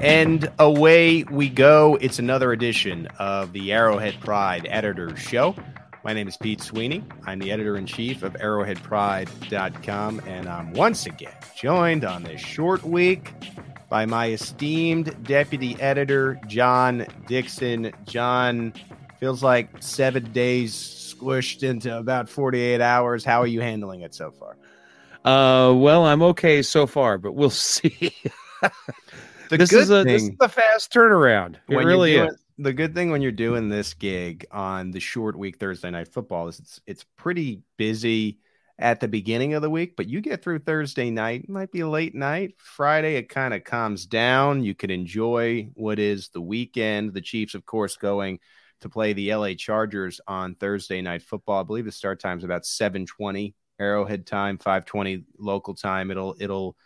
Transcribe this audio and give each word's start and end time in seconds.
And 0.00 0.50
away 0.58 1.24
we 1.24 1.50
go. 1.50 1.98
It's 2.00 2.18
another 2.18 2.52
edition 2.52 3.06
of 3.18 3.52
the 3.52 3.70
Arrowhead 3.70 4.18
Pride 4.20 4.66
Editor 4.70 5.14
Show. 5.14 5.54
My 6.04 6.14
name 6.14 6.26
is 6.26 6.38
Pete 6.38 6.62
Sweeney. 6.62 7.04
I'm 7.26 7.38
the 7.38 7.52
editor 7.52 7.76
in 7.76 7.84
chief 7.84 8.22
of 8.22 8.32
arrowheadpride.com, 8.32 10.22
and 10.26 10.48
I'm 10.48 10.72
once 10.72 11.04
again 11.04 11.34
joined 11.54 12.06
on 12.06 12.22
this 12.22 12.40
short 12.40 12.82
week 12.82 13.34
by 13.90 14.06
my 14.06 14.30
esteemed 14.30 15.22
deputy 15.22 15.78
editor, 15.78 16.40
John 16.46 17.06
Dixon. 17.26 17.92
John, 18.06 18.72
feels 19.18 19.42
like 19.42 19.68
seven 19.82 20.32
days 20.32 20.72
squished 20.72 21.62
into 21.62 21.94
about 21.94 22.26
48 22.30 22.80
hours. 22.80 23.22
How 23.22 23.42
are 23.42 23.46
you 23.46 23.60
handling 23.60 24.00
it 24.00 24.14
so 24.14 24.30
far? 24.30 24.56
Uh, 25.26 25.74
well, 25.74 26.06
I'm 26.06 26.22
okay 26.22 26.62
so 26.62 26.86
far, 26.86 27.18
but 27.18 27.32
we'll 27.32 27.50
see. 27.50 28.14
The 29.50 29.58
this 29.58 29.70
good 29.70 29.82
is 29.82 29.90
a 29.90 30.04
thing, 30.04 30.12
this 30.12 30.22
is 30.22 30.36
a 30.40 30.48
fast 30.48 30.92
turnaround. 30.92 31.56
It 31.68 31.76
really 31.76 32.14
you're 32.14 32.28
is. 32.28 32.44
the 32.58 32.72
good 32.72 32.94
thing 32.94 33.10
when 33.10 33.20
you're 33.20 33.32
doing 33.32 33.68
this 33.68 33.94
gig 33.94 34.46
on 34.52 34.92
the 34.92 35.00
short 35.00 35.36
week 35.36 35.58
Thursday 35.58 35.90
night 35.90 36.06
football 36.06 36.46
is 36.46 36.60
it's 36.60 36.80
it's 36.86 37.04
pretty 37.16 37.62
busy 37.76 38.38
at 38.78 39.00
the 39.00 39.08
beginning 39.08 39.54
of 39.54 39.60
the 39.60 39.68
week, 39.68 39.94
but 39.96 40.08
you 40.08 40.20
get 40.20 40.42
through 40.42 40.60
Thursday 40.60 41.10
night, 41.10 41.42
it 41.42 41.50
might 41.50 41.72
be 41.72 41.80
a 41.80 41.88
late 41.88 42.14
night. 42.14 42.54
Friday 42.58 43.16
it 43.16 43.28
kind 43.28 43.52
of 43.52 43.64
calms 43.64 44.06
down. 44.06 44.62
You 44.62 44.74
can 44.74 44.90
enjoy 44.90 45.68
what 45.74 45.98
is 45.98 46.28
the 46.28 46.40
weekend. 46.40 47.12
The 47.12 47.20
Chiefs, 47.20 47.54
of 47.54 47.66
course, 47.66 47.96
going 47.96 48.38
to 48.80 48.88
play 48.88 49.12
the 49.12 49.34
LA 49.34 49.54
Chargers 49.54 50.20
on 50.28 50.54
Thursday 50.54 51.02
night 51.02 51.22
football. 51.22 51.60
I 51.60 51.64
believe 51.64 51.84
the 51.84 51.92
start 51.92 52.20
time 52.20 52.38
is 52.38 52.44
about 52.44 52.64
720 52.64 53.54
Arrowhead 53.80 54.26
time, 54.26 54.58
520 54.58 55.24
local 55.38 55.74
time. 55.74 56.10
It'll 56.10 56.36
it'll 56.38 56.76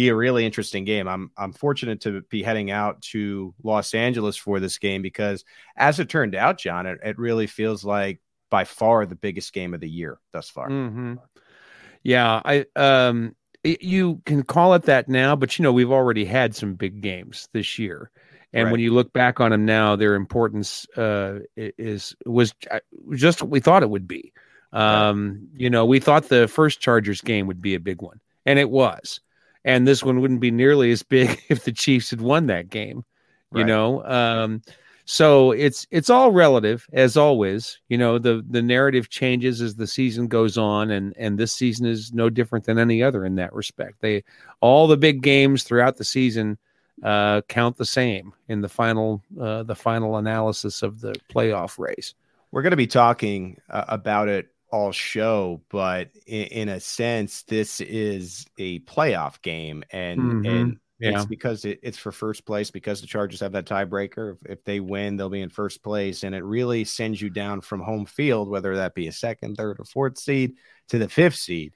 be 0.00 0.08
a 0.08 0.14
really 0.14 0.46
interesting 0.46 0.84
game. 0.86 1.06
I'm 1.06 1.30
I'm 1.36 1.52
fortunate 1.52 2.00
to 2.02 2.22
be 2.30 2.42
heading 2.42 2.70
out 2.70 3.02
to 3.12 3.54
Los 3.62 3.92
Angeles 3.92 4.34
for 4.34 4.58
this 4.58 4.78
game 4.78 5.02
because, 5.02 5.44
as 5.76 6.00
it 6.00 6.08
turned 6.08 6.34
out, 6.34 6.56
John, 6.56 6.86
it, 6.86 6.98
it 7.04 7.18
really 7.18 7.46
feels 7.46 7.84
like 7.84 8.18
by 8.48 8.64
far 8.64 9.04
the 9.04 9.14
biggest 9.14 9.52
game 9.52 9.74
of 9.74 9.80
the 9.80 9.90
year 9.90 10.18
thus 10.32 10.48
far. 10.48 10.70
Mhm. 10.70 11.18
Yeah, 12.02 12.40
I 12.42 12.64
um 12.76 13.36
you 13.62 14.22
can 14.24 14.42
call 14.42 14.72
it 14.72 14.84
that 14.84 15.06
now, 15.10 15.36
but 15.36 15.58
you 15.58 15.64
know 15.64 15.72
we've 15.72 15.92
already 15.92 16.24
had 16.24 16.54
some 16.56 16.76
big 16.76 17.02
games 17.02 17.46
this 17.52 17.78
year, 17.78 18.10
and 18.54 18.64
Right. 18.64 18.72
when 18.72 18.80
you 18.80 18.94
look 18.94 19.12
back 19.12 19.38
on 19.38 19.50
them 19.50 19.66
now, 19.66 19.96
their 19.96 20.14
importance 20.14 20.86
uh 20.96 21.40
is 21.58 22.16
was 22.24 22.54
uh, 22.70 22.80
just 23.14 23.42
what 23.42 23.50
we 23.50 23.60
thought 23.60 23.82
it 23.82 23.90
would 23.90 24.08
be. 24.08 24.32
Um, 24.72 25.48
you 25.52 25.68
know, 25.68 25.84
we 25.84 26.00
thought 26.00 26.30
the 26.30 26.48
first 26.48 26.80
Chargers 26.80 27.20
game 27.20 27.48
would 27.48 27.60
be 27.60 27.74
a 27.74 27.80
big 27.80 28.00
one, 28.00 28.18
and 28.46 28.58
it 28.58 28.70
was, 28.70 29.20
and 29.64 29.86
this 29.86 30.02
one 30.02 30.20
wouldn't 30.20 30.40
be 30.40 30.50
nearly 30.50 30.90
as 30.92 31.02
big 31.02 31.40
if 31.48 31.64
the 31.64 31.72
Chiefs 31.72 32.10
had 32.10 32.20
won 32.20 32.46
that 32.46 32.70
game. 32.70 33.04
You 33.52 33.62
Right. 33.62 33.66
know, 33.66 34.04
um, 34.04 34.62
so 35.06 35.50
it's 35.50 35.86
it's 35.90 36.08
all 36.08 36.30
relative 36.30 36.86
as 36.92 37.16
always. 37.16 37.80
You 37.88 37.98
know, 37.98 38.18
the 38.18 38.44
the 38.48 38.62
narrative 38.62 39.08
changes 39.08 39.60
as 39.60 39.74
the 39.74 39.86
season 39.88 40.28
goes 40.28 40.56
on, 40.56 40.90
and 40.92 41.12
and 41.16 41.36
this 41.36 41.52
season 41.52 41.86
is 41.86 42.12
no 42.12 42.30
different 42.30 42.64
than 42.64 42.78
any 42.78 43.02
other 43.02 43.24
in 43.24 43.34
that 43.36 43.52
respect. 43.52 44.00
They 44.00 44.22
all 44.60 44.86
the 44.86 44.96
big 44.96 45.20
games 45.22 45.64
throughout 45.64 45.96
the 45.96 46.04
season 46.04 46.58
uh, 47.02 47.40
count 47.48 47.76
the 47.76 47.84
same 47.84 48.32
in 48.48 48.60
the 48.60 48.68
final 48.68 49.22
uh, 49.40 49.64
the 49.64 49.74
final 49.74 50.16
analysis 50.16 50.82
of 50.82 51.00
the 51.00 51.20
playoff 51.32 51.78
race. 51.78 52.14
We're 52.52 52.62
going 52.62 52.72
to 52.72 52.76
be 52.76 52.86
talking 52.86 53.60
uh, 53.68 53.84
about 53.88 54.28
it 54.28 54.48
all 54.72 54.92
show, 54.92 55.62
but 55.70 56.10
in, 56.26 56.44
in 56.46 56.68
a 56.70 56.80
sense, 56.80 57.42
this 57.42 57.80
is 57.80 58.46
a 58.58 58.80
playoff 58.80 59.40
game, 59.42 59.82
and 59.90 60.34
Mhm. 60.44 60.48
and 60.50 60.80
Yeah. 60.98 61.12
it's 61.16 61.24
because 61.26 61.64
it, 61.64 61.80
it's 61.82 61.96
for 61.98 62.12
first 62.12 62.44
place 62.44 62.70
because 62.70 63.00
the 63.00 63.06
Chargers 63.06 63.40
have 63.40 63.52
that 63.52 63.64
tiebreaker. 63.66 64.34
If, 64.34 64.46
if 64.58 64.64
they 64.64 64.80
win, 64.80 65.16
they'll 65.16 65.30
be 65.30 65.40
in 65.40 65.48
first 65.50 65.82
place, 65.82 66.24
and 66.24 66.34
it 66.34 66.44
really 66.44 66.84
sends 66.84 67.20
you 67.22 67.30
down 67.30 67.62
from 67.62 67.80
home 67.80 68.04
field, 68.06 68.48
whether 68.50 68.76
that 68.76 68.94
be 68.94 69.08
a 69.08 69.12
second, 69.12 69.56
third, 69.56 69.78
or 69.80 69.84
fourth 69.84 70.18
seed 70.18 70.56
to 70.88 70.98
the 70.98 71.08
fifth 71.08 71.36
seed. 71.36 71.74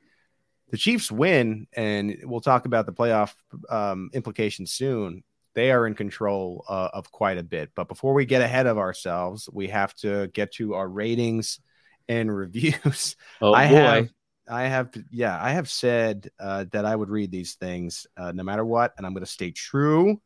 The 0.71 0.76
Chiefs 0.78 1.11
win, 1.11 1.66
and 1.72 2.16
we'll 2.25 2.41
talk 2.41 2.66
about 2.66 2.87
the 2.87 2.93
playoff 2.93 3.32
um, 3.71 4.11
implications 4.12 4.72
soon. 4.72 5.22
They 5.55 5.71
are 5.71 5.87
in 5.87 5.94
control 5.94 6.65
uh, 6.69 6.88
of 6.93 7.12
quite 7.12 7.38
a 7.38 7.44
bit. 7.44 7.71
But 7.76 7.87
before 7.88 8.12
we 8.12 8.25
get 8.26 8.43
ahead 8.43 8.66
of 8.66 8.76
ourselves, 8.76 9.49
we 9.53 9.69
have 9.69 9.94
to 9.97 10.26
get 10.28 10.53
to 10.55 10.75
our 10.75 10.88
ratings 10.88 11.61
and 12.09 12.34
reviews. 12.34 13.16
Oh 13.41 13.53
I 13.53 13.69
boy. 13.69 13.75
have, 13.75 14.09
I 14.48 14.62
have, 14.62 14.91
yeah, 15.10 15.38
I 15.42 15.50
have 15.53 15.69
said 15.69 16.31
uh, 16.38 16.65
that 16.72 16.84
I 16.84 16.94
would 16.94 17.10
read 17.10 17.31
these 17.31 17.54
things 17.54 18.06
uh, 18.16 18.32
no 18.32 18.42
matter 18.42 18.65
what, 18.65 18.94
and 18.97 19.06
I'm 19.06 19.12
going 19.12 19.25
to 19.25 19.31
stay 19.31 19.50
true 19.50 20.20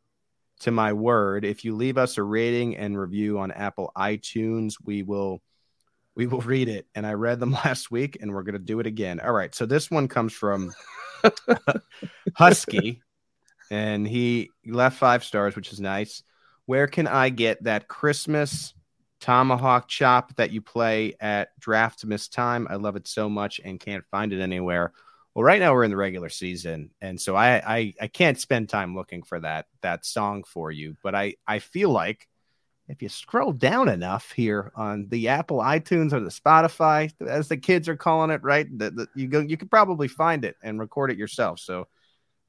to 0.61 0.71
my 0.71 0.93
word. 0.93 1.45
If 1.45 1.65
you 1.65 1.75
leave 1.75 1.99
us 1.99 2.19
a 2.19 2.23
rating 2.23 2.77
and 2.77 2.99
review 2.99 3.39
on 3.39 3.51
Apple 3.51 3.93
iTunes, 3.97 4.75
we 4.85 5.03
will, 5.03 5.41
we 6.15 6.27
will 6.27 6.41
read 6.41 6.69
it. 6.69 6.87
And 6.95 7.07
I 7.07 7.15
read 7.15 7.41
them 7.41 7.53
last 7.65 7.91
week, 7.91 8.19
and 8.21 8.33
we're 8.33 8.43
going 8.43 8.55
to 8.55 8.59
do 8.59 8.81
it 8.81 8.87
again. 8.87 9.21
All 9.21 9.33
right, 9.33 9.55
so 9.55 9.67
this 9.67 9.91
one 9.91 10.09
comes 10.09 10.33
from 10.33 10.73
Husky, 12.37 13.03
and 13.71 14.07
he 14.07 14.51
left 14.67 14.99
five 14.99 15.25
stars, 15.25 15.57
which 15.57 15.73
is 15.73 15.81
nice. 15.81 16.23
Where 16.67 16.87
can 16.87 17.07
I 17.07 17.31
get 17.31 17.65
that 17.65 17.89
Christmas 17.89 18.75
tomahawk 19.21 19.89
chop 19.89 20.35
that 20.37 20.51
you 20.51 20.61
play 20.61 21.15
at 21.21 21.59
draft 21.59 22.05
miss 22.05 22.29
time? 22.29 22.67
I 22.71 22.77
love 22.77 22.97
it 22.97 23.09
so 23.09 23.29
much 23.29 23.61
and 23.65 23.81
can't 23.81 24.05
find 24.11 24.33
it 24.33 24.41
anywhere. 24.41 24.93
Well, 25.35 25.45
right 25.45 25.61
now 25.61 25.73
we're 25.73 25.85
in 25.85 25.91
the 25.91 25.97
regular 25.97 26.31
season, 26.31 26.91
and 27.01 27.21
so 27.21 27.37
I 27.37 27.77
I, 27.77 27.95
I 28.01 28.07
can't 28.09 28.41
spend 28.41 28.69
time 28.69 28.97
looking 28.97 29.23
for 29.23 29.39
that 29.41 29.67
that 29.83 30.05
song 30.05 30.45
for 30.45 30.73
you. 30.73 30.97
But 31.03 31.15
I 31.15 31.35
I 31.47 31.61
feel 31.61 31.91
like 31.91 32.27
if 32.89 33.03
you 33.03 33.09
scroll 33.09 33.53
down 33.53 33.89
enough 33.89 34.33
here 34.33 34.73
on 34.75 35.09
the 35.11 35.29
Apple 35.29 35.59
iTunes 35.59 36.13
or 36.13 36.21
the 36.21 36.31
Spotify, 36.31 37.13
as 37.21 37.49
the 37.49 37.59
kids 37.59 37.89
are 37.89 37.97
calling 37.97 38.31
it, 38.31 38.43
right? 38.43 38.67
That 38.79 38.97
that 38.97 39.09
you 39.15 39.29
go, 39.29 39.41
you 39.41 39.57
could 39.57 39.71
probably 39.71 40.09
find 40.09 40.45
it 40.45 40.57
and 40.63 40.81
record 40.81 41.11
it 41.11 41.19
yourself. 41.19 41.61
So, 41.61 41.87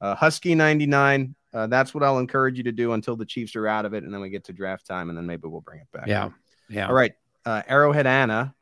uh, 0.00 0.14
Husky 0.14 0.54
ninety 0.54 0.86
nine. 0.86 1.34
Uh, 1.52 1.66
that's 1.66 1.92
what 1.92 2.02
I'll 2.02 2.18
encourage 2.18 2.56
you 2.56 2.64
to 2.64 2.72
do 2.72 2.92
until 2.92 3.16
the 3.16 3.24
Chiefs 3.24 3.54
are 3.56 3.66
out 3.66 3.84
of 3.84 3.92
it, 3.92 4.04
and 4.04 4.14
then 4.14 4.20
we 4.20 4.30
get 4.30 4.44
to 4.44 4.52
draft 4.52 4.86
time, 4.86 5.10
and 5.10 5.18
then 5.18 5.26
maybe 5.26 5.46
we'll 5.46 5.60
bring 5.60 5.80
it 5.80 5.88
back. 5.92 6.06
Yeah. 6.06 6.30
Yeah. 6.70 6.86
All 6.86 6.94
right. 6.94 7.12
Uh, 7.44 7.62
Arrowhead 7.66 8.06
Anna, 8.06 8.54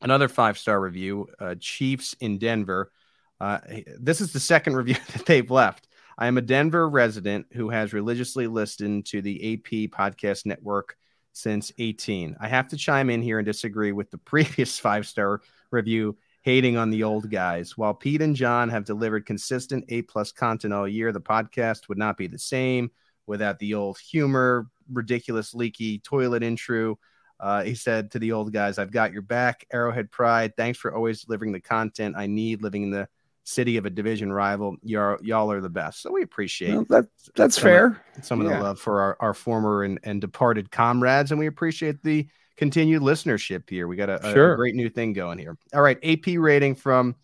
another 0.00 0.28
five 0.28 0.56
star 0.56 0.80
review. 0.80 1.28
Uh, 1.38 1.56
Chiefs 1.58 2.14
in 2.20 2.38
Denver. 2.38 2.92
Uh, 3.40 3.58
this 3.98 4.20
is 4.20 4.32
the 4.32 4.40
second 4.40 4.76
review 4.76 4.96
that 5.12 5.26
they've 5.26 5.50
left. 5.50 5.88
I 6.16 6.26
am 6.26 6.38
a 6.38 6.42
Denver 6.42 6.88
resident 6.88 7.46
who 7.52 7.70
has 7.70 7.92
religiously 7.92 8.46
listened 8.46 9.06
to 9.06 9.22
the 9.22 9.54
AP 9.54 9.90
Podcast 9.90 10.46
Network 10.46 10.96
since 11.32 11.70
18. 11.78 12.36
I 12.40 12.48
have 12.48 12.68
to 12.68 12.76
chime 12.76 13.10
in 13.10 13.22
here 13.22 13.38
and 13.38 13.46
disagree 13.46 13.92
with 13.92 14.10
the 14.10 14.18
previous 14.32 14.78
five 14.78 15.06
star 15.06 15.40
review 15.70 16.16
hating 16.42 16.76
on 16.76 16.90
the 16.90 17.02
old 17.02 17.30
guys. 17.30 17.76
While 17.76 17.94
Pete 17.94 18.22
and 18.22 18.34
John 18.34 18.68
have 18.70 18.84
delivered 18.84 19.26
consistent 19.26 19.84
A 19.88 20.02
plus 20.02 20.32
content 20.32 20.72
all 20.72 20.88
year, 20.88 21.12
the 21.12 21.20
podcast 21.20 21.88
would 21.88 21.98
not 21.98 22.16
be 22.16 22.26
the 22.26 22.38
same 22.38 22.90
without 23.26 23.58
the 23.58 23.74
old 23.74 23.98
humor, 23.98 24.68
ridiculous 24.92 25.54
leaky 25.54 25.98
toilet 25.98 26.42
intro. 26.42 26.98
Uh, 27.40 27.62
he 27.62 27.74
said 27.74 28.10
to 28.10 28.18
the 28.18 28.32
old 28.32 28.52
guys, 28.52 28.78
I've 28.78 28.90
got 28.90 29.12
your 29.12 29.22
back, 29.22 29.64
Arrowhead 29.72 30.10
Pride. 30.10 30.56
Thanks 30.56 30.78
for 30.78 30.92
always 30.94 31.22
delivering 31.22 31.52
the 31.52 31.60
content 31.60 32.16
I 32.18 32.26
need 32.26 32.62
living 32.62 32.82
in 32.84 32.90
the 32.90 33.08
city 33.44 33.76
of 33.76 33.86
a 33.86 33.90
division 33.90 34.32
rival. 34.32 34.76
Y'all, 34.82 35.16
y'all 35.22 35.50
are 35.52 35.60
the 35.60 35.70
best. 35.70 36.02
So 36.02 36.10
we 36.12 36.22
appreciate 36.22 36.74
Well, 36.74 36.84
that, 36.90 37.06
that's 37.36 37.54
some 37.54 37.62
fair. 37.62 38.02
Of, 38.16 38.24
some 38.24 38.40
of 38.40 38.48
the 38.48 38.58
love 38.58 38.80
for 38.80 39.00
our, 39.00 39.16
our 39.20 39.34
former 39.34 39.84
and, 39.84 39.98
and 40.02 40.20
departed 40.20 40.70
comrades. 40.70 41.30
And 41.30 41.38
we 41.38 41.46
appreciate 41.46 42.02
the 42.02 42.26
continued 42.56 43.02
listenership 43.02 43.70
here. 43.70 43.86
We 43.86 43.96
got 43.96 44.10
a, 44.10 44.26
a- 44.26 44.52
a 44.52 44.56
great 44.56 44.74
new 44.74 44.90
thing 44.90 45.12
going 45.12 45.38
here. 45.38 45.56
All 45.72 45.80
right. 45.80 45.98
AP 46.02 46.26
rating 46.38 46.74
from 46.74 47.14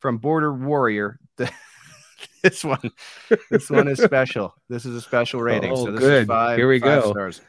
from 0.00 0.18
Border 0.18 0.54
Warrior. 0.54 1.18
this 2.42 2.64
one, 2.64 2.90
this 3.50 3.70
one 3.70 3.88
is 3.88 4.00
special. 4.00 4.54
This 4.68 4.84
is 4.84 4.96
a 4.96 5.00
special 5.00 5.40
rating. 5.40 5.72
Oh, 5.72 5.84
so 5.86 5.92
this 5.92 6.00
good. 6.00 6.22
is 6.22 6.26
five. 6.26 6.58
Here 6.58 6.68
we 6.68 6.80
five 6.80 7.02
go. 7.02 7.10
Stars. 7.12 7.40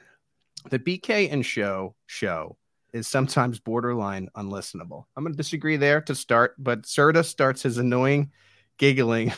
The 0.70 0.80
BK 0.80 1.32
and 1.32 1.46
Show 1.46 1.96
show 2.06 2.58
is 2.94 3.08
sometimes 3.08 3.60
borderline 3.60 4.30
unlistenable. 4.36 5.06
I'm 5.16 5.24
going 5.24 5.34
to 5.34 5.38
disagree 5.38 5.78
there 5.78 6.02
to 6.02 6.16
start, 6.16 6.56
but 6.58 6.84
Serta 6.84 7.26
starts 7.26 7.64
his 7.64 7.78
annoying 7.78 8.32
giggling 8.78 9.34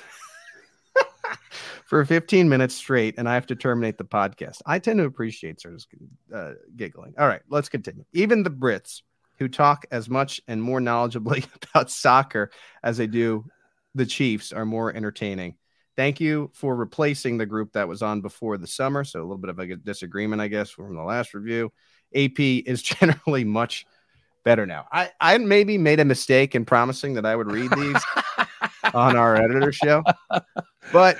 for 1.86 2.04
15 2.06 2.50
minutes 2.50 2.76
straight, 2.76 3.16
and 3.18 3.28
I 3.28 3.34
have 3.34 3.48
to 3.48 3.56
terminate 3.56 3.98
the 3.98 4.06
podcast. 4.06 4.62
I 4.66 4.80
tend 4.80 5.00
to 5.00 5.06
appreciate 5.06 5.60
Serta's 5.60 5.88
uh, 6.34 6.54
giggling. 6.76 7.14
All 7.18 7.28
right, 7.28 7.42
let's 7.50 7.70
continue. 7.70 8.06
Even 8.14 8.44
the 8.44 8.52
Brits, 8.52 9.02
who 9.38 9.48
talk 9.48 9.86
as 9.92 10.10
much 10.10 10.42
and 10.48 10.62
more 10.62 10.80
knowledgeably 10.80 11.48
about 11.74 11.90
soccer 11.90 12.52
as 12.84 12.98
they 12.98 13.08
do 13.08 13.46
the 14.00 14.06
Chiefs, 14.06 14.52
are 14.52 14.66
more 14.66 14.96
entertaining. 14.96 15.56
Thank 15.96 16.20
you 16.20 16.50
for 16.54 16.76
replacing 16.76 17.38
the 17.38 17.46
group 17.46 17.74
that 17.74 17.88
was 17.88 18.02
on 18.02 18.22
before 18.22 18.58
the 18.58 18.66
summer. 18.66 19.04
So 19.04 19.20
a 19.20 19.22
little 19.22 19.38
bit 19.38 19.50
of 19.50 19.60
a 19.60 19.76
disagreement, 19.76 20.42
I 20.42 20.48
guess, 20.48 20.70
from 20.70 20.96
the 20.96 21.04
last 21.04 21.34
review. 21.34 21.72
AP 22.16 22.40
is 22.40 22.82
generally 23.00 23.44
much 23.44 23.86
better 24.44 24.66
now. 24.66 24.88
I, 24.92 25.12
I 25.20 25.38
maybe 25.38 25.78
made 25.78 26.00
a 26.00 26.06
mistake 26.06 26.56
in 26.56 26.66
promising 26.66 27.14
that 27.16 27.26
I 27.26 27.36
would 27.36 27.52
read 27.52 27.70
these 27.72 28.02
on 28.94 29.18
our 29.18 29.36
editor 29.36 29.72
show, 29.72 30.04
but 30.94 31.18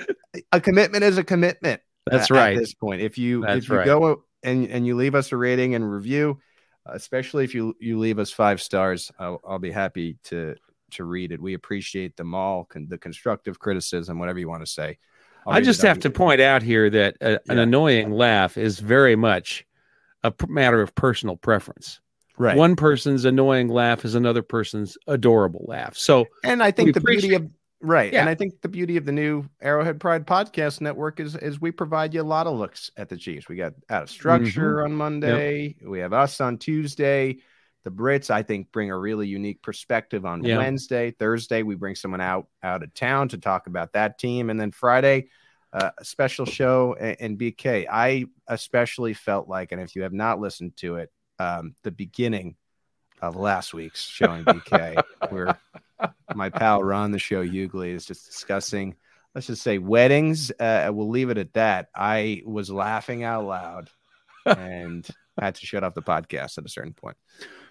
a 0.52 0.60
commitment 0.60 1.04
is 1.04 1.18
a 1.18 1.24
commitment. 1.24 1.82
That's 2.06 2.30
uh, 2.30 2.34
right. 2.34 2.56
At 2.56 2.60
this 2.60 2.74
point, 2.74 3.02
if 3.02 3.18
you 3.18 3.42
That's 3.42 3.64
if 3.64 3.68
you 3.68 3.76
right. 3.76 3.84
go 3.84 4.24
and 4.42 4.66
and 4.66 4.86
you 4.86 4.96
leave 4.96 5.14
us 5.14 5.30
a 5.32 5.36
rating 5.36 5.74
and 5.74 5.92
review, 5.92 6.40
especially 6.86 7.44
if 7.44 7.54
you 7.54 7.76
you 7.78 7.98
leave 7.98 8.18
us 8.18 8.30
five 8.30 8.62
stars, 8.62 9.12
I'll, 9.18 9.40
I'll 9.46 9.58
be 9.58 9.70
happy 9.70 10.16
to 10.24 10.56
to 10.92 11.04
read 11.04 11.32
it. 11.32 11.40
We 11.40 11.54
appreciate 11.54 12.16
them 12.16 12.34
all, 12.34 12.64
con- 12.64 12.86
the 12.88 12.98
constructive 12.98 13.58
criticism, 13.58 14.18
whatever 14.18 14.38
you 14.38 14.48
want 14.48 14.62
to 14.64 14.70
say. 14.70 14.98
I'll 15.46 15.54
I 15.54 15.60
just 15.60 15.82
have 15.82 15.98
to 16.00 16.10
point 16.10 16.40
out 16.40 16.62
here 16.62 16.90
that 16.90 17.16
a, 17.20 17.40
an 17.50 17.58
annoying 17.58 18.10
laugh 18.12 18.58
is 18.58 18.78
very 18.78 19.16
much 19.16 19.64
a 20.22 20.30
p- 20.30 20.46
matter 20.48 20.82
of 20.82 20.94
personal 20.94 21.36
preference. 21.36 22.00
right. 22.36 22.56
One 22.56 22.76
person's 22.76 23.24
annoying 23.24 23.68
laugh 23.68 24.04
is 24.04 24.14
another 24.14 24.42
person's 24.42 24.98
adorable 25.06 25.64
laugh. 25.66 25.96
So 25.96 26.26
and 26.44 26.62
I 26.62 26.70
think 26.70 26.92
the 26.94 27.00
beauty 27.00 27.34
of 27.34 27.48
right, 27.80 28.12
Yeah. 28.12 28.20
and 28.20 28.28
I 28.28 28.34
think 28.34 28.60
the 28.60 28.68
beauty 28.68 28.98
of 28.98 29.06
the 29.06 29.12
new 29.12 29.48
Arrowhead 29.62 29.98
Pride 29.98 30.26
podcast 30.26 30.82
network 30.82 31.20
is 31.20 31.36
is 31.36 31.58
we 31.58 31.70
provide 31.70 32.12
you 32.12 32.20
a 32.20 32.22
lot 32.22 32.46
of 32.46 32.58
looks 32.58 32.90
at 32.98 33.08
the 33.08 33.16
Chiefs. 33.16 33.48
We 33.48 33.56
got 33.56 33.72
out 33.88 34.02
of 34.02 34.10
structure 34.10 34.76
Mm-hmm. 34.76 34.84
on 34.84 34.94
Monday. 34.94 35.74
We 35.82 36.00
have 36.00 36.12
us 36.12 36.38
on 36.42 36.58
Tuesday. 36.58 37.38
The 37.84 37.90
Brits, 37.90 38.30
I 38.30 38.42
think, 38.42 38.70
bring 38.72 38.90
a 38.90 38.98
really 38.98 39.26
unique 39.26 39.62
perspective 39.62 40.26
on 40.26 40.44
Yeah. 40.44 40.58
Wednesday. 40.58 41.10
Thursday, 41.12 41.62
we 41.62 41.74
bring 41.76 41.94
someone 41.94 42.20
out 42.20 42.48
out 42.62 42.82
of 42.82 42.92
town 42.94 43.28
to 43.28 43.38
talk 43.38 43.66
about 43.66 43.92
that 43.94 44.18
team, 44.18 44.50
and 44.50 44.60
then 44.60 44.70
Friday, 44.70 45.28
uh, 45.72 45.90
a 45.98 46.04
special 46.04 46.44
show 46.44 46.94
and, 47.00 47.16
and 47.20 47.38
BK. 47.38 47.86
I 47.90 48.26
especially 48.48 49.14
felt 49.14 49.48
like, 49.48 49.72
and 49.72 49.80
if 49.80 49.96
you 49.96 50.02
have 50.02 50.12
not 50.12 50.40
listened 50.40 50.76
to 50.78 50.96
it, 50.96 51.10
um, 51.38 51.74
the 51.82 51.90
beginning 51.90 52.56
of 53.22 53.36
last 53.36 53.72
week's 53.72 54.02
showing 54.02 54.44
BK, 54.44 55.02
where 55.30 55.58
my 56.34 56.50
pal 56.50 56.82
Ron, 56.82 57.12
the 57.12 57.18
show 57.18 57.44
Hughley, 57.44 57.94
is 57.94 58.04
just 58.04 58.26
discussing, 58.26 58.96
let's 59.34 59.46
just 59.46 59.62
say 59.62 59.78
weddings. 59.78 60.50
Uh, 60.58 60.90
we'll 60.92 61.08
leave 61.08 61.30
it 61.30 61.38
at 61.38 61.52
that. 61.54 61.88
I 61.94 62.42
was 62.44 62.70
laughing 62.70 63.22
out 63.22 63.44
loud 63.44 63.88
and 64.44 65.06
had 65.38 65.54
to 65.54 65.66
shut 65.66 65.84
off 65.84 65.94
the 65.94 66.02
podcast 66.02 66.58
at 66.58 66.64
a 66.64 66.68
certain 66.68 66.94
point. 66.94 67.16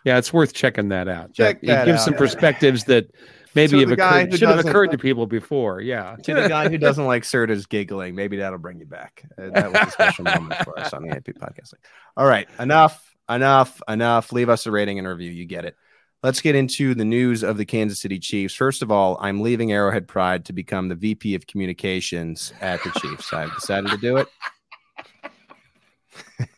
Yeah, 0.04 0.18
it's 0.18 0.31
worth 0.31 0.54
checking 0.54 0.90
that 0.90 1.07
out. 1.07 1.34
Check 1.34 1.60
it 1.62 1.68
that 1.68 1.86
gives 1.86 2.01
out. 2.01 2.06
some 2.06 2.13
perspectives 2.16 2.86
that 2.86 3.10
maybe 3.56 3.80
have 3.80 3.92
occurred, 3.92 4.31
should 4.38 4.50
have 4.50 4.66
occurred 4.66 4.92
to 4.92 4.98
people 4.98 5.28
before. 5.28 5.81
Yeah. 5.81 6.16
To 6.24 6.34
the 6.34 6.48
guy 6.48 6.69
who 6.69 6.78
doesn't 6.80 7.06
like 7.06 7.24
Serta's 7.24 7.66
giggling, 7.66 8.16
maybe 8.16 8.38
that'll 8.38 8.60
bring 8.60 8.80
you 8.80 8.86
back. 8.86 9.24
Uh, 9.38 9.50
that 9.50 9.72
was 9.72 9.81
a 9.88 9.92
special 9.92 10.25
moment 10.25 10.56
for 10.63 10.78
us 10.80 10.94
on 10.94 11.04
the 11.04 11.10
AP 11.10 11.25
podcast. 11.40 11.74
All 12.16 12.25
right, 12.25 12.48
enough, 12.60 13.16
enough, 13.30 13.81
enough. 13.88 14.31
Leave 14.31 14.50
us 14.50 14.66
a 14.66 14.72
rating 14.72 15.00
and 15.00 15.07
review. 15.07 15.31
You 15.31 15.46
get 15.46 15.66
it. 15.66 15.75
Let's 16.22 16.42
get 16.42 16.54
into 16.54 16.96
the 16.96 17.06
news 17.06 17.44
of 17.44 17.56
the 17.56 17.63
Kansas 17.66 18.01
City 18.01 18.19
Chiefs. 18.19 18.54
First 18.54 18.81
of 18.81 18.92
all, 18.92 19.18
I'm 19.22 19.40
leaving 19.40 19.72
Arrowhead 19.72 20.06
Pride 20.06 20.44
to 20.46 20.54
become 20.54 20.90
the 20.90 20.96
VP 20.96 21.34
of 21.34 21.48
Communications 21.48 22.51
at 22.60 22.84
the 22.84 22.92
Chiefs. 23.00 23.31
I've 23.31 23.56
decided 23.56 23.90
to 23.92 23.98
do 23.98 24.18
it. 24.18 24.28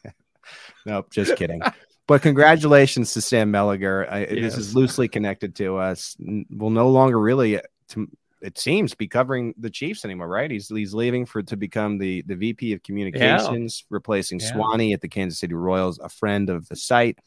nope, 0.88 1.12
just 1.12 1.36
kidding. 1.36 1.62
But 2.12 2.24
congratulations 2.24 3.14
to 3.14 3.22
Sam 3.22 3.54
Mellinger. 3.54 4.12
I, 4.12 4.26
This 4.26 4.58
is 4.58 4.76
loosely 4.76 5.08
connected 5.08 5.56
to 5.56 5.78
us. 5.78 6.18
Will 6.20 6.70
no 6.70 6.90
longer 6.90 7.18
really, 7.18 7.58
uh, 7.58 7.62
to, 7.92 8.10
it 8.42 8.58
seems, 8.58 8.94
be 8.94 9.08
covering 9.08 9.54
the 9.58 9.70
Chiefs 9.70 10.04
anymore, 10.04 10.28
right? 10.28 10.52
He's 10.52 10.68
he's 10.68 10.94
leaving 10.94 11.26
for 11.26 11.42
to 11.44 11.56
become 11.56 12.00
the 12.00 12.22
the 12.24 12.36
VP 12.36 12.74
of 12.74 12.84
Communications, 12.84 13.86
replacing 13.90 14.42
Yeah. 14.42 14.52
Swanee 14.52 14.92
at 14.92 15.00
the 15.00 15.08
Kansas 15.08 15.40
City 15.40 15.54
Royals, 15.54 16.00
a 16.00 16.10
friend 16.10 16.50
of 16.50 16.68
the 16.68 16.76
site, 16.76 17.18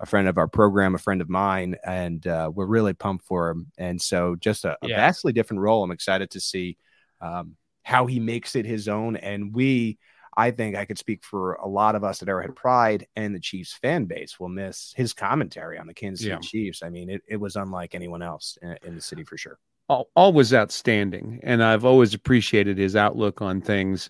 a 0.00 0.06
friend 0.06 0.26
of 0.26 0.38
our 0.38 0.48
program, 0.48 0.94
a 0.94 0.98
friend 0.98 1.20
of 1.20 1.28
mine, 1.28 1.76
and 1.84 2.26
uh, 2.26 2.50
we're 2.54 2.64
really 2.64 2.94
pumped 2.94 3.26
for 3.26 3.50
him. 3.50 3.70
And 3.76 4.00
so, 4.00 4.34
just 4.36 4.64
a, 4.64 4.78
a 4.82 4.88
vastly 4.88 5.34
different 5.34 5.60
role. 5.60 5.84
I'm 5.84 5.90
excited 5.90 6.30
to 6.30 6.40
see 6.40 6.78
um, 7.20 7.56
how 7.82 8.06
he 8.06 8.18
makes 8.18 8.56
it 8.56 8.64
his 8.64 8.88
own, 8.88 9.16
and 9.16 9.54
we. 9.54 9.98
I 10.36 10.50
think 10.50 10.76
I 10.76 10.84
could 10.84 10.98
speak 10.98 11.24
for 11.24 11.54
a 11.54 11.68
lot 11.68 11.94
of 11.94 12.04
us 12.04 12.22
at 12.22 12.28
Arrowhead 12.28 12.56
Pride 12.56 13.06
and 13.16 13.34
the 13.34 13.40
Chiefs 13.40 13.74
fan 13.74 14.06
base 14.06 14.40
will 14.40 14.48
miss 14.48 14.92
his 14.96 15.12
commentary 15.12 15.78
on 15.78 15.86
the 15.86 15.94
Kansas 15.94 16.20
City 16.24 16.32
Yeah. 16.34 16.38
Chiefs. 16.40 16.82
I 16.82 16.88
mean, 16.88 17.10
it, 17.10 17.22
it 17.28 17.36
was 17.36 17.56
unlike 17.56 17.94
anyone 17.94 18.22
else 18.22 18.56
in, 18.62 18.76
in 18.84 18.94
the 18.94 19.00
city 19.02 19.24
for 19.24 19.36
sure. 19.36 19.58
always 20.16 20.54
outstanding 20.54 21.38
and 21.42 21.62
i've 21.62 21.84
always 21.84 22.14
appreciated 22.14 22.78
his 22.78 22.96
outlook 22.96 23.42
on 23.42 23.60
things 23.60 24.08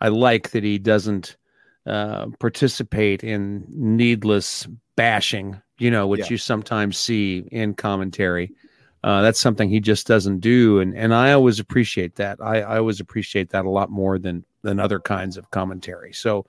i 0.00 0.08
like 0.08 0.50
that 0.52 0.64
he 0.64 0.78
doesn't 0.78 1.36
uh, 1.86 2.26
participate 2.38 3.22
in 3.24 3.64
needless 3.68 4.66
bashing 4.96 5.60
you 5.78 5.90
know 5.90 6.06
which 6.06 6.20
Yeah. 6.20 6.26
you 6.30 6.38
sometimes 6.38 6.96
see 6.96 7.46
in 7.52 7.74
commentary 7.74 8.52
uh, 9.04 9.22
that's 9.22 9.40
something 9.40 9.68
he 9.68 9.80
just 9.80 10.06
doesn't 10.06 10.40
do 10.40 10.80
and, 10.80 10.96
and 10.96 11.14
i 11.14 11.32
always 11.32 11.60
appreciate 11.60 12.16
that 12.16 12.38
I, 12.42 12.60
I 12.62 12.78
always 12.78 13.00
appreciate 13.00 13.50
that 13.50 13.64
a 13.64 13.70
lot 13.70 13.90
more 13.90 14.18
than 14.18 14.44
than 14.62 14.80
other 14.80 15.00
kinds 15.00 15.36
of 15.36 15.50
commentary 15.50 16.12
so 16.12 16.44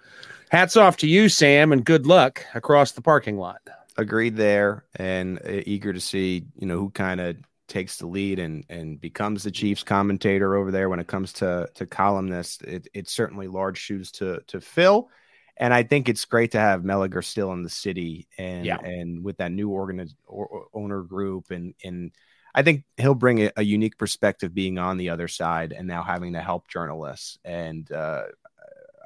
hats 0.49 0.75
off 0.77 0.97
to 0.97 1.07
you 1.07 1.29
sam 1.29 1.71
and 1.71 1.85
good 1.85 2.05
luck 2.07 2.45
across 2.55 2.91
the 2.91 3.01
parking 3.01 3.37
lot 3.37 3.61
Agreed 3.97 4.37
there, 4.37 4.85
and 4.95 5.39
uh, 5.39 5.61
eager 5.65 5.91
to 5.91 5.99
see 5.99 6.45
you 6.55 6.65
know 6.65 6.77
who 6.79 6.89
kind 6.89 7.19
of 7.19 7.35
takes 7.67 7.97
the 7.97 8.07
lead 8.07 8.39
and 8.39 8.63
and 8.69 9.01
becomes 9.01 9.43
the 9.43 9.51
Chiefs 9.51 9.83
commentator 9.83 10.55
over 10.55 10.71
there 10.71 10.87
when 10.87 11.01
it 11.01 11.07
comes 11.07 11.33
to 11.33 11.69
to 11.75 11.85
columnists. 11.85 12.61
It, 12.61 12.87
it's 12.93 13.11
certainly 13.11 13.47
large 13.49 13.77
shoes 13.77 14.09
to 14.13 14.39
to 14.47 14.61
fill. 14.61 15.09
And 15.57 15.73
I 15.73 15.83
think 15.83 16.07
it's 16.07 16.23
great 16.23 16.51
to 16.51 16.59
have 16.61 16.83
Mellinger 16.83 17.21
still 17.21 17.51
in 17.51 17.63
the 17.63 17.69
city 17.69 18.29
and 18.37 18.65
Yeah. 18.65 18.77
and 18.77 19.21
with 19.21 19.35
that 19.37 19.51
new 19.51 19.69
or 19.69 20.67
owner 20.73 21.01
group 21.01 21.51
and 21.51 21.73
and 21.83 22.11
I 22.53 22.63
think 22.63 22.83
he'll 22.97 23.15
bring 23.15 23.41
a, 23.43 23.51
a 23.57 23.63
unique 23.63 23.97
perspective 23.97 24.53
being 24.53 24.77
on 24.77 24.97
the 24.97 25.09
other 25.09 25.27
side 25.27 25.71
and 25.71 25.87
now 25.87 26.03
having 26.03 26.33
to 26.33 26.41
help 26.41 26.67
journalists 26.67 27.37
and 27.43 27.91
uh, 27.91 28.23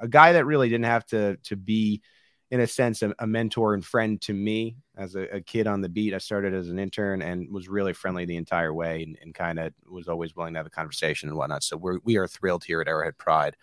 a 0.00 0.08
guy 0.08 0.32
that 0.32 0.44
really 0.44 0.68
didn't 0.68 0.86
have 0.86 1.06
to 1.06 1.36
to 1.44 1.56
be 1.56 2.02
in 2.50 2.60
a 2.60 2.66
sense 2.66 3.02
a, 3.02 3.12
a 3.18 3.26
mentor 3.26 3.74
and 3.74 3.84
friend 3.84 4.20
to 4.20 4.32
me 4.32 4.76
as 4.96 5.16
a, 5.16 5.22
a 5.36 5.40
kid 5.40 5.66
on 5.66 5.80
the 5.80 5.88
beat. 5.88 6.14
I 6.14 6.18
started 6.18 6.54
as 6.54 6.68
an 6.68 6.78
intern 6.78 7.22
and 7.22 7.50
was 7.50 7.68
really 7.68 7.92
friendly 7.92 8.26
the 8.26 8.36
entire 8.36 8.72
way 8.72 9.02
and, 9.02 9.18
and 9.22 9.34
kind 9.34 9.58
of 9.58 9.72
was 9.88 10.08
always 10.08 10.36
willing 10.36 10.54
to 10.54 10.58
have 10.58 10.66
a 10.66 10.70
conversation 10.70 11.28
and 11.28 11.38
whatnot. 11.38 11.62
So 11.62 11.76
we're 11.76 11.98
we 12.04 12.16
are 12.16 12.28
thrilled 12.28 12.64
here 12.64 12.80
at 12.80 12.88
Arrowhead 12.88 13.18
Pride 13.18 13.56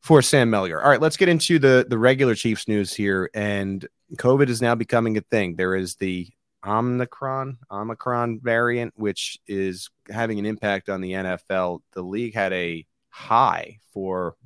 for 0.00 0.22
Sam 0.22 0.50
Mellinger. 0.50 0.82
All 0.82 0.90
right, 0.90 1.00
let's 1.00 1.16
get 1.16 1.28
into 1.28 1.58
the 1.58 1.86
the 1.88 1.98
regular 1.98 2.34
Chiefs 2.34 2.68
news 2.68 2.92
here. 2.94 3.30
And 3.34 3.86
COVID 4.16 4.48
is 4.48 4.62
now 4.62 4.74
becoming 4.74 5.16
a 5.16 5.22
thing. 5.22 5.56
There 5.56 5.74
is 5.74 5.96
the 5.96 6.28
Omicron 6.66 7.58
Omicron 7.70 8.40
variant, 8.40 8.94
which 8.96 9.38
is 9.46 9.90
having 10.08 10.38
an 10.38 10.46
impact 10.46 10.88
on 10.88 11.00
the 11.00 11.12
NFL. 11.12 11.80
The 11.92 12.02
league 12.02 12.34
had 12.34 12.52
a 12.52 12.86
high 13.10 13.78
for 13.92 14.36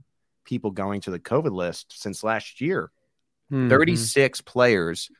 people 0.44 0.70
going 0.70 1.00
to 1.02 1.10
the 1.10 1.18
COVID 1.18 1.52
list 1.52 2.00
since 2.00 2.24
last 2.24 2.60
year. 2.60 2.90
Mhm. 3.50 3.68
36 3.68 4.40
players 4.42 5.10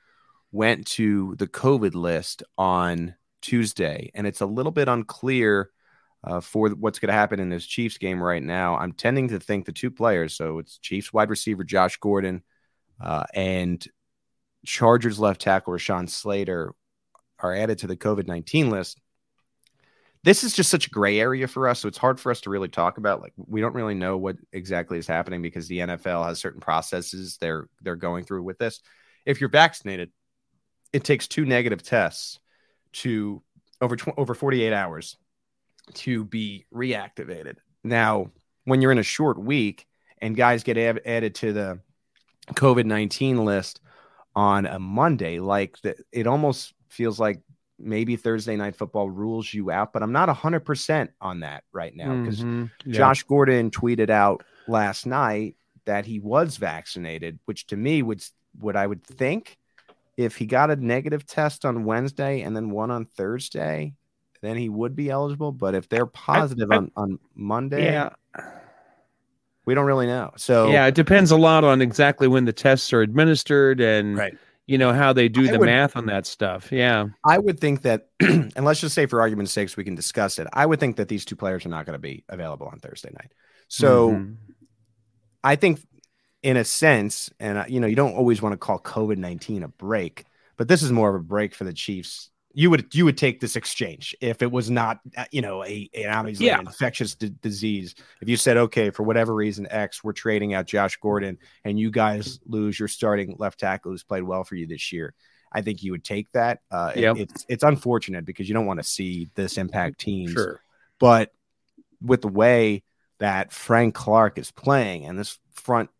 went 0.53 0.87
to 0.87 1.35
the 1.37 1.47
COVID 1.47 1.95
list 1.95 2.43
on 2.57 3.15
Tuesday, 3.41 4.11
and 4.15 4.27
it's 4.27 4.41
a 4.41 4.47
little 4.47 4.73
bit 4.73 4.89
unclear 4.89 5.71
uh, 6.25 6.41
for 6.41 6.69
what's 6.71 6.99
going 6.99 7.09
to 7.09 7.13
happen 7.13 7.39
in 7.39 7.49
this 7.49 7.65
Chiefs 7.65 7.97
game 7.97 8.21
right 8.21 8.43
now. 8.43 8.77
I'm 8.77 8.93
tending 8.93 9.29
to 9.29 9.39
think 9.39 9.67
the 9.67 9.73
two 9.73 9.91
players, 9.91 10.35
so 10.35 10.59
it's 10.59 10.79
Chiefs 10.79 11.13
wide 11.13 11.31
receiver 11.31 11.63
Josh 11.63 11.97
Gordon 11.99 12.43
uh, 13.01 13.25
and 13.33 13.87
Chargers 14.67 15.21
left 15.21 15.41
tackle 15.41 15.73
Rashawn 15.73 16.09
Slater, 16.09 16.75
are 17.41 17.55
added 17.55 17.79
to 17.79 17.87
the 17.87 17.97
COVID 17.97 18.27
19 18.27 18.71
list. 18.71 19.01
This 20.25 20.43
is 20.43 20.53
just 20.53 20.71
such 20.71 20.89
a 20.89 20.91
gray 20.91 21.21
area 21.21 21.47
for 21.47 21.69
us. 21.69 21.81
So 21.81 21.89
it's 21.89 21.99
hard 21.99 22.19
for 22.19 22.31
us 22.31 22.41
to 22.43 22.51
really 22.51 22.69
talk 22.69 22.99
about. 22.99 23.23
Like, 23.23 23.33
we 23.37 23.61
don't 23.61 23.75
really 23.75 23.95
know 23.95 24.17
what 24.17 24.37
exactly 24.53 24.99
is 24.99 25.07
happening 25.07 25.43
because 25.43 25.69
the 25.69 25.79
NFL 25.79 26.27
has 26.27 26.41
certain 26.41 26.61
processes 26.61 27.39
they're 27.41 27.69
they're 27.83 27.97
going 27.97 28.25
through 28.25 28.43
with 28.43 28.59
this. 28.59 28.81
If 29.25 29.41
you're 29.41 29.51
vaccinated, 29.51 30.11
it 30.93 31.05
takes 31.05 31.29
two 31.29 31.45
negative 31.45 31.83
tests 31.83 32.41
to 32.95 33.43
over 33.81 33.97
tw- 33.97 34.17
over 34.17 34.35
48 34.35 34.73
hours 34.73 35.17
to 35.95 36.25
be 36.25 36.67
reactivated. 36.75 37.57
Now, 37.85 38.31
when 38.65 38.83
you're 38.83 38.93
in 38.93 38.99
a 38.99 39.05
short 39.05 39.39
week 39.39 39.87
and 40.21 40.37
guys 40.37 40.63
get 40.63 40.77
added 40.77 41.35
to 41.37 41.53
the 41.53 41.81
COVID 42.53 42.85
19 42.85 43.45
list 43.45 43.81
on 44.35 44.67
a 44.67 44.79
Monday, 44.79 45.41
like 45.41 45.79
the, 45.83 45.97
it 46.13 46.27
almost 46.27 46.75
feels 46.89 47.19
like 47.21 47.41
maybe 47.79 48.17
Thursday 48.17 48.57
night 48.57 48.75
football 48.75 49.09
rules 49.09 49.53
you 49.55 49.71
out, 49.71 49.93
but 49.93 50.03
I'm 50.03 50.13
not 50.13 50.29
100% 50.29 51.09
on 51.21 51.41
that 51.41 51.63
right 51.73 51.95
now 51.95 52.23
because 52.23 52.43
Mhm. 52.43 52.71
Yeah. 52.85 52.93
Josh 52.93 53.23
Gordon 53.23 53.71
tweeted 53.71 54.11
out 54.11 54.43
last 54.67 55.07
night 55.07 55.55
that 55.85 56.05
he 56.05 56.19
was 56.19 56.57
vaccinated, 56.57 57.39
which 57.45 57.67
to 57.69 57.77
me 57.77 58.03
would 58.03 58.23
what 58.61 58.75
I 58.77 58.87
would 58.87 59.05
think 59.05 59.59
if 60.17 60.37
he 60.37 60.47
got 60.47 60.71
a 60.71 60.77
negative 60.77 61.25
test 61.25 61.65
on 61.65 61.85
Wednesday 61.85 62.41
and 62.43 62.57
then 62.57 62.71
one 62.71 62.91
on 62.91 63.05
Thursday, 63.05 63.95
then 64.43 64.57
he 64.57 64.69
would 64.69 64.97
be 64.97 65.09
eligible. 65.11 65.53
But 65.53 65.77
if 65.77 65.89
they're 65.89 66.07
positive 66.07 66.73
I- 66.73 66.77
on, 66.77 66.91
on 66.97 67.19
Monday, 67.37 67.85
yeah. 67.85 68.11
we 69.65 69.75
don't 69.75 69.87
really 69.87 70.07
know. 70.07 70.33
So 70.37 70.69
Yeah, 70.71 70.87
it 70.87 70.95
depends 70.95 71.31
a 71.31 71.37
lot 71.37 71.63
on 71.63 71.81
exactly 71.81 72.27
when 72.27 72.45
the 72.47 72.53
tests 72.53 72.93
are 72.93 73.03
administered 73.03 73.81
and 73.81 74.17
Right. 74.17 74.37
You 74.69 74.79
know 74.79 74.93
how 74.93 75.13
they 75.13 75.29
do 75.29 75.49
the 75.49 75.59
would- 75.59 75.67
math 75.67 75.97
on 75.97 76.07
that 76.07 76.27
stuff. 76.27 76.71
Yeah. 76.71 77.07
I 77.25 77.39
would 77.39 77.59
think 77.59 77.83
that, 77.83 78.09
and 78.21 78.65
let's 78.65 78.81
just 78.81 78.95
say 78.95 79.07
for 79.07 79.21
argument's 79.21 79.51
sake, 79.51 79.69
so 79.71 79.75
we 79.79 79.85
can 79.85 79.95
discuss 79.97 80.39
it. 80.39 80.47
I 80.53 80.65
would 80.67 80.79
think 80.79 80.97
that 80.97 81.09
these 81.09 81.25
two 81.25 81.35
players 81.37 81.67
are 81.67 81.71
not 81.71 81.87
going 81.87 81.95
to 81.95 81.99
be 81.99 82.25
available 82.29 82.69
on 82.69 82.79
Thursday 82.79 83.11
night. 83.13 83.33
So 83.69 84.11
Mhm. 84.13 84.37
I 85.43 85.57
think, 85.57 85.81
in 86.43 86.57
a 86.57 86.65
sense, 86.65 87.31
and 87.41 87.59
uh, 87.59 87.65
you 87.69 87.81
know, 87.81 87.87
you 87.89 87.97
don't 87.97 88.15
always 88.15 88.41
want 88.41 88.53
to 88.53 88.57
call 88.59 88.79
COVID 88.79 89.17
nineteen 89.17 89.63
a 89.65 89.69
break, 89.69 90.25
but 90.57 90.69
this 90.69 90.83
is 90.83 90.93
more 90.93 91.09
of 91.09 91.17
a 91.21 91.25
break 91.25 91.55
for 91.55 91.65
the 91.65 91.73
Chiefs. 91.73 92.31
You 92.59 92.71
would 92.71 92.93
you 92.93 93.05
would 93.05 93.17
take 93.17 93.39
this 93.41 93.55
exchange 93.55 94.17
if 94.21 94.43
it 94.43 94.51
was 94.51 94.69
not 94.69 94.99
uh, 95.17 95.27
you 95.31 95.43
know 95.43 95.65
a 95.65 95.89
an 95.95 96.11
obviously 96.11 96.47
Yeah. 96.47 96.59
infectious 96.59 97.15
d- 97.15 97.31
disease. 97.41 97.95
If 98.21 98.29
you 98.29 98.37
said 98.37 98.57
okay 98.57 98.91
for 98.91 99.05
whatever 99.05 99.33
reason 99.33 99.69
X, 99.71 100.03
we're 100.03 100.13
trading 100.13 100.55
out 100.55 100.67
Josh 100.67 100.97
Gordon, 100.97 101.39
and 101.65 101.79
you 101.79 101.93
guys 101.93 102.41
lose 102.47 102.77
your 102.77 102.89
starting 102.89 103.37
left 103.39 103.61
tackle 103.61 103.93
who's 103.93 104.03
played 104.03 104.25
well 104.25 104.43
for 104.43 104.57
you 104.57 104.67
this 104.67 104.93
year. 104.93 105.15
I 105.53 105.63
think 105.63 105.85
you 105.85 105.93
would 105.93 106.03
take 106.03 106.33
that. 106.33 106.59
Uh, 106.69 106.91
it- 106.97 107.17
it's 107.19 107.47
it's 107.49 107.63
unfortunate 107.63 108.25
because 108.25 108.49
you 108.49 108.55
don't 108.55 108.67
want 108.67 108.81
to 108.81 108.85
see 108.85 109.29
this 109.37 109.57
impact 109.57 110.01
teams 110.01 110.33
sure. 110.33 110.61
but 110.99 111.33
with 112.03 112.23
the 112.23 112.29
way 112.29 112.83
that 113.19 113.53
Frank 113.53 113.95
Clark 113.95 114.37
is 114.37 114.51
playing 114.51 115.05
and 115.07 115.17
this 115.17 115.39
front 115.53 115.91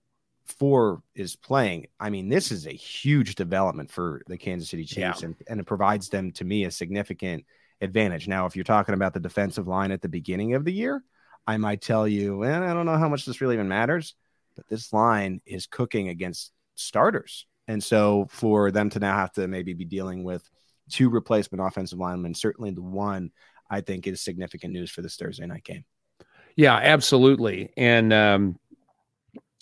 four 0.49 1.03
is 1.15 1.37
playing, 1.37 1.87
I 2.01 2.11
mean, 2.11 2.29
this 2.29 2.51
is 2.51 2.67
a 2.67 2.73
huge 2.73 3.35
development 3.35 3.91
for 3.91 4.23
the 4.27 4.37
Kansas 4.37 4.71
City 4.71 4.85
Chiefs, 4.85 5.21
Yeah. 5.21 5.27
and, 5.27 5.37
and 5.49 5.61
it 5.61 5.67
provides 5.67 6.09
them 6.09 6.33
to 6.33 6.45
me 6.45 6.65
a 6.65 6.71
significant 6.71 7.45
advantage. 7.81 8.27
Now, 8.27 8.47
if 8.47 8.57
you're 8.57 8.65
talking 8.65 8.95
about 8.95 9.15
the 9.15 9.21
defensive 9.21 9.69
line 9.69 9.93
at 9.93 10.03
the 10.03 10.09
beginning 10.09 10.55
of 10.55 10.65
the 10.65 10.73
year, 10.73 11.03
I 11.47 11.57
might 11.57 11.81
tell 11.81 12.09
you, 12.09 12.43
and 12.43 12.65
I 12.65 12.75
don't 12.75 12.87
know 12.87 12.97
how 12.99 13.09
much 13.09 13.25
this 13.25 13.41
really 13.41 13.55
even 13.55 13.69
matters, 13.69 14.15
but 14.57 14.67
this 14.69 14.93
line 14.93 15.41
is 15.47 15.67
cooking 15.67 16.09
against 16.09 16.53
starters. 16.75 17.47
And 17.69 17.83
so 17.83 18.27
for 18.31 18.71
them 18.71 18.91
to 18.91 18.99
now 18.99 19.17
have 19.17 19.33
to 19.33 19.47
maybe 19.47 19.75
be 19.75 19.85
dealing 19.85 20.25
with 20.25 20.49
two 20.91 21.11
replacement 21.11 21.63
offensive 21.65 21.99
linemen, 21.99 22.35
certainly 22.35 22.71
the 22.71 22.83
one 22.83 23.31
I 23.71 23.83
think 23.83 24.07
is 24.07 24.23
significant 24.23 24.73
news 24.73 24.91
for 24.91 25.03
this 25.03 25.17
Thursday 25.17 25.47
night 25.47 25.65
game. 25.65 25.85
Yeah, 26.57 26.75
absolutely. 26.75 27.71
And 27.77 28.13
um, 28.13 28.59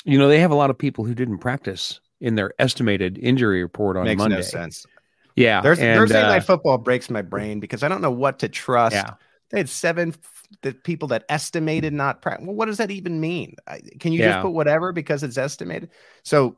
you 0.07 0.19
know, 0.19 0.29
they 0.29 0.39
have 0.41 0.51
a 0.53 0.55
lot 0.55 0.71
of 0.71 0.79
people 0.79 1.05
who 1.05 1.15
didn't 1.15 1.39
practice 1.39 2.01
in 2.21 2.37
their 2.37 2.53
estimated 2.59 3.19
injury 3.19 3.63
report 3.63 3.97
on 3.97 4.05
Makes 4.05 4.19
Monday. 4.19 4.37
no 4.37 4.43
sense. 4.43 4.87
Yeah. 5.35 5.61
There's, 5.61 5.79
and, 5.79 5.99
Thursday 5.99 6.23
uh, 6.23 6.29
night 6.29 6.45
football 6.45 6.79
breaks 6.79 7.11
my 7.11 7.21
brain 7.23 7.61
because 7.61 7.83
I 7.83 7.89
don't 7.89 8.01
know 8.01 8.11
what 8.11 8.39
to 8.39 8.49
trust. 8.49 8.95
Yeah. 8.95 9.15
They 9.51 9.59
had 9.59 9.69
seven 9.69 10.15
the 10.63 10.73
people 10.73 11.09
that 11.09 11.25
estimated 11.29 11.93
not 11.93 12.23
practice. 12.23 12.47
Well, 12.47 12.57
what 12.57 12.67
does 12.67 12.79
that 12.79 12.91
even 12.91 13.21
mean? 13.21 13.57
I, 13.67 13.81
can 14.01 14.13
you 14.13 14.21
Yeah. 14.21 14.33
just 14.35 14.43
put 14.43 14.51
whatever 14.53 14.93
because 14.93 15.23
it's 15.23 15.37
estimated? 15.37 15.91
So 16.23 16.57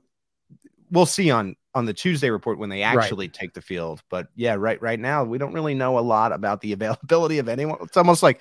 we'll 0.90 1.06
see 1.06 1.30
on 1.30 1.56
on 1.74 1.86
the 1.86 1.94
Tuesday 1.94 2.30
report 2.30 2.58
when 2.58 2.68
they 2.70 2.82
Right. 2.82 2.96
actually 2.98 3.28
take 3.28 3.54
the 3.54 3.62
field. 3.62 4.02
But 4.10 4.28
yeah, 4.36 4.54
right 4.54 4.80
right 4.80 5.00
now 5.00 5.24
we 5.24 5.38
don't 5.38 5.52
really 5.54 5.74
know 5.74 5.98
a 5.98 6.00
lot 6.00 6.32
about 6.32 6.60
the 6.60 6.72
availability 6.74 7.38
of 7.38 7.48
anyone. 7.48 7.78
It's 7.82 7.96
almost 7.96 8.22
like, 8.22 8.40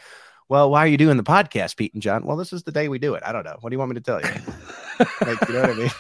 well, 0.50 0.70
why 0.70 0.80
are 0.84 0.88
you 0.88 0.98
doing 0.98 1.18
the 1.18 1.24
podcast, 1.24 1.76
Pete 1.78 1.94
and 1.94 2.02
John? 2.04 2.26
Well, 2.26 2.38
this 2.38 2.54
is 2.54 2.64
the 2.64 2.72
day 2.72 2.88
we 2.90 3.00
do 3.00 3.16
it. 3.16 3.24
I 3.26 3.32
don't 3.32 3.44
know. 3.46 3.58
What 3.62 3.70
do 3.70 3.74
you 3.74 3.80
want 3.80 3.90
me 3.92 3.96
to 3.96 4.02
tell 4.02 4.22
you? 4.22 4.30
like, 5.00 5.48
you 5.48 5.54
know 5.54 5.62
what 5.62 5.70
I 5.70 5.74
mean? 5.74 5.92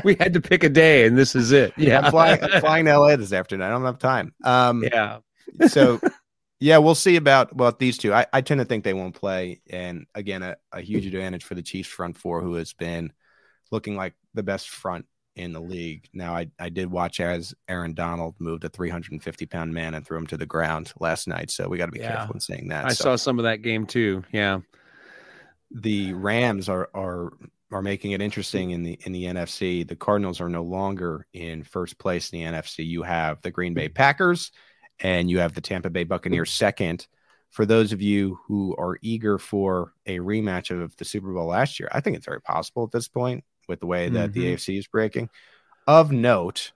we 0.04 0.14
had 0.20 0.32
to 0.34 0.40
pick 0.40 0.62
a 0.64 0.68
day, 0.68 1.06
and 1.06 1.16
this 1.16 1.34
is 1.34 1.52
it. 1.52 1.72
Yeah. 1.76 2.00
I'm 2.00 2.10
flying, 2.10 2.42
I'm 2.42 2.60
flying 2.60 2.84
to 2.86 2.98
LA 2.98 3.16
this 3.16 3.32
afternoon. 3.32 3.66
I 3.66 3.70
don't 3.70 3.84
have 3.84 3.98
time. 3.98 4.34
Um, 4.44 4.82
yeah. 4.84 5.18
so 5.68 6.00
yeah, 6.60 6.78
we'll 6.78 6.94
see 6.94 7.16
about 7.16 7.54
well 7.56 7.74
these 7.78 7.98
two. 7.98 8.12
I, 8.12 8.26
I 8.32 8.40
tend 8.40 8.60
to 8.60 8.64
think 8.64 8.84
they 8.84 8.94
won't 8.94 9.14
play, 9.14 9.60
and 9.70 10.06
again, 10.14 10.42
a, 10.42 10.56
a 10.72 10.80
huge 10.80 11.06
advantage 11.06 11.44
for 11.44 11.54
the 11.54 11.62
Chiefs 11.62 11.88
front 11.88 12.18
four, 12.18 12.42
who 12.42 12.54
has 12.54 12.72
been 12.72 13.12
looking 13.70 13.96
like 13.96 14.14
the 14.34 14.42
best 14.42 14.68
front 14.68 15.06
in 15.36 15.52
the 15.52 15.60
league. 15.60 16.08
Now, 16.12 16.34
I 16.34 16.48
I 16.58 16.68
did 16.68 16.90
watch 16.90 17.20
as 17.20 17.54
Aaron 17.68 17.94
Donald 17.94 18.34
moved 18.40 18.64
a 18.64 18.68
350 18.68 19.46
pound 19.46 19.72
man 19.72 19.94
and 19.94 20.04
threw 20.06 20.18
him 20.18 20.26
to 20.26 20.36
the 20.36 20.46
ground 20.46 20.92
last 21.00 21.26
night, 21.28 21.50
so 21.50 21.68
we 21.68 21.78
got 21.78 21.86
to 21.86 21.92
be 21.92 22.00
Yeah. 22.00 22.16
careful 22.16 22.34
in 22.34 22.40
saying 22.40 22.68
that. 22.68 22.84
I 22.84 22.88
So 22.88 23.04
saw 23.04 23.16
some 23.16 23.38
of 23.38 23.44
that 23.44 23.62
game 23.62 23.86
too. 23.86 24.24
Yeah. 24.32 24.58
the 25.70 26.12
Rams 26.14 26.68
are 26.68 26.88
are 26.94 27.32
are 27.70 27.82
making 27.82 28.12
it 28.12 28.22
interesting 28.22 28.70
in 28.70 28.82
the 28.82 28.98
in 29.04 29.12
the 29.12 29.24
NFC. 29.24 29.86
The 29.86 29.96
Cardinals 29.96 30.40
are 30.40 30.48
no 30.48 30.62
longer 30.62 31.26
in 31.32 31.64
first 31.64 31.98
place 31.98 32.30
in 32.32 32.40
the 32.40 32.46
NFC. 32.46 32.86
You 32.86 33.02
have 33.02 33.42
the 33.42 33.50
Green 33.50 33.74
Bay 33.74 33.88
Packers 33.88 34.52
and 35.00 35.30
you 35.30 35.38
have 35.38 35.54
the 35.54 35.60
Tampa 35.60 35.90
Bay 35.90 36.04
Buccaneers 36.04 36.52
second. 36.52 37.06
For 37.50 37.64
those 37.64 37.92
of 37.92 38.02
you 38.02 38.38
who 38.46 38.74
are 38.76 38.98
eager 39.00 39.38
for 39.38 39.92
a 40.06 40.18
rematch 40.18 40.70
of 40.70 40.96
the 40.96 41.04
Super 41.04 41.32
Bowl 41.32 41.46
last 41.46 41.80
year, 41.80 41.88
I 41.92 42.00
think 42.00 42.16
it's 42.16 42.26
very 42.26 42.40
possible 42.42 42.84
at 42.84 42.90
this 42.90 43.08
point 43.08 43.44
with 43.68 43.80
the 43.80 43.86
way 43.86 44.08
that 44.10 44.32
the 44.32 44.44
Mhm. 44.44 44.52
AFC 44.52 44.78
is 44.78 44.86
breaking. 44.86 45.30
Of 45.86 46.12
note, 46.12 46.72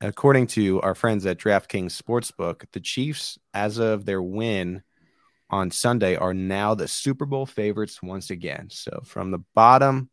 according 0.00 0.46
to 0.48 0.80
our 0.80 0.94
friends 0.94 1.26
at 1.26 1.38
DraftKings 1.38 2.00
Sportsbook, 2.00 2.64
the 2.72 2.80
Chiefs, 2.80 3.38
as 3.52 3.78
of 3.78 4.06
their 4.06 4.22
win 4.22 4.82
on 5.50 5.70
Sunday, 5.70 6.16
are 6.16 6.34
now 6.34 6.74
the 6.74 6.88
Super 6.88 7.26
Bowl 7.26 7.44
favorites 7.44 8.02
once 8.02 8.30
again. 8.30 8.68
So 8.70 9.02
from 9.04 9.30
the 9.30 9.40
bottom, 9.54 10.10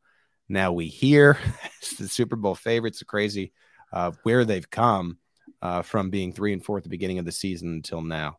now 0.51 0.71
we 0.71 0.87
hear 0.87 1.37
the 1.99 2.07
Super 2.07 2.35
Bowl 2.35 2.55
favorites. 2.55 3.01
Are 3.01 3.05
crazy 3.05 3.53
uh, 3.91 4.11
where 4.23 4.45
they've 4.45 4.69
come 4.69 5.17
uh, 5.61 5.81
from 5.81 6.09
being 6.09 6.33
three 6.33 6.53
and 6.53 6.63
four 6.63 6.77
at 6.77 6.83
the 6.83 6.89
beginning 6.89 7.19
of 7.19 7.25
the 7.25 7.31
season 7.31 7.69
until 7.69 8.01
now. 8.01 8.37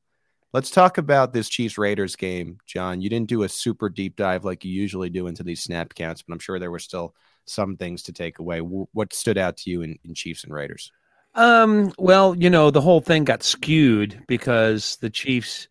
Let's 0.53 0.71
talk 0.71 0.99
about 0.99 1.33
this 1.33 1.49
Chiefs 1.49 1.79
Raiders 1.79 2.15
game, 2.15 2.59
John. 2.67 3.01
You 3.01 3.09
didn't 3.09 3.29
do 3.29 3.43
a 3.43 3.49
super 3.49 3.89
deep 3.89 4.17
dive 4.17 4.45
like 4.45 4.65
you 4.65 4.73
usually 4.73 5.09
do 5.09 5.27
into 5.27 5.43
these 5.43 5.63
snap 5.63 5.95
counts, 5.95 6.21
but 6.23 6.35
I'm 6.35 6.39
sure 6.39 6.59
there 6.59 6.71
were 6.71 6.79
still 6.79 7.15
some 7.47 7.77
things 7.77 8.03
to 8.05 8.13
take 8.13 8.39
away. 8.39 8.59
What 8.59 9.15
stood 9.15 9.39
out 9.39 9.57
to 9.59 9.71
you 9.71 9.81
in, 9.81 9.99
in 10.05 10.15
Chiefs 10.15 10.45
and 10.45 10.53
Raiders? 10.53 10.93
Um, 11.35 11.93
well, 11.99 12.35
you 12.35 12.51
know, 12.51 12.71
the 12.71 12.83
whole 12.83 13.01
thing 13.01 13.25
got 13.25 13.43
skewed 13.43 14.23
because 14.29 14.97
the 14.97 15.09
Chiefs 15.09 15.69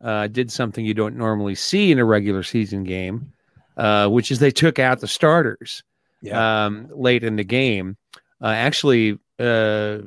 uh, 0.00 0.28
did 0.28 0.52
something 0.52 0.84
you 0.84 0.94
don't 0.94 1.16
normally 1.16 1.56
see 1.56 1.90
in 1.90 1.98
a 1.98 2.04
regular 2.04 2.44
season 2.44 2.84
game, 2.84 3.32
uh, 3.76 4.08
which 4.08 4.30
is 4.30 4.38
they 4.38 4.50
took 4.50 4.78
out 4.78 5.00
the 5.00 5.08
starters 5.08 5.82
um, 6.32 6.88
late 6.94 7.24
in 7.24 7.36
the 7.36 7.44
game. 7.44 7.96
Uh, 8.42 8.48
actually, 8.48 9.18
uh, 9.38 9.98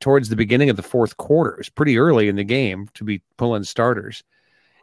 towards 0.00 0.28
the 0.28 0.36
beginning 0.36 0.70
of 0.70 0.76
the 0.76 0.82
fourth 0.82 1.16
quarter, 1.16 1.52
it 1.52 1.58
was 1.58 1.68
pretty 1.68 1.98
early 1.98 2.28
in 2.28 2.36
the 2.36 2.44
game 2.44 2.88
to 2.94 3.04
be 3.04 3.22
pulling 3.36 3.64
starters. 3.64 4.22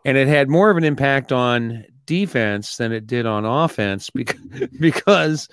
And 0.05 0.17
it 0.17 0.27
had 0.27 0.50
more 0.50 0.69
of 0.69 0.77
an 0.77 0.83
impact 0.83 1.31
on 1.31 1.86
defense 2.05 2.77
than 2.77 2.91
it 2.91 3.07
did 3.07 3.25
on 3.25 3.45
offense 3.45 4.10
because, 4.13 4.39
because 4.79 5.50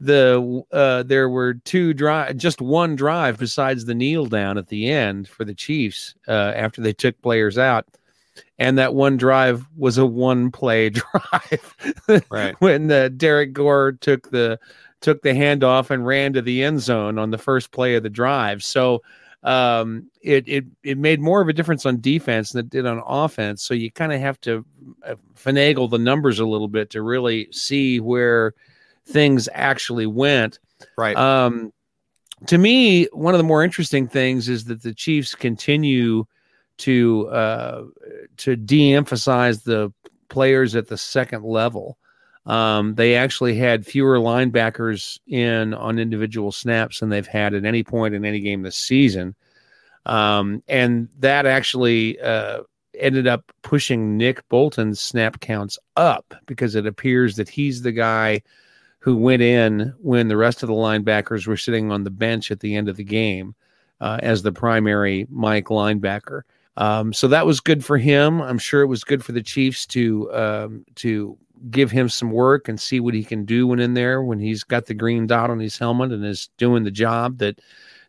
the 0.00 0.64
uh, 0.72 1.04
there 1.04 1.28
were 1.28 1.54
two 1.54 1.94
drive, 1.94 2.36
just 2.36 2.60
one 2.60 2.96
drive 2.96 3.38
besides 3.38 3.84
the 3.84 3.94
kneel 3.94 4.26
down 4.26 4.58
at 4.58 4.68
the 4.68 4.90
end 4.90 5.28
for 5.28 5.44
the 5.44 5.54
Chiefs 5.54 6.14
uh, 6.26 6.52
after 6.56 6.80
they 6.80 6.92
took 6.92 7.20
players 7.22 7.56
out, 7.56 7.86
and 8.58 8.78
that 8.78 8.94
one 8.94 9.16
drive 9.16 9.66
was 9.76 9.98
a 9.98 10.06
one 10.06 10.50
play 10.50 10.90
drive. 10.90 12.24
Right. 12.30 12.54
when 12.60 12.90
uh, 12.90 13.08
Derrick 13.08 13.52
Gore 13.52 13.92
took 13.92 14.30
the 14.30 14.58
took 15.00 15.22
the 15.22 15.30
handoff 15.30 15.90
and 15.90 16.06
ran 16.06 16.32
to 16.32 16.42
the 16.42 16.62
end 16.62 16.80
zone 16.80 17.18
on 17.18 17.30
the 17.30 17.38
first 17.38 17.72
play 17.72 17.96
of 17.96 18.02
the 18.02 18.10
drive. 18.10 18.62
So 18.62 19.02
um, 19.42 20.08
it 20.22 20.46
it 20.46 20.64
it 20.84 20.98
made 20.98 21.20
more 21.20 21.40
of 21.40 21.48
a 21.48 21.52
difference 21.52 21.84
on 21.84 22.00
defense 22.00 22.52
than 22.52 22.60
it 22.60 22.70
did 22.70 22.86
on 22.86 23.02
offense. 23.06 23.62
So 23.62 23.74
you 23.74 23.90
kind 23.90 24.12
of 24.12 24.20
have 24.20 24.40
to 24.42 24.64
uh, 25.04 25.16
finagle 25.34 25.90
the 25.90 25.98
numbers 25.98 26.38
a 26.38 26.46
little 26.46 26.68
bit 26.68 26.90
to 26.90 27.02
really 27.02 27.48
see 27.50 27.98
where 27.98 28.54
things 29.06 29.48
actually 29.52 30.06
went. 30.06 30.60
Right. 30.96 31.16
Um, 31.16 31.72
to 32.46 32.58
me, 32.58 33.06
one 33.12 33.34
of 33.34 33.38
the 33.38 33.44
more 33.44 33.64
interesting 33.64 34.06
things 34.06 34.48
is 34.48 34.64
that 34.64 34.82
the 34.82 34.94
Chiefs 34.94 35.34
continue 35.34 36.24
to 36.78 37.28
uh, 37.28 37.84
to 38.38 38.56
de-emphasize 38.56 39.62
the 39.62 39.92
players 40.28 40.74
at 40.74 40.88
the 40.88 40.96
second 40.96 41.44
level. 41.44 41.98
Um, 42.44 42.96
they 42.96 43.14
actually 43.14 43.56
had 43.56 43.86
fewer 43.86 44.16
linebackers 44.16 45.18
in 45.26 45.74
on 45.74 45.98
individual 45.98 46.50
snaps 46.50 47.00
than 47.00 47.08
they've 47.08 47.26
had 47.26 47.54
at 47.54 47.64
any 47.64 47.84
point 47.84 48.14
in 48.14 48.24
any 48.24 48.40
game 48.40 48.62
this 48.62 48.76
season. 48.76 49.34
Um, 50.06 50.62
and 50.66 51.08
that 51.20 51.46
actually 51.46 52.20
uh, 52.20 52.62
ended 52.98 53.26
up 53.28 53.52
pushing 53.62 54.16
Nick 54.16 54.46
Bolton's 54.48 55.00
snap 55.00 55.40
counts 55.40 55.78
up 55.96 56.34
because 56.46 56.74
it 56.74 56.86
appears 56.86 57.36
that 57.36 57.48
he's 57.48 57.82
the 57.82 57.92
guy 57.92 58.42
who 58.98 59.16
went 59.16 59.42
in 59.42 59.94
when 59.98 60.28
the 60.28 60.36
rest 60.36 60.62
of 60.62 60.68
the 60.68 60.74
linebackers 60.74 61.46
were 61.46 61.56
sitting 61.56 61.90
on 61.90 62.04
the 62.04 62.10
bench 62.10 62.50
at 62.50 62.60
the 62.60 62.74
end 62.74 62.88
of 62.88 62.96
the 62.96 63.04
game 63.04 63.54
uh, 64.00 64.18
as 64.22 64.42
the 64.42 64.52
primary 64.52 65.26
Mike 65.30 65.66
linebacker. 65.66 66.42
Um, 66.76 67.12
so 67.12 67.28
that 67.28 67.46
was 67.46 67.60
good 67.60 67.84
for 67.84 67.98
him. 67.98 68.40
I'm 68.40 68.58
sure 68.58 68.82
it 68.82 68.86
was 68.86 69.04
good 69.04 69.24
for 69.24 69.32
the 69.32 69.42
Chiefs 69.42 69.86
to 69.88 70.32
um, 70.32 70.84
to 70.96 71.36
give 71.70 71.90
him 71.90 72.08
some 72.08 72.30
work 72.30 72.68
and 72.68 72.80
see 72.80 72.98
what 72.98 73.14
he 73.14 73.22
can 73.22 73.44
do 73.44 73.66
when 73.66 73.78
in 73.78 73.94
there 73.94 74.22
when 74.22 74.40
he's 74.40 74.64
got 74.64 74.86
the 74.86 74.94
green 74.94 75.26
dot 75.26 75.50
on 75.50 75.60
his 75.60 75.78
helmet 75.78 76.10
and 76.10 76.24
is 76.24 76.48
doing 76.58 76.82
the 76.82 76.90
job 76.90 77.38
that 77.38 77.60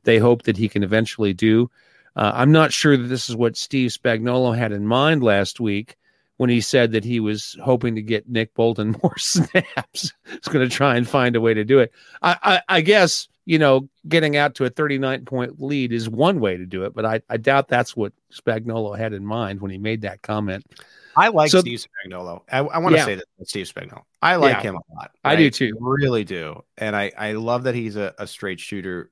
they 0.04 0.18
hope 0.18 0.44
that 0.44 0.58
he 0.58 0.68
can 0.70 0.84
eventually 0.84 1.34
do. 1.34 1.70
Uh, 2.16 2.32
I'm 2.34 2.52
not 2.52 2.74
sure 2.74 2.96
that 2.96 3.08
this 3.08 3.30
is 3.30 3.36
what 3.36 3.58
Steve 3.58 3.92
Spagnuolo 3.92 4.56
had 4.58 4.72
in 4.72 4.88
mind 4.88 5.24
last 5.24 5.60
week 5.60 5.98
when 6.38 6.50
he 6.50 6.62
said 6.62 6.92
that 6.92 7.04
he 7.04 7.20
was 7.20 7.58
hoping 7.64 7.96
to 7.96 8.02
get 8.02 8.30
Nick 8.30 8.54
Bolton 8.54 8.96
more 9.04 9.18
snaps. 9.18 10.14
He's 10.26 10.40
going 10.50 10.68
to 10.68 10.76
try 10.76 10.96
and 10.96 11.08
find 11.08 11.36
a 11.36 11.42
way 11.42 11.54
to 11.54 11.64
do 11.64 11.80
it. 11.80 11.92
I, 12.22 12.38
I, 12.44 12.62
I, 12.78 12.82
guess 12.82 13.28
you 13.46 13.60
know 13.60 13.88
getting 14.08 14.38
out 14.38 14.56
to 14.56 14.66
a 14.66 14.70
39 14.70 15.26
point 15.26 15.62
lead 15.62 15.92
is 15.92 16.10
one 16.10 16.40
way 16.40 16.58
to 16.58 16.66
do 16.66 16.84
it, 16.84 16.94
but 16.94 17.06
I, 17.06 17.22
I 17.30 17.38
doubt 17.38 17.68
that's 17.68 17.96
what 17.96 18.14
Spagnuolo 18.32 18.98
had 18.98 19.14
in 19.14 19.26
mind 19.26 19.62
when 19.62 19.72
he 19.72 19.78
made 19.78 20.02
that 20.02 20.22
comment. 20.22 20.66
I 21.16 21.28
like 21.28 21.52
so, 21.52 21.60
Steve 21.60 21.80
Spagnuolo. 21.80 22.42
I, 22.52 22.60
I 22.60 22.78
want 22.80 22.94
to 22.94 23.00
yeah. 23.00 23.06
say 23.06 23.16
that 23.16 23.26
Steve 23.44 23.72
Spagnuolo. 23.72 24.04
I 24.22 24.38
like 24.38 24.58
yeah. 24.58 24.62
him 24.62 24.76
a 24.76 24.94
lot. 24.96 25.12
Right? 25.24 25.34
I 25.34 25.36
do 25.36 25.50
too. 25.50 25.78
really 25.80 26.24
do, 26.24 26.64
and 26.78 26.96
I 26.96 27.12
I 27.18 27.34
love 27.34 27.64
that 27.64 27.76
he's 27.76 27.96
a, 27.96 28.14
a 28.18 28.28
straight 28.28 28.60
shooter 28.60 29.12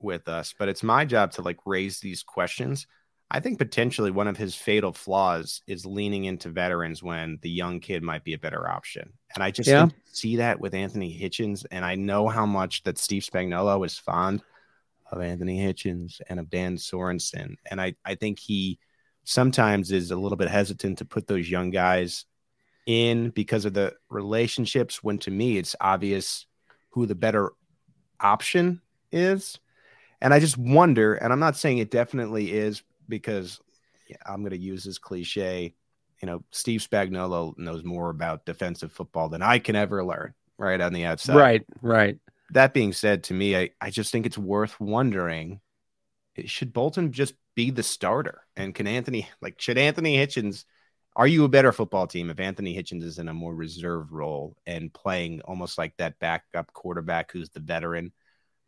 with 0.00 0.28
us. 0.28 0.54
But 0.58 0.68
it's 0.68 0.82
my 0.82 1.04
job 1.04 1.32
to 1.32 1.42
like 1.42 1.58
raise 1.64 2.00
these 2.00 2.22
questions 2.22 2.86
I 3.30 3.40
think 3.40 3.58
potentially 3.58 4.12
one 4.12 4.28
of 4.28 4.36
his 4.36 4.54
fatal 4.54 4.92
flaws 4.92 5.60
is 5.66 5.84
leaning 5.84 6.26
into 6.26 6.48
veterans 6.48 7.02
when 7.02 7.38
the 7.42 7.50
young 7.50 7.80
kid 7.80 8.02
might 8.02 8.22
be 8.22 8.34
a 8.34 8.38
better 8.38 8.68
option. 8.68 9.12
And 9.34 9.42
I 9.42 9.50
just 9.50 9.68
yeah. 9.68 9.88
see 10.12 10.36
that 10.36 10.60
with 10.60 10.74
Anthony 10.74 11.18
Hitchens. 11.18 11.66
And 11.72 11.84
I 11.84 11.96
know 11.96 12.28
how 12.28 12.46
much 12.46 12.84
that 12.84 12.98
Steve 12.98 13.22
Spagnuolo 13.22 13.84
is 13.84 13.98
fond 13.98 14.42
of 15.10 15.20
Anthony 15.20 15.58
Hitchens 15.58 16.20
and 16.28 16.38
of 16.38 16.50
Dan 16.50 16.76
Sorensen. 16.76 17.56
And 17.68 17.80
I, 17.80 17.96
I 18.04 18.14
think 18.14 18.38
he 18.38 18.78
sometimes 19.24 19.90
is 19.90 20.12
a 20.12 20.16
little 20.16 20.38
bit 20.38 20.48
hesitant 20.48 20.98
to 20.98 21.04
put 21.04 21.26
those 21.26 21.50
young 21.50 21.70
guys 21.70 22.26
in 22.86 23.30
because 23.30 23.64
of 23.64 23.74
the 23.74 23.92
relationships 24.08 25.02
when 25.02 25.18
to 25.18 25.30
me 25.32 25.58
it's 25.58 25.74
obvious 25.80 26.46
who 26.90 27.06
the 27.06 27.16
better 27.16 27.50
option 28.20 28.80
is. 29.10 29.58
And 30.20 30.32
I 30.32 30.38
just 30.38 30.56
wonder, 30.56 31.14
and 31.14 31.32
I'm 31.32 31.40
not 31.40 31.56
saying 31.56 31.78
it 31.78 31.90
definitely 31.90 32.52
is 32.52 32.82
because 33.08 33.60
I'm 34.24 34.40
going 34.40 34.50
to 34.50 34.58
use 34.58 34.84
this 34.84 34.98
cliche. 34.98 35.74
You 36.22 36.26
know, 36.26 36.44
Steve 36.50 36.80
Spagnuolo 36.80 37.56
knows 37.58 37.84
more 37.84 38.10
about 38.10 38.46
defensive 38.46 38.92
football 38.92 39.28
than 39.28 39.42
I 39.42 39.58
can 39.58 39.76
ever 39.76 40.04
learn. 40.04 40.34
Right 40.58 40.80
on 40.80 40.92
the 40.92 41.04
outside. 41.04 41.36
Right. 41.36 41.66
Right. 41.82 42.18
That 42.50 42.72
being 42.72 42.92
said, 42.92 43.24
to 43.24 43.34
me, 43.34 43.56
I, 43.56 43.70
I 43.80 43.90
just 43.90 44.12
think 44.12 44.24
it's 44.24 44.38
worth 44.38 44.80
wondering: 44.80 45.60
eh, 46.38 46.44
should 46.46 46.72
Bolton 46.72 47.12
just 47.12 47.34
be 47.54 47.70
the 47.70 47.82
starter? 47.82 48.42
And 48.56 48.74
can 48.74 48.86
Anthony 48.86 49.28
like 49.42 49.60
should 49.60 49.78
Anthony 49.78 50.16
Hitchens? 50.16 50.64
Are 51.16 51.26
you 51.26 51.44
a 51.44 51.48
better 51.48 51.72
football 51.72 52.06
team 52.06 52.30
if 52.30 52.38
Anthony 52.38 52.76
Hitchens 52.76 53.02
is 53.02 53.18
in 53.18 53.28
a 53.28 53.34
more 53.34 53.54
reserve 53.54 54.12
role 54.12 54.54
and 54.66 54.92
playing 54.92 55.40
almost 55.42 55.78
like 55.78 55.94
that 55.96 56.18
backup 56.18 56.72
quarterback 56.72 57.32
who's 57.32 57.48
the 57.50 57.60
veteran? 57.60 58.12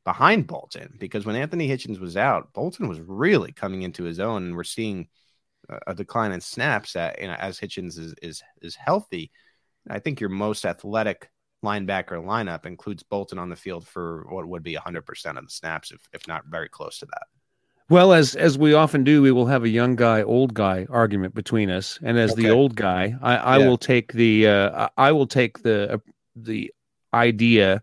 Behind 0.09 0.47
Bolton 0.47 0.95
because 0.99 1.27
when 1.27 1.37
Anthony 1.37 1.69
Hitchens 1.69 2.01
was 2.01 2.17
out, 2.17 2.55
Bolton 2.55 2.89
was 2.89 2.99
really 2.99 3.53
coming 3.53 3.83
into 3.83 4.05
his 4.05 4.19
own, 4.19 4.43
and 4.45 4.57
we're 4.57 4.65
seeing 4.65 5.07
a 5.87 5.95
decline 5.95 6.33
in 6.33 6.41
snaps 6.41 6.97
at, 6.97 7.21
you 7.21 7.27
know, 7.27 7.35
as 7.35 7.61
Hitchens 7.61 7.99
is 7.99 8.15
is 8.23 8.43
is 8.63 8.75
healthy. 8.75 9.31
I 9.91 9.99
think 9.99 10.19
your 10.19 10.31
most 10.31 10.65
athletic 10.65 11.31
linebacker 11.63 12.25
lineup 12.25 12.65
includes 12.65 13.03
Bolton 13.03 13.39
on 13.39 13.51
the 13.51 13.57
field 13.57 13.87
for 13.87 14.25
what 14.31 14.49
would 14.49 14.63
be 14.63 14.77
100% 14.77 15.37
of 15.37 15.45
the 15.45 15.51
snaps, 15.51 15.91
if, 15.91 16.01
if 16.15 16.27
not 16.27 16.47
very 16.47 16.71
close 16.71 16.99
to 17.01 17.07
that. 17.07 17.27
Well, 17.91 18.15
as 18.15 18.35
as 18.35 18.57
we 18.57 18.73
often 18.73 19.05
do, 19.05 19.21
we 19.21 19.31
will 19.31 19.47
have 19.47 19.65
a 19.65 19.69
young 19.69 19.95
guy, 19.95 20.23
old 20.23 20.55
guy 20.55 20.87
argument 20.89 21.35
between 21.35 21.69
us, 21.69 21.99
and 22.03 22.19
as 22.19 22.33
okay. 22.33 22.45
the 22.45 22.51
old 22.51 22.77
guy, 22.77 23.15
I, 23.21 23.37
I 23.37 23.59
yeah. 23.59 23.69
will 23.69 23.79
take 23.79 24.15
the 24.15 24.47
uh, 24.47 24.89
I 24.97 25.13
will 25.13 25.27
take 25.27 25.63
the 25.63 25.93
uh, 25.93 25.99
the 26.35 26.73
idea 27.13 27.83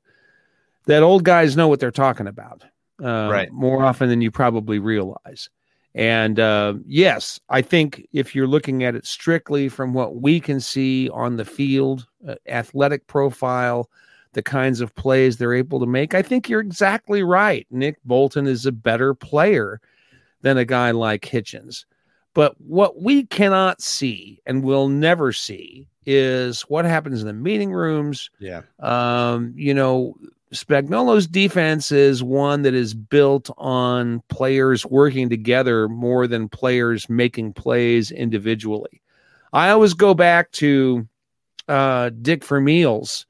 that 0.88 1.04
old 1.04 1.24
guys 1.24 1.56
know 1.56 1.68
what 1.68 1.80
they're 1.80 1.92
talking 1.92 2.28
about 2.28 2.64
uh, 3.04 3.30
right. 3.32 3.52
more 3.52 3.84
often 3.84 4.10
than 4.10 4.22
you 4.22 4.32
probably 4.32 4.80
realize. 4.80 5.50
And 5.94 6.40
uh, 6.40 6.74
yes, 6.86 7.40
I 7.50 7.62
think 7.62 8.06
if 8.12 8.36
you're 8.36 8.48
looking 8.48 8.84
at 8.84 8.96
it 8.96 9.06
strictly 9.06 9.70
from 9.70 9.94
what 9.94 10.18
we 10.18 10.42
can 10.42 10.60
see 10.60 11.10
on 11.10 11.38
the 11.38 11.46
field, 11.46 12.06
uh, 12.28 12.36
athletic 12.48 13.08
profile, 13.08 13.90
the 14.34 14.44
kinds 14.44 14.82
of 14.82 14.94
plays 14.96 15.38
they're 15.38 15.54
able 15.54 15.80
to 15.80 15.86
make, 15.86 16.14
I 16.14 16.22
think 16.22 16.50
you're 16.50 16.60
exactly 16.60 17.24
right. 17.24 17.66
Nick 17.72 17.98
Bolton 18.04 18.46
is 18.46 18.66
a 18.66 18.74
better 18.74 19.14
player 19.14 19.80
than 20.42 20.58
a 20.58 20.66
guy 20.66 20.92
like 20.92 21.22
Hitchens. 21.22 21.86
But 22.34 22.60
what 22.60 23.02
we 23.02 23.24
cannot 23.24 23.82
see 23.82 24.42
and 24.46 24.62
will 24.62 24.90
never 24.90 25.32
see 25.32 25.88
is 26.06 26.64
what 26.64 26.84
happens 26.84 27.22
in 27.22 27.28
the 27.28 27.34
meeting 27.34 27.72
rooms. 27.72 28.30
Yeah. 28.40 28.64
Um, 28.80 29.54
you 29.56 29.74
know, 29.74 30.16
Spagnuolo's 30.56 31.28
defense 31.28 31.92
is 31.92 32.24
one 32.24 32.62
that 32.64 32.74
is 32.74 32.94
built 32.94 33.50
on 33.58 34.22
players 34.30 34.86
working 34.86 35.30
together 35.30 35.88
more 35.90 36.28
than 36.28 36.50
players 36.50 37.10
making 37.10 37.54
plays 37.54 38.12
individually. 38.12 39.02
I 39.54 39.70
always 39.70 39.94
go 39.94 40.14
back 40.14 40.52
to 40.54 41.08
uh, 41.68 42.12
Dick 42.22 42.44
Vermeil's 42.44 43.26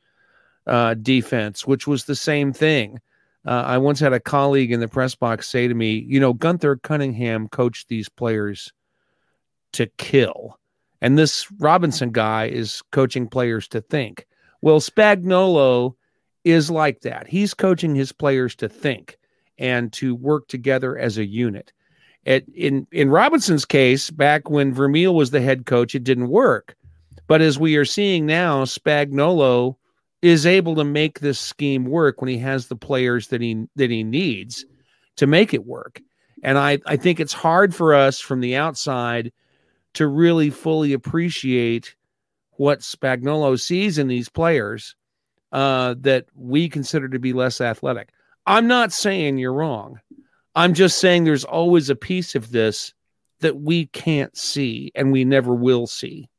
uh, 0.67 0.93
defense, 0.95 1.67
which 1.67 1.87
was 1.87 2.05
the 2.05 2.15
same 2.15 2.53
thing. 2.53 2.99
Uh, 3.45 3.63
I 3.65 3.77
once 3.77 3.99
had 3.99 4.13
a 4.13 4.19
colleague 4.19 4.71
in 4.71 4.79
the 4.79 4.87
press 4.87 5.13
box 5.15 5.47
say 5.47 5.67
to 5.67 5.73
me, 5.73 6.03
you 6.07 6.19
know, 6.19 6.33
Gunther 6.33 6.77
Cunningham 6.77 7.47
coached 7.47 7.87
these 7.87 8.09
players 8.09 8.73
to 9.73 9.87
kill. 9.97 10.59
And 11.01 11.17
this 11.17 11.51
Robinson 11.59 12.11
guy 12.11 12.47
is 12.47 12.81
coaching 12.91 13.27
players 13.27 13.67
to 13.69 13.81
think. 13.81 14.25
Well, 14.61 14.79
Spagnuolo 14.79 15.95
is 16.45 16.71
like 16.71 17.01
that. 17.01 17.27
He's 17.27 17.53
coaching 17.53 17.95
his 17.95 18.13
players 18.13 18.55
to 18.55 18.69
think 18.69 19.17
and 19.57 19.91
to 19.93 20.15
work 20.15 20.47
together 20.47 20.97
as 20.97 21.17
a 21.17 21.25
unit. 21.25 21.73
It, 22.23 22.45
in 22.55 22.87
in 22.91 23.09
Robinson's 23.09 23.65
case, 23.65 24.09
back 24.09 24.49
when 24.49 24.73
Vermeil 24.73 25.13
was 25.13 25.31
the 25.31 25.41
head 25.41 25.65
coach, 25.65 25.93
it 25.93 26.03
didn't 26.03 26.29
work. 26.29 26.75
But 27.27 27.41
as 27.41 27.59
we 27.59 27.75
are 27.75 27.85
seeing 27.85 28.25
now, 28.25 28.63
Spagnuolo 28.65 29.75
is 30.21 30.45
able 30.45 30.75
to 30.75 30.83
make 30.83 31.19
this 31.19 31.39
scheme 31.39 31.85
work 31.85 32.21
when 32.21 32.29
he 32.29 32.37
has 32.37 32.67
the 32.67 32.75
players 32.75 33.27
that 33.27 33.41
he 33.41 33.65
that 33.75 33.91
he 33.91 34.03
needs 34.03 34.65
to 35.17 35.27
make 35.27 35.53
it 35.53 35.65
work. 35.65 36.01
And 36.43 36.57
I, 36.57 36.79
I 36.85 36.95
think 36.95 37.19
it's 37.19 37.33
hard 37.33 37.73
for 37.73 37.93
us 37.93 38.19
from 38.19 38.41
the 38.41 38.55
outside 38.55 39.31
to 39.93 40.07
really 40.07 40.49
fully 40.49 40.93
appreciate 40.93 41.95
what 42.57 42.81
Spagnuolo 42.81 43.59
sees 43.59 43.97
in 43.97 44.07
these 44.07 44.29
players 44.29 44.95
uh, 45.55 45.95
that 45.99 46.25
we 46.35 46.67
consider 46.67 47.07
to 47.07 47.17
be 47.17 47.31
less 47.31 47.61
athletic. 47.61 48.09
I'm 48.45 48.67
not 48.67 48.91
saying 48.91 49.37
you're 49.37 49.53
wrong. 49.53 50.01
I'm 50.53 50.73
just 50.73 50.99
saying 50.99 51.23
there's 51.23 51.45
always 51.45 51.89
a 51.89 51.95
piece 51.95 52.35
of 52.35 52.51
this 52.51 52.93
that 53.39 53.61
we 53.61 53.85
can't 53.87 54.35
see 54.35 54.91
and 54.95 55.13
we 55.13 55.23
never 55.23 55.55
will 55.55 55.87
see. 55.87 56.29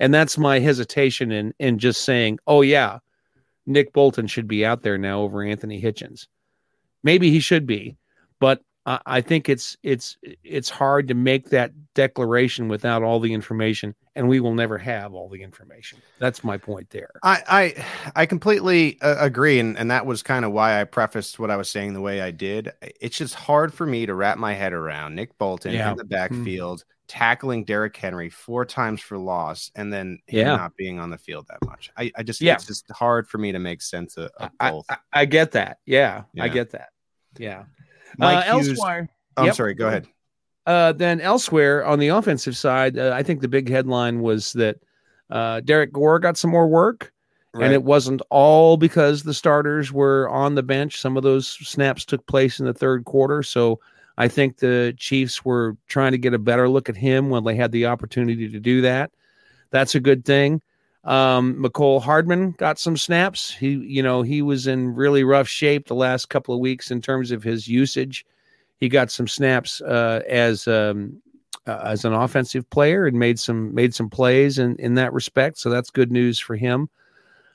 And 0.00 0.12
that's 0.12 0.36
my 0.36 0.58
hesitation 0.58 1.30
in 1.30 1.54
in 1.60 1.78
just 1.78 2.04
saying, 2.04 2.40
"Oh 2.48 2.62
yeah, 2.62 2.98
Nick 3.64 3.92
Bolton 3.92 4.26
should 4.26 4.48
be 4.48 4.66
out 4.66 4.82
there 4.82 4.98
now 4.98 5.20
over 5.20 5.44
Anthony 5.44 5.80
Hitchens." 5.80 6.26
Maybe 7.04 7.30
he 7.30 7.38
should 7.38 7.66
be, 7.68 7.96
but 8.40 8.60
I, 8.86 9.00
I 9.06 9.20
think 9.20 9.48
it's 9.48 9.76
it's 9.82 10.16
it's 10.42 10.68
hard 10.68 11.08
to 11.08 11.14
make 11.14 11.50
that 11.50 11.72
declaration 11.94 12.68
without 12.68 13.02
all 13.02 13.20
the 13.20 13.32
information, 13.32 13.94
and 14.14 14.28
we 14.28 14.40
will 14.40 14.54
never 14.54 14.78
have 14.78 15.14
all 15.14 15.28
the 15.28 15.42
information. 15.42 15.98
That's 16.18 16.44
my 16.44 16.56
point 16.58 16.90
there. 16.90 17.10
I 17.22 17.42
I, 17.48 17.84
I 18.22 18.26
completely 18.26 18.98
uh, 19.00 19.16
agree, 19.18 19.58
and 19.58 19.78
and 19.78 19.90
that 19.90 20.06
was 20.06 20.22
kind 20.22 20.44
of 20.44 20.52
why 20.52 20.80
I 20.80 20.84
prefaced 20.84 21.38
what 21.38 21.50
I 21.50 21.56
was 21.56 21.70
saying 21.70 21.94
the 21.94 22.00
way 22.00 22.20
I 22.20 22.30
did. 22.30 22.72
It's 23.00 23.16
just 23.16 23.34
hard 23.34 23.72
for 23.72 23.86
me 23.86 24.06
to 24.06 24.14
wrap 24.14 24.38
my 24.38 24.52
head 24.54 24.72
around 24.72 25.14
Nick 25.14 25.36
Bolton 25.38 25.72
Yeah. 25.72 25.92
in 25.92 25.96
the 25.96 26.04
backfield 26.04 26.84
tackling 27.06 27.64
Derrick 27.64 27.94
Henry 27.94 28.30
four 28.30 28.64
times 28.64 29.00
for 29.00 29.18
loss, 29.18 29.70
and 29.74 29.92
then 29.92 30.18
him 30.26 30.46
Yeah. 30.46 30.56
not 30.56 30.74
being 30.74 30.98
on 30.98 31.10
the 31.10 31.18
field 31.18 31.46
that 31.48 31.62
much. 31.64 31.90
I, 31.98 32.10
I 32.16 32.22
just 32.22 32.40
Yeah. 32.40 32.54
it's 32.54 32.66
just 32.66 32.90
hard 32.90 33.28
for 33.28 33.36
me 33.36 33.52
to 33.52 33.58
make 33.58 33.82
sense 33.82 34.16
of, 34.16 34.30
of 34.38 34.50
I, 34.58 34.70
both. 34.70 34.86
I, 34.88 34.96
I 35.12 35.24
get 35.26 35.52
that. 35.52 35.80
Yeah, 35.84 36.22
I 36.40 36.48
get 36.48 36.70
that. 36.70 36.88
Yeah. 37.36 37.64
Mike 38.18 38.46
uh, 38.48 38.52
Hughes- 38.56 38.68
elsewhere, 38.70 39.08
oh, 39.36 39.42
I'm 39.42 39.46
Yep. 39.46 39.54
sorry. 39.56 39.74
Go 39.74 39.88
ahead. 39.88 40.06
uh, 40.66 40.92
then 40.92 41.20
elsewhere 41.20 41.84
on 41.84 41.98
the 41.98 42.08
offensive 42.08 42.56
side, 42.56 42.98
uh, 42.98 43.12
I 43.14 43.22
think 43.22 43.40
the 43.40 43.48
big 43.48 43.68
headline 43.68 44.20
was 44.20 44.52
that 44.54 44.76
uh, 45.30 45.60
Derrick 45.60 45.92
Gore 45.92 46.18
got 46.18 46.36
some 46.36 46.50
more 46.50 46.66
work. 46.68 47.12
Right. 47.52 47.66
And 47.66 47.72
it 47.72 47.84
wasn't 47.84 48.20
all 48.30 48.76
because 48.76 49.22
the 49.22 49.32
starters 49.34 49.92
were 49.92 50.28
on 50.28 50.56
the 50.56 50.62
bench. 50.64 51.00
Some 51.00 51.16
of 51.16 51.22
those 51.22 51.46
snaps 51.48 52.04
took 52.04 52.26
place 52.26 52.58
in 52.58 52.66
the 52.66 52.74
third 52.74 53.04
quarter. 53.04 53.44
So 53.44 53.78
I 54.18 54.26
think 54.26 54.56
the 54.58 54.92
Chiefs 54.98 55.44
were 55.44 55.76
trying 55.86 56.10
to 56.12 56.18
get 56.18 56.34
a 56.34 56.38
better 56.38 56.68
look 56.68 56.88
at 56.88 56.96
him 56.96 57.30
when 57.30 57.44
they 57.44 57.54
had 57.54 57.70
the 57.70 57.86
opportunity 57.86 58.48
to 58.48 58.58
do 58.58 58.80
that. 58.80 59.12
That's 59.70 59.94
a 59.94 60.00
good 60.00 60.24
thing. 60.24 60.62
Um, 61.04 61.54
Mecole 61.62 62.02
Hardman 62.02 62.52
got 62.52 62.78
some 62.78 62.96
snaps. 62.96 63.50
He, 63.50 63.72
you 63.72 64.02
know, 64.02 64.22
he 64.22 64.40
was 64.42 64.66
in 64.66 64.94
really 64.94 65.22
rough 65.22 65.48
shape 65.48 65.86
the 65.86 65.94
last 65.94 66.30
couple 66.30 66.54
of 66.54 66.60
weeks 66.60 66.90
in 66.90 67.02
terms 67.02 67.30
of 67.30 67.42
his 67.42 67.68
usage. 67.68 68.24
He 68.78 68.88
got 68.88 69.10
some 69.10 69.28
snaps 69.28 69.80
uh, 69.82 70.22
as 70.28 70.66
um, 70.66 71.20
uh, 71.66 71.80
as 71.84 72.04
an 72.04 72.14
offensive 72.14 72.68
player 72.70 73.06
and 73.06 73.18
made 73.18 73.38
some 73.38 73.74
made 73.74 73.94
some 73.94 74.08
plays 74.08 74.58
in 74.58 74.76
in 74.76 74.94
that 74.94 75.12
respect. 75.12 75.58
So 75.58 75.70
that's 75.70 75.90
good 75.90 76.10
news 76.10 76.38
for 76.38 76.56
him. 76.56 76.88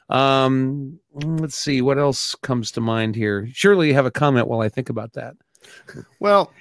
Um, 0.09 0.99
let's 1.13 1.55
see 1.55 1.81
what 1.81 1.99
else 1.99 2.35
comes 2.35 2.71
to 2.71 2.81
mind 2.81 3.15
here. 3.15 3.47
Surely 3.53 3.89
you 3.89 3.93
have 3.93 4.07
a 4.07 4.11
comment 4.11 4.47
while 4.47 4.61
I 4.61 4.69
think 4.69 4.89
about 4.89 5.13
that. 5.13 5.35
Well, 6.19 6.51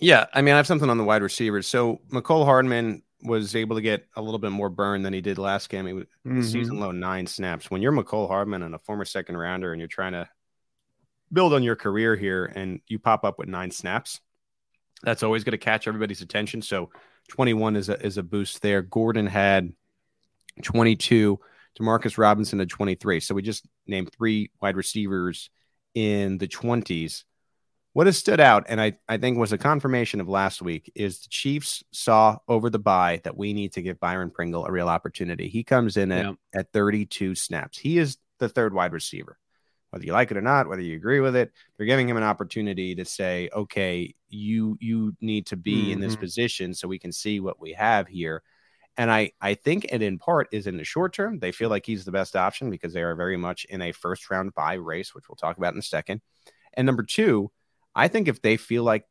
yeah, 0.00 0.26
I 0.32 0.42
mean, 0.42 0.54
I 0.54 0.56
have 0.56 0.66
something 0.66 0.88
on 0.88 0.98
the 0.98 1.04
wide 1.04 1.22
receivers. 1.22 1.66
So 1.66 2.00
Mecole 2.10 2.44
Hardman 2.44 3.02
was 3.22 3.54
able 3.54 3.76
to 3.76 3.82
get 3.82 4.06
a 4.16 4.22
little 4.22 4.38
bit 4.38 4.50
more 4.50 4.68
burn 4.68 5.02
than 5.02 5.12
he 5.12 5.20
did 5.20 5.38
last 5.38 5.68
game. 5.68 5.86
He 5.86 5.92
was 5.92 6.06
Mhm. 6.26 6.44
season 6.44 6.80
low 6.80 6.90
nine 6.90 7.26
snaps. 7.26 7.70
When 7.70 7.80
you're 7.80 7.92
Mecole 7.92 8.26
Hardman 8.28 8.62
and 8.62 8.74
a 8.74 8.78
former 8.80 9.04
second 9.04 9.36
rounder, 9.36 9.72
and 9.72 9.80
you're 9.80 9.88
trying 9.88 10.12
to 10.12 10.28
build 11.32 11.54
on 11.54 11.62
your 11.62 11.76
career 11.76 12.16
here, 12.16 12.44
and 12.44 12.80
you 12.88 12.98
pop 12.98 13.24
up 13.24 13.38
with 13.38 13.48
nine 13.48 13.70
snaps, 13.70 14.20
that's 15.02 15.22
always 15.22 15.44
going 15.44 15.52
to 15.52 15.58
catch 15.58 15.86
everybody's 15.88 16.20
attention. 16.20 16.62
So 16.62 16.90
21 17.28 17.76
is 17.76 17.88
a 17.88 18.04
is 18.04 18.18
a 18.18 18.22
boost 18.22 18.60
there. 18.62 18.82
Gordon 18.82 19.26
had 19.26 19.72
22. 20.62 21.40
Demarcus 21.78 22.18
Robinson 22.18 22.58
had 22.58 22.68
23. 22.68 23.20
So 23.20 23.34
we 23.34 23.42
just 23.42 23.64
named 23.86 24.12
three 24.12 24.50
wide 24.60 24.76
receivers 24.76 25.48
in 25.94 26.38
the 26.38 26.48
20s. 26.48 27.24
What 27.94 28.06
has 28.06 28.16
stood 28.16 28.40
out, 28.40 28.64
and 28.68 28.80
I, 28.80 28.94
I 29.06 29.18
think 29.18 29.36
was 29.36 29.52
a 29.52 29.58
confirmation 29.58 30.20
of 30.20 30.28
last 30.28 30.62
week, 30.62 30.90
is 30.94 31.20
the 31.20 31.28
Chiefs 31.28 31.84
saw 31.92 32.38
over 32.48 32.70
the 32.70 32.78
bye 32.78 33.20
that 33.24 33.36
we 33.36 33.52
need 33.52 33.74
to 33.74 33.82
give 33.82 34.00
Byron 34.00 34.30
Pringle 34.30 34.64
a 34.64 34.72
real 34.72 34.88
opportunity. 34.88 35.48
He 35.48 35.62
comes 35.62 35.98
in 35.98 36.10
at, 36.10 36.24
Yeah. 36.24 36.32
at 36.54 36.72
32 36.72 37.34
snaps. 37.34 37.76
He 37.76 37.98
is 37.98 38.16
the 38.38 38.48
third 38.48 38.72
wide 38.72 38.94
receiver. 38.94 39.38
Whether 39.90 40.06
you 40.06 40.12
like 40.14 40.30
it 40.30 40.38
or 40.38 40.42
not, 40.42 40.68
whether 40.68 40.80
you 40.80 40.96
agree 40.96 41.20
with 41.20 41.36
it, 41.36 41.52
they're 41.76 41.84
giving 41.86 42.08
him 42.08 42.16
an 42.16 42.22
opportunity 42.22 42.94
to 42.94 43.04
say, 43.04 43.50
okay, 43.52 44.14
you 44.30 44.78
you 44.80 45.14
need 45.20 45.44
to 45.48 45.56
be 45.56 45.92
in 45.92 46.00
this 46.00 46.16
Mhm. 46.16 46.20
position 46.20 46.72
so 46.74 46.88
we 46.88 46.98
can 46.98 47.12
see 47.12 47.40
what 47.40 47.60
we 47.60 47.74
have 47.74 48.08
here. 48.08 48.42
And 48.96 49.10
I, 49.10 49.32
I 49.38 49.52
think 49.52 49.84
it 49.92 50.00
in 50.00 50.18
part 50.18 50.48
is 50.50 50.66
in 50.66 50.78
the 50.78 50.84
short 50.84 51.12
term, 51.12 51.40
they 51.40 51.52
feel 51.52 51.68
like 51.68 51.84
he's 51.84 52.06
the 52.06 52.12
best 52.12 52.36
option 52.36 52.70
because 52.70 52.94
they 52.94 53.02
are 53.02 53.14
very 53.14 53.36
much 53.36 53.66
in 53.66 53.82
a 53.82 53.92
first 53.92 54.30
round 54.30 54.54
bye 54.54 54.74
race, 54.74 55.14
which 55.14 55.28
we'll 55.28 55.36
talk 55.36 55.58
about 55.58 55.74
in 55.74 55.78
a 55.78 55.82
second. 55.82 56.22
And 56.72 56.86
number 56.86 57.02
two, 57.02 57.50
I 57.94 58.08
think 58.08 58.28
if 58.28 58.40
they 58.42 58.56
feel 58.56 58.84
like 58.84 59.06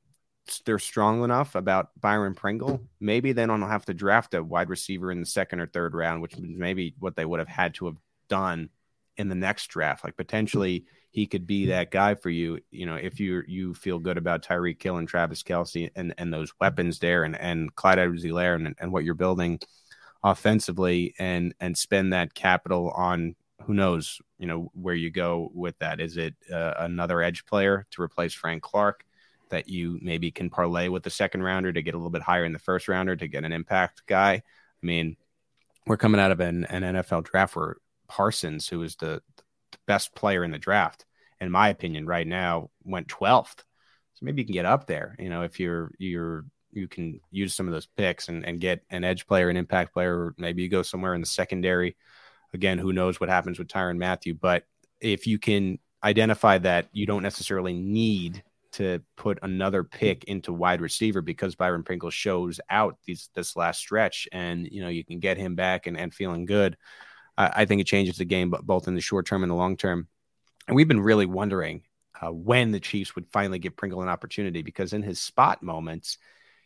they're 0.66 0.80
strong 0.80 1.24
enough 1.24 1.56
about 1.56 1.90
Byron 2.00 2.34
Pringle, 2.34 2.82
maybe 3.00 3.32
they 3.32 3.46
don't 3.46 3.62
have 3.62 3.86
to 3.86 3.94
draft 3.94 4.34
a 4.34 4.44
wide 4.44 4.70
receiver 4.70 5.12
in 5.12 5.20
the 5.20 5.26
second 5.26 5.60
or 5.60 5.68
third 5.68 5.94
round, 5.94 6.22
which 6.22 6.34
is 6.34 6.42
maybe 6.42 6.96
what 7.00 7.16
they 7.16 7.26
would 7.26 7.40
have 7.40 7.48
had 7.48 7.76
to 7.76 7.86
have 7.86 7.98
done 8.28 8.70
in 9.18 9.30
the 9.30 9.36
next 9.36 9.68
draft. 9.68 10.04
Like 10.04 10.18
potentially 10.18 10.86
he 11.12 11.28
could 11.28 11.46
be 11.46 11.68
that 11.68 11.92
guy 11.92 12.16
for 12.16 12.30
you, 12.30 12.60
you 12.72 12.86
know, 12.86 12.96
if 12.96 13.20
you 13.20 13.44
you 13.48 13.74
feel 13.74 14.00
good 14.00 14.18
about 14.18 14.44
Tyreek 14.44 14.82
Hill 14.82 14.98
and 14.98 15.08
Travis 15.08 15.44
Kelce 15.44 15.92
and 15.96 16.14
and 16.18 16.34
those 16.34 16.54
weapons 16.60 17.00
there 17.00 17.24
and 17.24 17.38
and 17.38 17.74
Clyde 17.76 18.00
Edwards-Helaire 18.00 18.56
and 18.56 18.76
and 18.80 18.92
what 18.92 19.04
you're 19.04 19.14
building 19.14 19.60
offensively 20.24 21.14
and 21.20 21.54
and 21.60 21.78
spend 21.78 22.14
that 22.14 22.34
capital 22.34 22.90
on 22.92 23.36
who 23.66 23.74
knows, 23.74 24.20
you 24.38 24.48
know, 24.48 24.72
where 24.74 24.96
you 24.96 25.10
go 25.10 25.52
with 25.54 25.78
that. 25.80 26.00
Is 26.00 26.18
it 26.18 26.36
uh, 26.52 26.74
another 26.78 27.22
edge 27.22 27.46
player 27.46 27.86
to 27.92 28.02
replace 28.02 28.34
Frank 28.34 28.64
Clark 28.64 29.06
that 29.50 29.70
you 29.70 30.00
maybe 30.02 30.32
can 30.32 30.50
parlay 30.50 30.88
with 30.88 31.04
the 31.04 31.10
second 31.10 31.44
rounder 31.44 31.72
to 31.72 31.82
get 31.82 31.94
a 31.94 31.98
little 31.98 32.10
bit 32.10 32.22
higher 32.22 32.46
in 32.46 32.54
the 32.54 32.60
first 32.60 32.88
rounder 32.88 33.16
to 33.16 33.28
get 33.28 33.44
an 33.44 33.52
impact 33.52 34.04
guy? 34.08 34.34
I 34.34 34.86
mean, 34.86 35.18
we're 35.86 35.98
coming 35.98 36.22
out 36.22 36.32
of 36.32 36.40
an, 36.40 36.66
an 36.66 36.84
NFL 36.84 37.26
draft 37.26 37.56
where 37.56 37.78
Parsons, 38.08 38.68
who 38.68 38.84
is 38.84 38.96
the, 38.96 39.22
the 39.38 39.78
best 39.88 40.16
player 40.16 40.44
in 40.44 40.52
the 40.52 40.60
draft, 40.60 41.06
in 41.40 41.52
my 41.52 41.70
opinion, 41.70 42.06
right 42.06 42.28
now, 42.28 42.70
went 42.84 43.08
12th. 43.08 43.58
So 44.14 44.26
maybe 44.26 44.42
you 44.42 44.46
can 44.46 44.54
get 44.54 44.66
up 44.66 44.88
there, 44.88 45.16
you 45.20 45.30
know, 45.30 45.44
if 45.44 45.60
you're, 45.60 45.92
you're, 45.98 46.46
you 46.72 46.88
can 46.88 47.20
use 47.32 47.54
some 47.54 47.68
of 47.68 47.74
those 47.74 47.88
picks 47.98 48.30
and, 48.30 48.46
and 48.46 48.60
get 48.60 48.84
an 48.90 49.04
edge 49.04 49.28
player, 49.28 49.50
an 49.50 49.58
impact 49.58 49.94
player, 49.94 50.16
or 50.16 50.36
maybe 50.38 50.64
you 50.64 50.70
go 50.70 50.82
somewhere 50.82 51.14
in 51.14 51.22
the 51.22 51.28
secondary. 51.28 51.98
Again, 52.54 52.78
who 52.78 52.94
knows 52.94 53.20
what 53.20 53.30
happens 53.30 53.60
with 53.60 53.68
Tyrann 53.68 53.98
Mathieu, 53.98 54.34
but 54.34 54.66
if 55.00 55.26
you 55.26 55.40
can 55.40 55.80
identify 56.04 56.58
that 56.58 56.90
you 56.92 57.06
don't 57.06 57.24
necessarily 57.24 57.74
need 57.74 58.44
to 58.74 59.02
put 59.18 59.40
another 59.42 59.84
pick 59.84 60.24
into 60.26 60.54
wide 60.54 60.82
receiver 60.82 61.22
because 61.22 61.56
Byron 61.56 61.84
Pringle 61.84 62.10
shows 62.10 62.60
out 62.70 62.98
these 63.06 63.30
this 63.36 63.56
last 63.56 63.80
stretch 63.80 64.28
and 64.32 64.68
you 64.72 64.82
know 64.82 64.88
you 64.88 65.04
can 65.04 65.20
get 65.20 65.38
him 65.38 65.56
back 65.56 65.88
and, 65.88 65.98
and 65.98 66.14
feeling 66.14 66.46
good. 66.46 66.78
I, 67.38 67.66
think 67.66 67.82
it 67.82 67.88
changes 67.88 68.18
the 68.18 68.26
game 68.26 68.52
but 68.52 68.66
both 68.66 68.88
in 68.88 68.94
the 68.94 69.02
short 69.02 69.26
term 69.26 69.42
and 69.42 69.50
the 69.50 69.56
long 69.56 69.76
term. 69.76 70.08
And 70.68 70.76
we've 70.76 70.88
been 70.88 71.02
really 71.02 71.26
wondering 71.26 71.84
uh, 72.22 72.32
when 72.32 72.72
the 72.72 72.80
Chiefs 72.80 73.16
would 73.16 73.28
finally 73.32 73.58
give 73.58 73.76
Pringle 73.76 74.04
an 74.04 74.10
opportunity 74.10 74.62
because 74.62 74.94
in 74.94 75.02
his 75.02 75.20
spot 75.20 75.64
moments, 75.64 76.18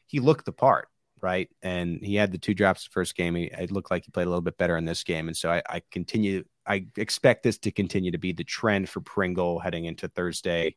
he 0.06 0.20
looked 0.20 0.46
the 0.46 0.52
part, 0.52 0.90
right? 1.26 1.50
And 1.64 2.00
he 2.04 2.14
had 2.14 2.32
the 2.32 2.38
two 2.38 2.54
drops 2.54 2.84
the 2.84 2.92
first 2.92 3.16
game. 3.16 3.34
He, 3.34 3.46
it 3.46 3.72
looked 3.72 3.90
like 3.90 4.06
he 4.06 4.12
played 4.12 4.28
a 4.28 4.30
little 4.30 4.44
bit 4.44 4.60
better 4.60 4.78
in 4.78 4.86
this 4.86 5.04
game. 5.04 5.28
And 5.28 5.36
so 5.36 5.50
I, 5.50 5.64
I 5.68 5.82
continue, 5.90 6.44
I 6.68 6.86
expect 6.98 7.42
this 7.42 7.58
to 7.60 7.72
continue 7.72 8.12
to 8.12 8.20
be 8.20 8.32
the 8.32 8.44
trend 8.44 8.90
for 8.90 9.02
Pringle 9.02 9.58
heading 9.58 9.86
into 9.86 10.08
Thursday 10.08 10.76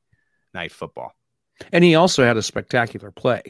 night 0.55 0.73
football. 0.73 1.13
And 1.71 1.85
he 1.85 1.97
also 1.97 2.25
had 2.25 2.39
a 2.39 2.43
spectacular 2.43 3.11
play. 3.11 3.43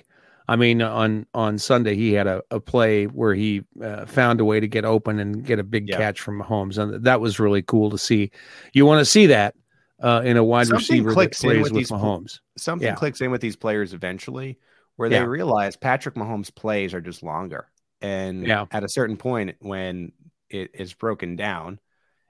I 0.48 0.56
mean, 0.56 0.82
on 0.82 1.26
on 1.34 1.58
Sunday 1.58 1.94
he 1.94 2.14
had 2.14 2.26
a, 2.26 2.42
a 2.50 2.58
play 2.58 3.04
where 3.04 3.34
he 3.34 3.62
uh, 3.80 4.06
found 4.06 4.40
a 4.40 4.44
way 4.44 4.58
to 4.58 4.66
get 4.66 4.84
open 4.84 5.20
and 5.20 5.44
get 5.44 5.60
a 5.60 5.62
big 5.62 5.88
Yeah. 5.88 5.98
catch 5.98 6.20
from 6.20 6.42
Mahomes, 6.42 6.78
and 6.78 7.04
that 7.04 7.20
was 7.20 7.38
really 7.38 7.62
cool 7.62 7.90
to 7.90 7.98
see. 7.98 8.30
You 8.72 8.86
want 8.86 9.00
to 9.00 9.04
see 9.04 9.26
that 9.26 9.54
uh, 10.02 10.22
in 10.24 10.36
a 10.36 10.42
wide 10.42 10.66
Something 10.66 11.04
receiver 11.04 11.14
that 11.14 11.32
plays 11.32 11.62
with 11.62 11.72
with 11.72 11.80
these 11.80 11.90
Mahomes. 11.90 12.40
Something 12.56 12.88
Yeah. 12.88 12.94
clicks 12.94 13.20
in 13.20 13.30
with 13.30 13.42
these 13.42 13.56
players 13.56 13.92
eventually 13.92 14.58
where 14.98 15.08
Yeah. 15.08 15.20
they 15.20 15.28
realize 15.28 15.76
Patrick 15.76 16.16
Mahomes' 16.16 16.52
plays 16.52 16.92
are 16.92 17.00
just 17.00 17.22
longer. 17.22 17.68
And 18.00 18.44
Yeah. 18.44 18.66
at 18.72 18.82
a 18.82 18.88
certain 18.88 19.16
point 19.16 19.56
when 19.60 20.12
it 20.50 20.72
is 20.74 20.92
broken 20.92 21.36
down 21.36 21.78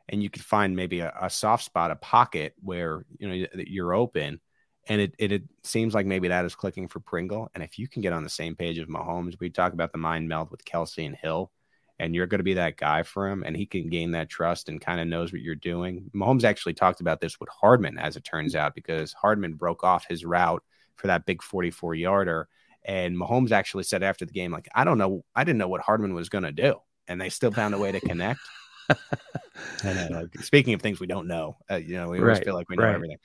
and 0.07 0.23
you 0.23 0.29
could 0.29 0.45
find 0.45 0.77
maybe 0.77 1.01
a, 1.01 1.13
a 1.19 1.31
soft 1.31 1.65
spot, 1.65 1.91
a 1.91 1.97
pocket 1.97 2.55
where 2.61 3.07
you 3.19 3.29
know 3.29 3.47
you're 3.55 3.95
open 3.95 4.41
and 4.87 5.01
it, 5.01 5.15
it 5.19 5.33
it 5.33 5.43
seems 5.63 5.95
like 5.95 6.05
maybe 6.05 6.29
that 6.29 6.45
is 6.45 6.55
clicking 6.55 6.89
for 6.89 7.01
Pringle. 7.01 7.51
And 7.55 7.65
if 7.65 7.79
you 7.79 7.89
can 7.89 8.03
get 8.03 8.13
on 8.13 8.23
the 8.23 8.29
same 8.29 8.55
page 8.55 8.79
of 8.79 8.89
Mahomes, 8.89 9.41
we 9.41 9.49
talk 9.49 9.73
about 9.73 9.93
the 9.93 9.99
mind 9.99 10.29
meld 10.29 10.51
with 10.51 10.65
Kelce 10.65 11.07
and 11.07 11.17
Hill, 11.17 11.51
and 11.99 12.15
you're 12.15 12.27
going 12.27 12.41
to 12.41 12.45
be 12.45 12.55
that 12.55 12.77
guy 12.77 13.03
for 13.03 13.29
him, 13.29 13.45
and 13.45 13.57
he 13.57 13.65
can 13.65 13.89
gain 13.89 14.11
that 14.13 14.29
trust 14.29 14.69
and 14.69 14.81
kind 14.81 15.01
of 15.01 15.07
knows 15.07 15.33
what 15.33 15.43
you're 15.43 15.55
doing. 15.55 16.11
Mahomes 16.15 16.45
actually 16.45 16.75
talked 16.75 17.01
about 17.01 17.21
this 17.21 17.41
with 17.41 17.49
Hardman, 17.49 17.99
as 17.99 18.17
it 18.17 18.25
turns 18.25 18.55
mm. 18.55 18.59
out, 18.59 18.75
because 18.75 19.15
Hardman 19.15 19.55
broke 19.55 19.85
off 19.85 20.07
his 20.07 20.25
route 20.25 20.63
for 20.97 21.07
that 21.07 21.27
big 21.27 21.43
44 21.43 21.95
yarder. 21.95 22.49
And 22.89 23.17
Mahomes 23.17 23.53
actually 23.53 23.85
said 23.85 24.03
after 24.03 24.25
the 24.25 24.33
game, 24.33 24.51
like, 24.51 24.67
I 24.75 24.85
don't 24.85 24.97
know, 24.97 25.23
I 25.37 25.45
didn't 25.45 25.59
know 25.59 25.69
what 25.69 25.83
Hardman 25.83 26.15
was 26.15 26.31
going 26.31 26.45
to 26.45 26.53
do. 26.53 26.77
And 27.07 27.21
they 27.21 27.29
still 27.29 27.51
found 27.51 27.75
a 27.75 27.79
way 27.79 27.93
to 27.93 28.01
connect. 28.01 28.41
and 29.85 30.15
uh, 30.15 30.23
speaking 30.41 30.73
of 30.73 30.81
things 30.81 30.99
we 30.99 31.07
don't 31.07 31.29
know, 31.29 31.59
uh, 31.71 31.77
you 31.77 31.95
know, 31.97 32.09
we 32.09 32.19
always 32.19 32.39
Right, 32.39 32.45
feel 32.45 32.55
like 32.55 32.69
we 32.71 32.77
know 32.77 32.85
right. 32.85 32.95
everything. 32.95 33.19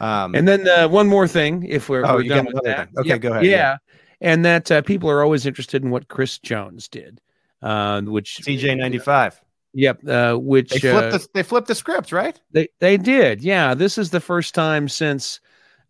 Um, 0.00 0.34
And 0.34 0.48
then 0.48 0.66
uh, 0.66 0.88
one 0.88 1.06
more 1.06 1.28
thing, 1.28 1.64
if 1.64 1.90
we're, 1.90 2.02
Oh, 2.06 2.16
we're 2.16 2.24
done 2.24 2.46
with 2.46 2.64
that. 2.64 2.88
thing. 2.88 2.98
Okay, 2.98 3.08
Yeah, 3.10 3.18
go 3.18 3.30
ahead, 3.30 3.44
Yeah, 3.44 3.50
yeah. 3.50 3.76
and 4.22 4.44
that 4.46 4.70
uh, 4.70 4.80
people 4.82 5.10
are 5.10 5.22
always 5.22 5.44
interested 5.44 5.84
in 5.84 5.90
what 5.90 6.08
Chris 6.08 6.38
Jones 6.38 6.88
did, 6.88 7.20
uh, 7.62 8.00
which 8.00 8.40
CJ 8.42 8.74
95. 8.74 9.40
Yep, 9.74 10.08
uh, 10.08 10.34
which 10.36 10.70
They 10.80 10.88
uh, 10.88 10.92
flipped, 10.92 11.12
the, 11.12 11.28
they 11.34 11.42
flipped 11.42 11.68
the 11.68 11.74
script, 11.74 12.10
right? 12.10 12.40
They 12.52 12.68
they 12.80 12.96
did, 12.96 13.42
yeah. 13.42 13.74
This 13.74 13.98
is 13.98 14.10
the 14.10 14.20
first 14.20 14.54
time 14.54 14.88
since 14.88 15.40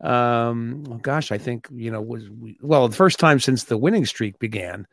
um, 0.00 0.84
well, 0.84 0.98
gosh, 0.98 1.32
I 1.32 1.38
think 1.38 1.68
you 1.72 1.90
know 1.90 2.00
was 2.00 2.24
well 2.60 2.88
the 2.88 2.96
first 2.96 3.18
time 3.18 3.40
since 3.40 3.64
the 3.64 3.78
winning 3.78 4.06
streak 4.06 4.38
began 4.38 4.86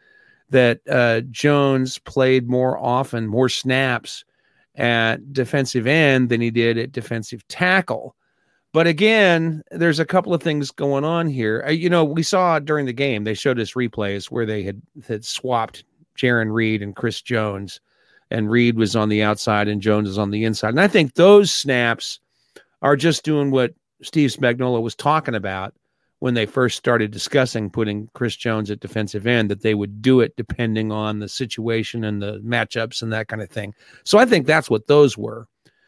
that 0.50 0.82
uh, 0.90 1.22
Jones 1.32 1.98
played 1.98 2.48
more 2.48 2.78
often, 2.78 3.28
more 3.28 3.50
snaps 3.50 4.26
at 4.76 5.34
defensive 5.34 5.88
end 5.88 6.30
than 6.30 6.42
he 6.42 6.52
did 6.52 6.78
at 6.78 6.92
defensive 6.92 7.46
tackle. 7.48 8.16
But 8.74 8.88
again, 8.88 9.64
there's 9.72 10.00
a 10.00 10.06
couple 10.06 10.34
of 10.34 10.42
things 10.42 10.72
going 10.72 11.04
on 11.04 11.28
here. 11.28 11.64
Uh, 11.68 11.72
you 11.72 11.90
know, 11.90 12.06
we 12.06 12.24
saw 12.24 12.60
during 12.60 12.86
the 12.86 12.94
game 12.94 13.24
they 13.24 13.34
showed 13.34 13.60
us 13.60 13.74
replays 13.74 14.26
where 14.26 14.46
they 14.46 14.64
had 14.64 14.82
had 15.08 15.26
swapped 15.26 15.84
Jarran 16.18 16.54
Reed 16.54 16.82
and 16.82 16.96
Chris 16.96 17.22
Jones, 17.22 17.82
and 18.30 18.50
Reed 18.50 18.78
was 18.78 18.96
on 18.96 19.10
the 19.10 19.24
outside 19.24 19.68
and 19.68 19.82
Jones 19.82 20.08
is 20.08 20.18
on 20.18 20.32
the 20.32 20.46
inside. 20.46 20.70
And 20.70 20.82
I 20.82 20.88
think 20.88 21.16
those 21.16 21.52
snaps 21.52 22.20
are 22.82 22.96
just 22.96 23.24
doing 23.24 23.52
what 23.52 23.74
Steve 24.02 24.32
Spagnuolo 24.32 24.82
was 24.82 24.96
talking 24.96 25.36
about 25.36 25.74
when 26.20 26.36
they 26.36 26.46
first 26.46 26.78
started 26.78 27.10
discussing 27.10 27.70
putting 27.70 28.08
Chris 28.14 28.36
Jones 28.36 28.70
at 28.70 28.80
defensive 28.80 29.26
end, 29.26 29.50
that 29.50 29.62
they 29.62 29.74
would 29.74 30.04
do 30.04 30.20
it 30.20 30.36
depending 30.36 30.92
on 30.92 31.18
the 31.18 31.28
situation 31.28 32.04
and 32.04 32.22
the 32.22 32.40
matchups 32.46 33.02
and 33.02 33.12
that 33.12 33.28
kind 33.28 33.42
of 33.42 33.50
thing. 33.50 33.74
So 34.04 34.20
I 34.20 34.26
think 34.26 34.46
that's 34.46 34.70
what 34.70 34.86
those 34.86 35.18
were. 35.18 35.48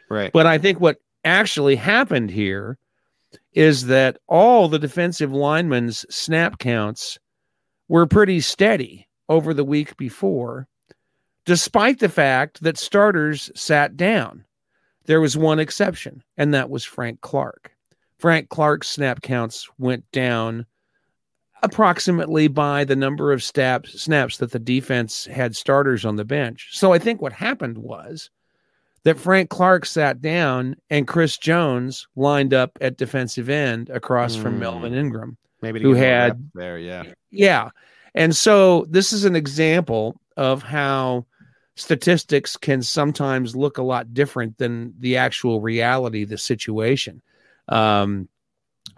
Right. 0.10 0.32
But 0.34 0.48
I 0.48 0.58
think 0.58 0.80
what 0.80 0.98
actually 1.24 1.76
happened 1.76 2.32
here 2.32 2.80
is 3.54 3.86
that 3.86 4.18
all 4.28 4.68
the 4.68 4.80
defensive 4.80 5.32
linemen's 5.32 6.06
snap 6.10 6.58
counts 6.58 7.20
were 7.88 8.08
pretty 8.08 8.42
steady 8.42 9.08
over 9.30 9.54
the 9.54 9.64
week 9.64 9.96
before, 9.98 10.68
despite 11.46 12.00
the 12.00 12.10
fact 12.10 12.64
that 12.64 12.78
starters 12.78 13.52
sat 13.56 13.96
down. 13.96 14.46
There 15.06 15.22
was 15.22 15.38
one 15.38 15.60
exception, 15.60 16.24
and 16.38 16.54
that 16.54 16.70
was 16.70 16.86
Frank 16.86 17.22
Clark. 17.22 17.73
Frank 18.24 18.48
Clark's 18.48 18.88
snap 18.88 19.22
counts 19.22 19.68
went 19.78 20.10
down 20.14 20.66
approximately 21.62 22.48
by 22.48 22.86
the 22.86 22.96
number 22.96 23.34
of 23.34 23.44
snaps 23.44 24.02
snaps 24.02 24.38
that 24.38 24.52
the 24.52 24.60
defense 24.60 25.26
had 25.26 25.58
starters 25.58 26.06
on 26.06 26.16
the 26.16 26.24
bench. 26.24 26.70
So 26.72 26.94
I 26.94 27.00
think 27.00 27.22
what 27.22 27.34
happened 27.34 27.78
was 27.78 28.30
that 29.04 29.20
Frank 29.20 29.50
Clark 29.50 29.86
sat 29.86 30.22
down 30.22 30.78
and 30.90 31.06
Chris 31.06 31.38
Jones 31.38 32.08
lined 32.16 32.54
up 32.54 32.72
at 32.80 32.96
defensive 32.96 33.50
end 33.50 33.90
across 33.90 34.38
mm. 34.38 34.42
from 34.42 34.58
Melvin 34.58 34.94
Ingram. 34.94 35.36
Maybe 35.62 35.82
who 35.82 35.94
had 35.94 36.50
there, 36.54 36.78
yeah. 36.78 37.04
Yeah. 37.30 37.72
And 38.16 38.34
so 38.34 38.86
this 38.90 39.12
is 39.12 39.26
an 39.26 39.36
example 39.36 40.18
of 40.38 40.64
how 40.64 41.26
statistics 41.76 42.56
can 42.56 42.84
sometimes 42.84 43.54
look 43.54 43.78
a 43.78 43.84
lot 43.84 44.14
different 44.14 44.58
than 44.60 44.94
the 44.98 45.18
actual 45.18 45.60
reality 45.60 46.24
of 46.24 46.30
the 46.30 46.38
situation. 46.38 47.22
Um, 47.70 48.28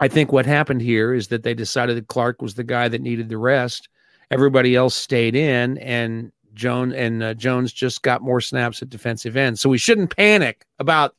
I 0.00 0.08
think 0.08 0.32
what 0.32 0.46
happened 0.46 0.82
here 0.82 1.14
is 1.14 1.28
that 1.28 1.42
they 1.42 1.54
decided 1.54 1.96
that 1.96 2.08
Clark 2.08 2.42
was 2.42 2.54
the 2.54 2.64
guy 2.64 2.88
that 2.88 3.00
needed 3.00 3.28
the 3.28 3.38
rest. 3.38 3.88
Everybody 4.30 4.74
else 4.74 4.94
stayed 4.94 5.34
in, 5.34 5.78
and 5.78 6.32
Jones 6.54 6.94
and 6.94 7.22
uh, 7.22 7.34
Jones 7.34 7.72
just 7.72 8.02
got 8.02 8.22
more 8.22 8.40
snaps 8.40 8.82
at 8.82 8.90
defensive 8.90 9.36
end. 9.36 9.58
So 9.58 9.68
we 9.68 9.78
shouldn't 9.78 10.16
panic 10.16 10.66
about 10.78 11.14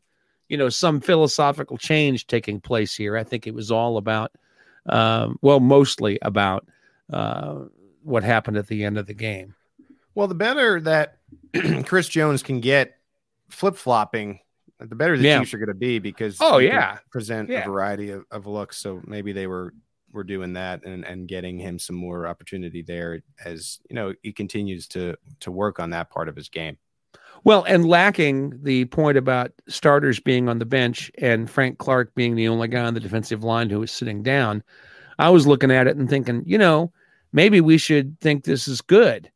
you 0.50 0.58
know 0.58 0.70
some 0.70 1.00
philosophical 1.00 1.78
change 1.78 2.28
taking 2.28 2.60
place 2.60 2.96
here. 2.96 3.18
I 3.18 3.24
think 3.24 3.48
it 3.48 3.54
was 3.54 3.72
all 3.72 3.98
about, 3.98 4.32
um, 4.88 5.40
well, 5.42 5.60
mostly 5.60 6.20
about 6.22 6.68
uh, 7.12 7.60
what 8.04 8.24
happened 8.24 8.58
at 8.58 8.68
the 8.68 8.84
end 8.84 8.98
of 8.98 9.08
the 9.08 9.14
game. 9.14 9.56
Well, 10.14 10.28
the 10.28 10.36
better 10.36 10.82
that 10.82 11.20
Chris 11.86 12.10
Jones 12.10 12.44
can 12.44 12.60
get 12.60 12.98
flip 13.50 13.76
flopping 13.76 14.40
the 14.80 14.96
better 14.96 15.18
the 15.18 15.24
yeah. 15.24 15.40
Chiefs 15.40 15.54
are 15.54 15.58
going 15.58 15.68
to 15.68 15.74
be 15.74 16.00
because 16.00 16.38
oh 16.40 16.60
yeah, 16.60 17.00
present 17.12 17.50
yeah. 17.50 17.62
a 17.62 17.66
variety 17.66 18.12
of, 18.12 18.26
of 18.32 18.46
looks. 18.46 18.78
So 18.78 19.02
maybe 19.06 19.34
they 19.34 19.48
were 19.48 19.74
were 20.12 20.24
doing 20.24 20.54
that 20.54 20.84
and 20.86 21.06
and 21.06 21.28
getting 21.28 21.58
him 21.58 21.80
some 21.80 21.96
more 21.96 22.28
opportunity 22.28 22.82
there 22.82 23.22
as 23.44 23.80
you 23.90 23.96
know 23.96 24.14
he 24.22 24.32
continues 24.32 24.88
to 24.90 25.16
to 25.42 25.52
work 25.52 25.80
on 25.80 25.90
that 25.92 26.10
part 26.10 26.30
of 26.30 26.36
his 26.36 26.50
game. 26.50 26.78
Well, 27.44 27.64
and 27.64 27.88
lacking 27.88 28.64
the 28.64 28.86
point 28.86 29.18
about 29.18 29.52
starters 29.68 30.20
being 30.20 30.50
on 30.50 30.60
the 30.60 30.66
bench 30.66 31.12
and 31.20 31.50
Frank 31.50 31.78
Clark 31.78 32.14
being 32.16 32.36
the 32.36 32.48
only 32.48 32.68
guy 32.68 32.84
on 32.84 32.94
the 32.94 33.00
defensive 33.00 33.44
line 33.44 33.70
who 33.70 33.80
was 33.80 33.92
sitting 33.92 34.24
down, 34.24 34.64
I 35.20 35.30
was 35.30 35.48
looking 35.48 35.72
at 35.72 35.88
it 35.88 35.98
and 35.98 36.10
thinking, 36.10 36.44
you 36.46 36.58
know, 36.58 36.92
maybe 37.32 37.62
we 37.62 37.78
should 37.78 38.20
think 38.20 38.44
this 38.44 38.68
is 38.68 38.82
good 38.82 39.32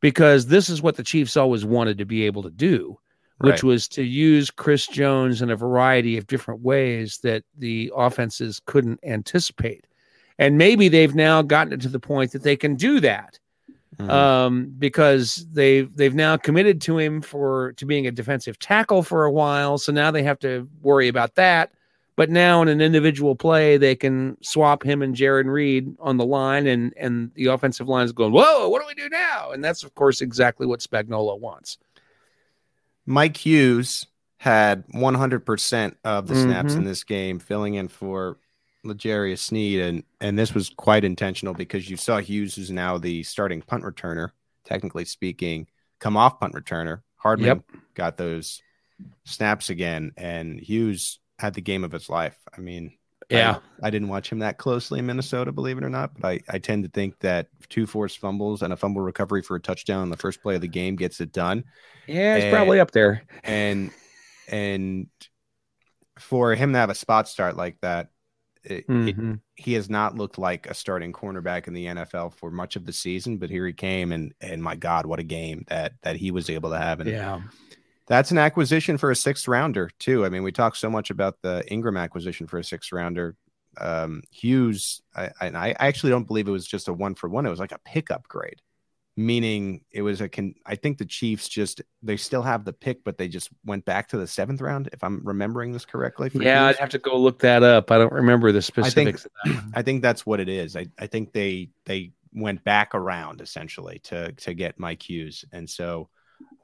because 0.00 0.46
this 0.46 0.68
is 0.68 0.82
what 0.82 0.96
the 0.96 1.02
Chiefs 1.02 1.36
always 1.36 1.64
wanted 1.64 1.98
to 1.98 2.04
be 2.04 2.24
able 2.24 2.42
to 2.42 2.50
do 2.50 2.98
which 3.38 3.62
right. 3.62 3.64
was 3.64 3.88
to 3.88 4.02
use 4.02 4.50
Chris 4.50 4.86
Jones 4.86 5.42
in 5.42 5.50
a 5.50 5.56
variety 5.56 6.16
of 6.16 6.26
different 6.26 6.60
ways 6.60 7.18
that 7.22 7.44
the 7.56 7.92
offenses 7.94 8.60
couldn't 8.64 9.00
anticipate. 9.02 9.86
And 10.38 10.56
maybe 10.58 10.88
they've 10.88 11.14
now 11.14 11.42
gotten 11.42 11.72
it 11.72 11.80
to 11.82 11.88
the 11.88 12.00
point 12.00 12.32
that 12.32 12.42
they 12.42 12.56
can 12.56 12.76
do 12.76 13.00
that. 13.00 13.38
Mm-hmm. 13.98 14.10
Um, 14.10 14.74
because 14.78 15.46
they've 15.52 15.94
they've 15.96 16.14
now 16.14 16.36
committed 16.36 16.82
to 16.82 16.98
him 16.98 17.22
for 17.22 17.72
to 17.74 17.86
being 17.86 18.06
a 18.06 18.10
defensive 18.10 18.58
tackle 18.58 19.02
for 19.02 19.24
a 19.24 19.32
while. 19.32 19.78
So 19.78 19.90
now 19.90 20.10
they 20.10 20.22
have 20.22 20.38
to 20.40 20.68
worry 20.82 21.08
about 21.08 21.34
that. 21.36 21.72
But 22.14 22.28
now 22.28 22.60
in 22.60 22.68
an 22.68 22.82
individual 22.82 23.36
play, 23.36 23.78
they 23.78 23.94
can 23.94 24.36
swap 24.42 24.82
him 24.82 25.00
and 25.00 25.14
Jarran 25.14 25.50
Reed 25.50 25.94
on 25.98 26.18
the 26.18 26.26
line, 26.26 26.66
and 26.66 26.92
and 26.98 27.30
the 27.36 27.46
offensive 27.46 27.88
line 27.88 28.04
is 28.04 28.12
going, 28.12 28.32
whoa, 28.32 28.68
what 28.68 28.82
do 28.82 28.86
we 28.86 28.94
do 28.94 29.08
now? 29.08 29.52
And 29.52 29.64
that's 29.64 29.82
of 29.82 29.94
course 29.94 30.20
exactly 30.20 30.66
what 30.66 30.80
Spagnuolo 30.80 31.40
wants. 31.40 31.78
Mike 33.06 33.36
Hughes 33.36 34.06
had 34.38 34.86
100% 34.88 35.96
of 36.04 36.26
the 36.26 36.34
mm-hmm. 36.34 36.42
snaps 36.42 36.74
in 36.74 36.84
this 36.84 37.04
game, 37.04 37.38
filling 37.38 37.74
in 37.74 37.88
for 37.88 38.38
L'Jarius 38.84 39.38
Sneed, 39.38 39.80
and 39.80 40.04
and 40.20 40.38
this 40.38 40.54
was 40.54 40.70
quite 40.70 41.04
intentional 41.04 41.54
because 41.54 41.88
you 41.88 41.96
saw 41.96 42.18
Hughes, 42.18 42.54
who's 42.54 42.70
now 42.70 42.98
the 42.98 43.22
starting 43.22 43.62
punt 43.62 43.84
returner, 43.84 44.30
technically 44.64 45.04
speaking, 45.04 45.66
come 45.98 46.16
off 46.16 46.40
punt 46.40 46.54
returner. 46.54 47.02
Hardman 47.16 47.46
yep. 47.46 47.62
got 47.94 48.16
those 48.16 48.62
snaps 49.24 49.70
again, 49.70 50.12
and 50.16 50.60
Hughes 50.60 51.18
had 51.38 51.54
the 51.54 51.60
game 51.60 51.84
of 51.84 51.92
his 51.92 52.08
life. 52.08 52.36
I 52.56 52.60
mean, 52.60 52.92
yeah, 53.28 53.58
I, 53.82 53.88
I, 53.88 53.90
didn't 53.90 54.08
watch 54.08 54.30
him 54.30 54.38
that 54.40 54.58
closely 54.58 54.98
in 54.98 55.06
Minnesota, 55.06 55.50
believe 55.52 55.78
it 55.78 55.84
or 55.84 55.88
not, 55.88 56.12
but 56.18 56.26
I, 56.26 56.40
I 56.48 56.58
tend 56.58 56.84
to 56.84 56.90
think 56.90 57.18
that 57.20 57.48
two 57.68 57.86
forced 57.86 58.18
fumbles 58.18 58.62
and 58.62 58.72
a 58.72 58.76
fumble 58.76 59.02
recovery 59.02 59.42
for 59.42 59.56
a 59.56 59.60
touchdown 59.60 60.02
on 60.02 60.10
the 60.10 60.16
first 60.16 60.42
play 60.42 60.54
of 60.54 60.60
the 60.60 60.68
game 60.68 60.96
gets 60.96 61.20
it 61.20 61.32
done. 61.32 61.64
Yeah, 62.06 62.36
it's 62.36 62.44
and, 62.44 62.54
probably 62.54 62.78
up 62.78 62.92
there. 62.92 63.22
And 63.42 63.90
and 64.48 65.08
for 66.18 66.54
him 66.54 66.72
to 66.72 66.78
have 66.78 66.90
a 66.90 66.94
spot 66.94 67.28
start 67.28 67.56
like 67.56 67.78
that, 67.82 68.10
it, 68.62 68.86
mm-hmm. 68.88 69.32
it, 69.32 69.40
he 69.54 69.74
has 69.74 69.88
not 69.88 70.16
looked 70.16 70.38
like 70.38 70.66
a 70.66 70.74
starting 70.74 71.12
cornerback 71.12 71.68
in 71.68 71.74
the 71.74 71.86
NFL 71.86 72.34
for 72.34 72.50
much 72.50 72.76
of 72.76 72.84
the 72.84 72.92
season. 72.92 73.38
But 73.38 73.50
here 73.50 73.66
he 73.66 73.72
came, 73.72 74.12
and 74.12 74.34
and 74.40 74.62
my 74.62 74.76
God, 74.76 75.06
what 75.06 75.20
a 75.20 75.24
game 75.24 75.64
that 75.68 75.94
that 76.02 76.16
he 76.16 76.30
was 76.30 76.50
able 76.50 76.70
to 76.70 76.78
have. 76.78 77.00
And 77.00 77.10
yeah, 77.10 77.40
that's 78.06 78.30
an 78.30 78.38
acquisition 78.38 78.98
for 78.98 79.10
a 79.10 79.16
sixth 79.16 79.48
rounder 79.48 79.90
too. 79.98 80.24
I 80.24 80.28
mean, 80.28 80.42
we 80.42 80.52
talk 80.52 80.76
so 80.76 80.88
much 80.88 81.10
about 81.10 81.42
the 81.42 81.64
Ingram 81.70 81.96
acquisition 81.96 82.46
for 82.46 82.58
a 82.58 82.64
sixth 82.64 82.92
rounder. 82.92 83.36
Um, 83.78 84.22
Hughes, 84.30 85.02
I, 85.14 85.30
I 85.40 85.74
actually 85.78 86.10
don't 86.10 86.26
believe 86.26 86.48
it 86.48 86.52
was 86.52 86.66
just 86.66 86.88
a 86.88 86.92
one 86.92 87.14
for 87.14 87.28
one. 87.28 87.44
It 87.44 87.50
was 87.50 87.58
like 87.58 87.72
a 87.72 87.80
pickup 87.84 88.26
grade, 88.28 88.62
meaning 89.16 89.84
it 89.90 90.02
was 90.02 90.20
a. 90.20 90.28
Con- 90.28 90.54
I 90.64 90.76
think 90.76 90.98
the 90.98 91.04
Chiefs 91.04 91.48
just 91.48 91.82
they 92.02 92.16
still 92.16 92.42
have 92.42 92.64
the 92.64 92.72
pick, 92.72 93.04
but 93.04 93.18
they 93.18 93.28
just 93.28 93.50
went 93.64 93.84
back 93.84 94.08
to 94.08 94.16
the 94.16 94.26
seventh 94.26 94.62
round. 94.62 94.88
If 94.92 95.04
I'm 95.04 95.20
remembering 95.24 95.72
this 95.72 95.84
correctly. 95.84 96.30
yeah, 96.32 96.68
Hughes. 96.68 96.76
I'd 96.76 96.80
have 96.80 96.90
to 96.90 96.98
go 96.98 97.18
look 97.18 97.40
that 97.40 97.62
up. 97.62 97.90
I 97.90 97.98
don't 97.98 98.12
remember 98.12 98.50
the 98.50 98.62
specifics. 98.62 99.26
I 99.44 99.48
think, 99.48 99.62
I 99.74 99.82
think 99.82 100.00
that's 100.00 100.24
what 100.24 100.40
it 100.40 100.48
is. 100.48 100.74
I, 100.74 100.86
I 100.98 101.06
think 101.06 101.32
they 101.32 101.68
they 101.84 102.12
went 102.32 102.64
back 102.64 102.94
around 102.94 103.40
essentially 103.42 103.98
to 104.04 104.32
to 104.32 104.54
get 104.54 104.78
Mike 104.78 105.02
Hughes, 105.02 105.44
and 105.52 105.68
so 105.68 106.08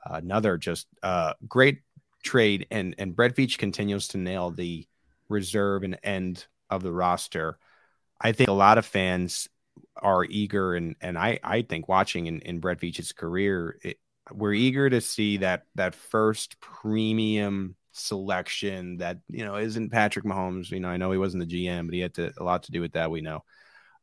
another 0.05 0.59
just 0.59 0.87
uh, 1.03 1.35
great 1.49 1.81
trade. 2.23 2.67
And 2.71 2.95
and 2.99 3.15
Brett 3.15 3.37
Veach 3.37 3.59
continues 3.59 4.09
to 4.09 4.19
nail 4.19 4.51
the 4.51 4.87
reserve 5.29 5.83
and 5.83 5.99
end 6.03 6.47
of 6.71 6.83
the 6.83 6.93
roster. 6.93 7.59
I 8.21 8.33
think 8.33 8.49
a 8.49 8.53
lot 8.53 8.79
of 8.79 8.87
fans 8.87 9.49
are 9.97 10.25
eager, 10.25 10.75
and 10.75 10.97
and 11.01 11.19
I 11.19 11.41
I 11.43 11.63
think 11.63 11.89
watching 11.89 12.27
in, 12.27 12.41
in 12.41 12.61
Brett 12.61 12.81
Veach's 12.81 13.13
career, 13.13 13.79
it, 13.83 13.99
we're 14.33 14.53
eager 14.53 14.89
to 14.89 15.01
see 15.01 15.39
that 15.39 15.65
that 15.75 15.95
first 15.95 16.61
premium 16.61 17.77
selection 17.93 18.99
that 18.99 19.19
you 19.29 19.45
know 19.45 19.57
isn't 19.57 19.91
Patrick 19.91 20.25
Mahomes. 20.25 20.71
You 20.71 20.81
know, 20.81 20.89
I 20.89 20.97
know 20.97 21.11
he 21.11 21.19
wasn't 21.19 21.49
the 21.49 21.67
GM, 21.67 21.87
but 21.87 21.95
he 21.95 22.01
had 22.01 22.15
to, 22.15 22.33
a 22.39 22.45
lot 22.45 22.65
to 22.65 22.73
do 22.73 22.81
with 22.81 22.93
that. 22.93 23.11
We 23.11 23.21
know 23.21 23.45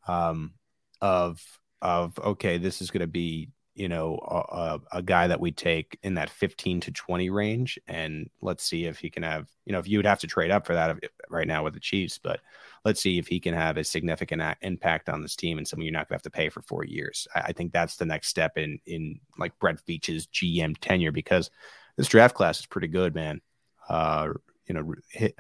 um, 0.08 0.54
of 1.02 1.42
of 1.82 2.20
okay, 2.20 2.58
this 2.58 2.82
is 2.82 2.92
going 2.92 3.02
to 3.02 3.08
be 3.08 3.50
you 3.80 3.88
know, 3.88 4.20
a, 4.52 4.98
a, 4.98 5.02
guy 5.02 5.26
that 5.28 5.40
we 5.40 5.54
take 5.54 5.98
in 6.04 6.16
that 6.16 6.30
15 6.30 6.82
to 6.82 6.92
20 6.92 7.30
range. 7.30 7.80
And 7.88 8.30
let's 8.42 8.66
see 8.66 8.84
if 8.84 9.00
he 9.00 9.10
can 9.10 9.24
have, 9.24 9.48
you 9.64 9.72
know, 9.72 9.80
if 9.80 9.88
you 9.88 9.98
would 9.98 10.06
have 10.06 10.20
to 10.20 10.28
trade 10.28 10.52
up 10.52 10.68
for 10.68 10.74
that 10.74 10.98
right 11.30 11.48
now 11.48 11.64
with 11.64 11.76
the 11.76 11.80
Chiefs, 11.80 12.18
but 12.18 12.42
let's 12.84 13.02
see 13.02 13.18
if 13.18 13.26
he 13.26 13.40
can 13.40 13.54
have 13.54 13.78
a 13.78 13.84
significant 13.86 14.42
impact 14.64 15.08
on 15.08 15.22
this 15.22 15.38
team 15.38 15.58
and 15.58 15.66
someone 15.66 15.86
you're 15.86 15.94
not 15.94 16.10
going 16.10 16.20
to 16.20 16.24
have 16.24 16.24
to 16.24 16.30
pay 16.30 16.50
for 16.50 16.62
four 16.62 16.84
years. 16.84 17.26
I, 17.34 17.54
think 17.54 17.72
that's 17.72 17.96
the 17.96 18.06
next 18.06 18.28
step 18.28 18.58
in, 18.58 18.80
in 18.86 19.22
like 19.38 19.58
Brett 19.60 19.80
Veach's 19.88 20.28
GM 20.28 20.76
tenure 20.82 21.14
because 21.14 21.50
this 21.96 22.10
draft 22.10 22.36
class 22.36 22.60
is 22.60 22.66
pretty 22.66 22.90
good, 22.90 23.16
man. 23.16 23.40
Uh, 23.88 24.34
you 24.68 24.76
know, 24.76 24.94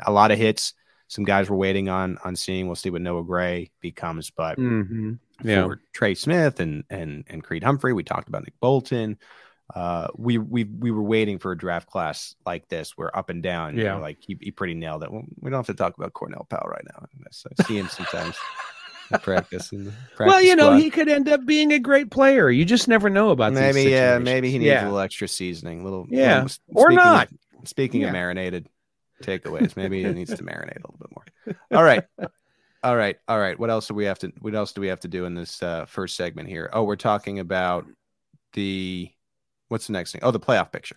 a 0.08 0.14
lot 0.14 0.32
of 0.32 0.38
hits, 0.38 0.76
some 1.10 1.26
guys 1.26 1.50
we're 1.50 1.58
waiting 1.58 1.90
on 1.90 2.18
on 2.24 2.36
seeing. 2.38 2.68
We'll 2.68 2.76
see 2.76 2.90
what 2.90 3.02
Noah 3.02 3.24
Gray 3.26 3.72
becomes, 3.82 4.30
but 4.30 4.58
Mm-hmm. 4.58 5.14
Yeah. 5.44 5.64
for 5.66 5.82
Trey 5.94 6.16
Smith 6.16 6.60
and 6.62 6.86
and 6.90 7.26
and 7.28 7.44
Creed 7.44 7.64
Humphrey, 7.64 7.92
we 7.94 8.04
talked 8.04 8.30
about 8.30 8.44
Nick 8.44 8.60
Bolton. 8.62 9.18
Uh, 9.76 10.08
we 10.18 10.38
we 10.38 10.64
we 10.64 10.90
were 10.92 11.04
waiting 11.04 11.38
for 11.38 11.52
a 11.52 11.58
draft 11.58 11.88
class 11.90 12.36
like 12.46 12.68
this. 12.70 12.98
We're 12.98 13.12
up 13.14 13.30
and 13.30 13.44
down. 13.44 13.78
you 13.78 13.84
Yeah. 13.84 13.96
know, 13.96 14.00
like 14.02 14.18
he, 14.20 14.36
he 14.42 14.50
pretty 14.52 14.74
nailed 14.74 15.04
it. 15.04 15.12
Well, 15.12 15.24
we 15.42 15.50
don't 15.52 15.60
have 15.60 15.68
to 15.68 15.74
talk 15.76 15.96
about 15.98 16.14
Cornell 16.14 16.48
Powell 16.50 16.70
right 16.70 16.84
now. 16.86 17.06
I 17.26 17.64
see 17.64 17.78
him 17.78 17.88
sometimes 17.88 18.36
in 19.12 19.20
practice. 19.22 19.72
In 19.72 19.86
the 19.86 19.94
Well, 20.20 20.42
you 20.42 20.56
know, 20.56 20.70
squad. 20.72 20.78
he 20.78 20.90
could 20.90 21.08
end 21.08 21.30
up 21.30 21.46
being 21.46 21.72
a 21.72 21.78
great 21.80 22.10
player. 22.10 22.50
You 22.50 22.66
just 22.66 22.88
never 22.88 23.10
know 23.12 23.30
about 23.30 23.54
maybe 23.54 23.84
yeah, 23.84 24.18
maybe 24.18 24.50
he 24.52 24.58
needs 24.58 24.68
Yeah. 24.70 24.84
a 24.84 24.86
little 24.86 25.00
extra 25.00 25.28
seasoning. 25.28 25.84
Little 25.84 26.08
Yeah. 26.10 26.44
little- 26.44 26.58
Or 26.74 26.88
speaking 26.88 26.96
not. 26.96 27.30
Speaking 27.66 28.04
of 28.06 28.12
marinated 28.14 28.68
takeaways, 29.24 29.76
maybe 29.76 30.04
it 30.04 30.16
needs 30.16 30.34
to 30.36 30.44
marinate 30.44 30.78
a 30.78 30.88
little 30.92 30.98
bit 31.00 31.10
more. 31.16 31.56
All 31.78 31.84
right. 31.84 32.04
All 32.82 32.96
right, 32.96 33.18
all 33.28 33.38
right. 33.40 33.60
What 33.60 33.70
else 33.70 33.88
do 33.90 33.94
we 33.94 34.06
have 34.06 34.20
to? 34.20 34.32
What 34.40 34.56
else 34.56 34.72
do 34.72 34.80
we 34.82 34.88
have 34.88 35.02
to 35.02 35.08
do 35.10 35.26
in 35.26 35.36
this 35.36 35.62
uh, 35.62 35.86
first 35.86 36.16
segment 36.16 36.48
here? 36.48 36.70
Oh, 36.72 36.84
we're 36.84 36.96
talking 36.96 37.40
about 37.40 37.86
the 38.54 39.12
what's 39.68 39.88
the 39.88 39.94
next 39.94 40.14
thing? 40.14 40.22
Oh, 40.24 40.32
the 40.32 40.40
playoff 40.40 40.72
picture. 40.72 40.96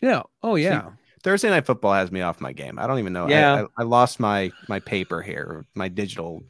Yeah. 0.00 0.22
Oh, 0.42 0.54
yeah. 0.54 0.90
Thursday 1.22 1.50
night 1.50 1.66
football 1.66 1.92
has 1.92 2.10
me 2.12 2.20
off 2.22 2.40
my 2.40 2.52
game. 2.52 2.78
I 2.78 2.86
don't 2.86 2.98
even 3.00 3.12
know. 3.12 3.26
I- 3.26 3.30
Yeah. 3.30 3.64
I, 3.76 3.82
I 3.82 3.84
lost 3.84 4.20
my 4.20 4.52
my 4.68 4.78
paper 4.80 5.20
here, 5.20 5.66
my 5.74 5.88
digital 5.88 6.44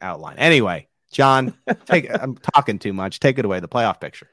outline. 0.00 0.38
Anyway, 0.38 0.88
John, 1.12 1.54
take. 1.84 2.08
I'm 2.22 2.36
talking 2.36 2.78
too 2.78 2.92
much. 2.94 3.20
Take 3.20 3.38
it 3.38 3.44
away. 3.44 3.60
The 3.60 3.68
playoff 3.68 4.00
picture. 4.00 4.28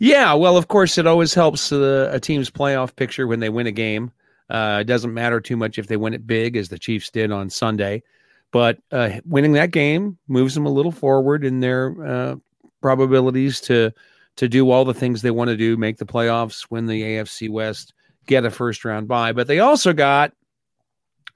Yeah, 0.00 0.34
well, 0.34 0.56
of 0.56 0.66
course, 0.66 0.98
it 0.98 1.06
always 1.06 1.32
helps 1.32 1.70
uh, 1.70 2.10
a 2.12 2.18
team's 2.18 2.50
playoff 2.50 2.96
picture 2.96 3.28
when 3.28 3.38
they 3.38 3.48
win 3.48 3.68
a 3.68 3.72
game. 3.72 4.10
Uh, 4.52 4.80
it 4.82 4.84
doesn't 4.84 5.14
matter 5.14 5.40
too 5.40 5.56
much 5.56 5.78
if 5.78 5.86
they 5.86 5.96
win 5.96 6.12
it 6.12 6.26
big, 6.26 6.58
as 6.58 6.68
the 6.68 6.78
Chiefs 6.78 7.10
did 7.10 7.32
on 7.32 7.48
Sunday, 7.48 8.02
but 8.50 8.78
uh, 8.92 9.08
winning 9.24 9.52
that 9.52 9.70
game 9.70 10.18
moves 10.28 10.54
them 10.54 10.66
a 10.66 10.70
little 10.70 10.92
forward 10.92 11.42
in 11.42 11.60
their 11.60 11.94
uh, 12.06 12.36
probabilities 12.82 13.62
to 13.62 13.90
to 14.36 14.48
do 14.48 14.70
all 14.70 14.84
the 14.84 14.94
things 14.94 15.22
they 15.22 15.30
want 15.30 15.48
to 15.48 15.56
do, 15.56 15.76
make 15.76 15.96
the 15.96 16.06
playoffs, 16.06 16.66
win 16.70 16.86
the 16.86 17.02
AFC 17.02 17.48
West, 17.48 17.94
get 18.26 18.44
a 18.44 18.50
first 18.50 18.84
round 18.84 19.08
bye. 19.08 19.32
But 19.32 19.46
they 19.46 19.60
also 19.60 19.94
got 19.94 20.32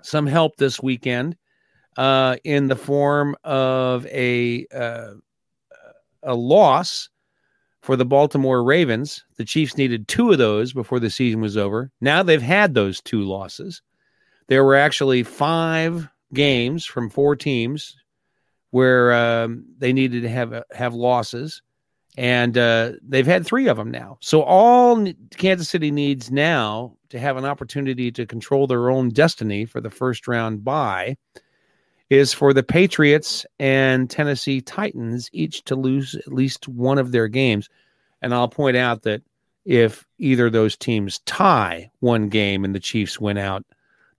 some 0.02 0.26
help 0.26 0.56
this 0.56 0.82
weekend 0.82 1.36
uh, 1.96 2.36
in 2.44 2.68
the 2.68 2.76
form 2.76 3.34
of 3.44 4.06
a 4.08 4.66
uh, 4.74 5.14
a 6.22 6.34
loss 6.34 7.08
for 7.86 7.94
the 7.94 8.04
Baltimore 8.04 8.64
Ravens. 8.64 9.24
The 9.36 9.44
Chiefs 9.44 9.76
needed 9.76 10.08
two 10.08 10.32
of 10.32 10.38
those 10.38 10.72
before 10.72 10.98
the 10.98 11.08
season 11.08 11.40
was 11.40 11.56
over. 11.56 11.92
Now 12.00 12.24
they've 12.24 12.42
had 12.42 12.74
those 12.74 13.00
two 13.00 13.22
losses. 13.22 13.80
There 14.48 14.64
were 14.64 14.74
actually 14.74 15.22
five 15.22 16.08
games 16.34 16.84
from 16.84 17.08
four 17.08 17.36
teams 17.36 17.94
where 18.70 19.12
um, 19.12 19.66
they 19.78 19.92
needed 19.92 20.22
to 20.22 20.28
have 20.28 20.64
have 20.72 20.94
losses, 20.94 21.62
and 22.18 22.58
uh, 22.58 22.94
they've 23.06 23.24
had 23.24 23.46
three 23.46 23.68
of 23.68 23.76
them 23.76 23.92
now. 23.92 24.18
So 24.20 24.42
all 24.42 25.06
Kansas 25.36 25.68
City 25.68 25.92
needs 25.92 26.28
now 26.28 26.96
to 27.10 27.20
have 27.20 27.36
an 27.36 27.44
opportunity 27.44 28.10
to 28.10 28.26
control 28.26 28.66
their 28.66 28.90
own 28.90 29.10
destiny 29.10 29.64
for 29.64 29.80
the 29.80 29.90
first 29.90 30.26
round 30.26 30.64
bye 30.64 31.16
is 32.10 32.32
for 32.32 32.52
the 32.52 32.62
Patriots 32.62 33.44
and 33.58 34.08
Tennessee 34.08 34.60
Titans 34.60 35.28
each 35.32 35.64
to 35.64 35.74
lose 35.74 36.14
at 36.14 36.32
least 36.32 36.68
one 36.68 36.98
of 36.98 37.12
their 37.12 37.28
games. 37.28 37.68
And 38.22 38.32
I'll 38.32 38.48
point 38.48 38.76
out 38.76 39.02
that 39.02 39.22
if 39.64 40.06
either 40.18 40.46
of 40.46 40.52
those 40.52 40.76
teams 40.76 41.18
tie 41.20 41.90
one 42.00 42.28
game 42.28 42.64
and 42.64 42.74
the 42.74 42.80
Chiefs 42.80 43.20
win 43.20 43.36
out, 43.36 43.64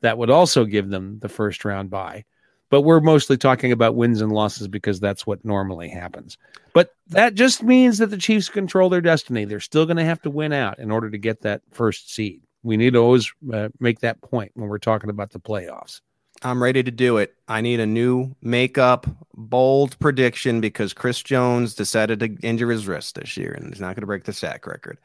that 0.02 0.18
would 0.18 0.30
also 0.30 0.66
give 0.66 0.90
them 0.90 1.20
the 1.20 1.30
first 1.30 1.64
round 1.64 1.90
bye. 1.90 2.26
But 2.70 2.82
we're 2.82 3.00
mostly 3.00 3.38
talking 3.38 3.72
about 3.72 3.96
wins 3.96 4.20
and 4.20 4.32
losses 4.32 4.68
because 4.68 5.00
that's 5.00 5.26
what 5.26 5.46
normally 5.46 5.88
happens. 5.88 6.38
But 6.74 6.94
that 7.08 7.34
just 7.34 7.64
means 7.64 7.98
that 8.00 8.08
the 8.08 8.18
Chiefs 8.18 8.50
control 8.50 8.90
their 8.90 9.00
destiny. 9.00 9.46
They're 9.46 9.62
still 9.62 9.86
going 9.86 9.98
to 9.98 10.04
have 10.04 10.22
to 10.24 10.30
win 10.30 10.52
out 10.52 10.78
in 10.78 10.92
order 10.92 11.10
to 11.10 11.18
get 11.18 11.42
that 11.42 11.62
first 11.72 12.14
seed. 12.14 12.42
We 12.64 12.76
need 12.76 12.94
to 12.94 13.00
always 13.00 13.32
uh, 13.54 13.70
make 13.80 14.02
that 14.02 14.22
point 14.22 14.52
when 14.56 14.68
we're 14.68 14.80
talking 14.80 15.10
about 15.10 15.32
the 15.32 15.40
playoffs. 15.40 16.02
I'm 16.44 16.62
ready 16.62 16.84
to 16.84 16.92
do 16.92 17.18
it. 17.18 17.34
I 17.48 17.62
need 17.62 17.80
a 17.80 17.86
new 17.86 18.36
makeup, 18.42 19.08
bold 19.34 19.98
prediction 20.00 20.62
because 20.62 20.94
Chris 20.94 21.22
Jones 21.24 21.74
decided 21.74 22.20
to 22.20 22.38
injure 22.42 22.70
his 22.70 22.88
wrist 22.88 23.16
this 23.16 23.38
year 23.38 23.54
and 23.54 23.68
he's 23.68 23.82
not 23.82 23.96
going 23.96 24.02
to 24.02 24.08
break 24.08 24.24
the 24.24 24.34
sack 24.34 24.68
record. 24.68 25.00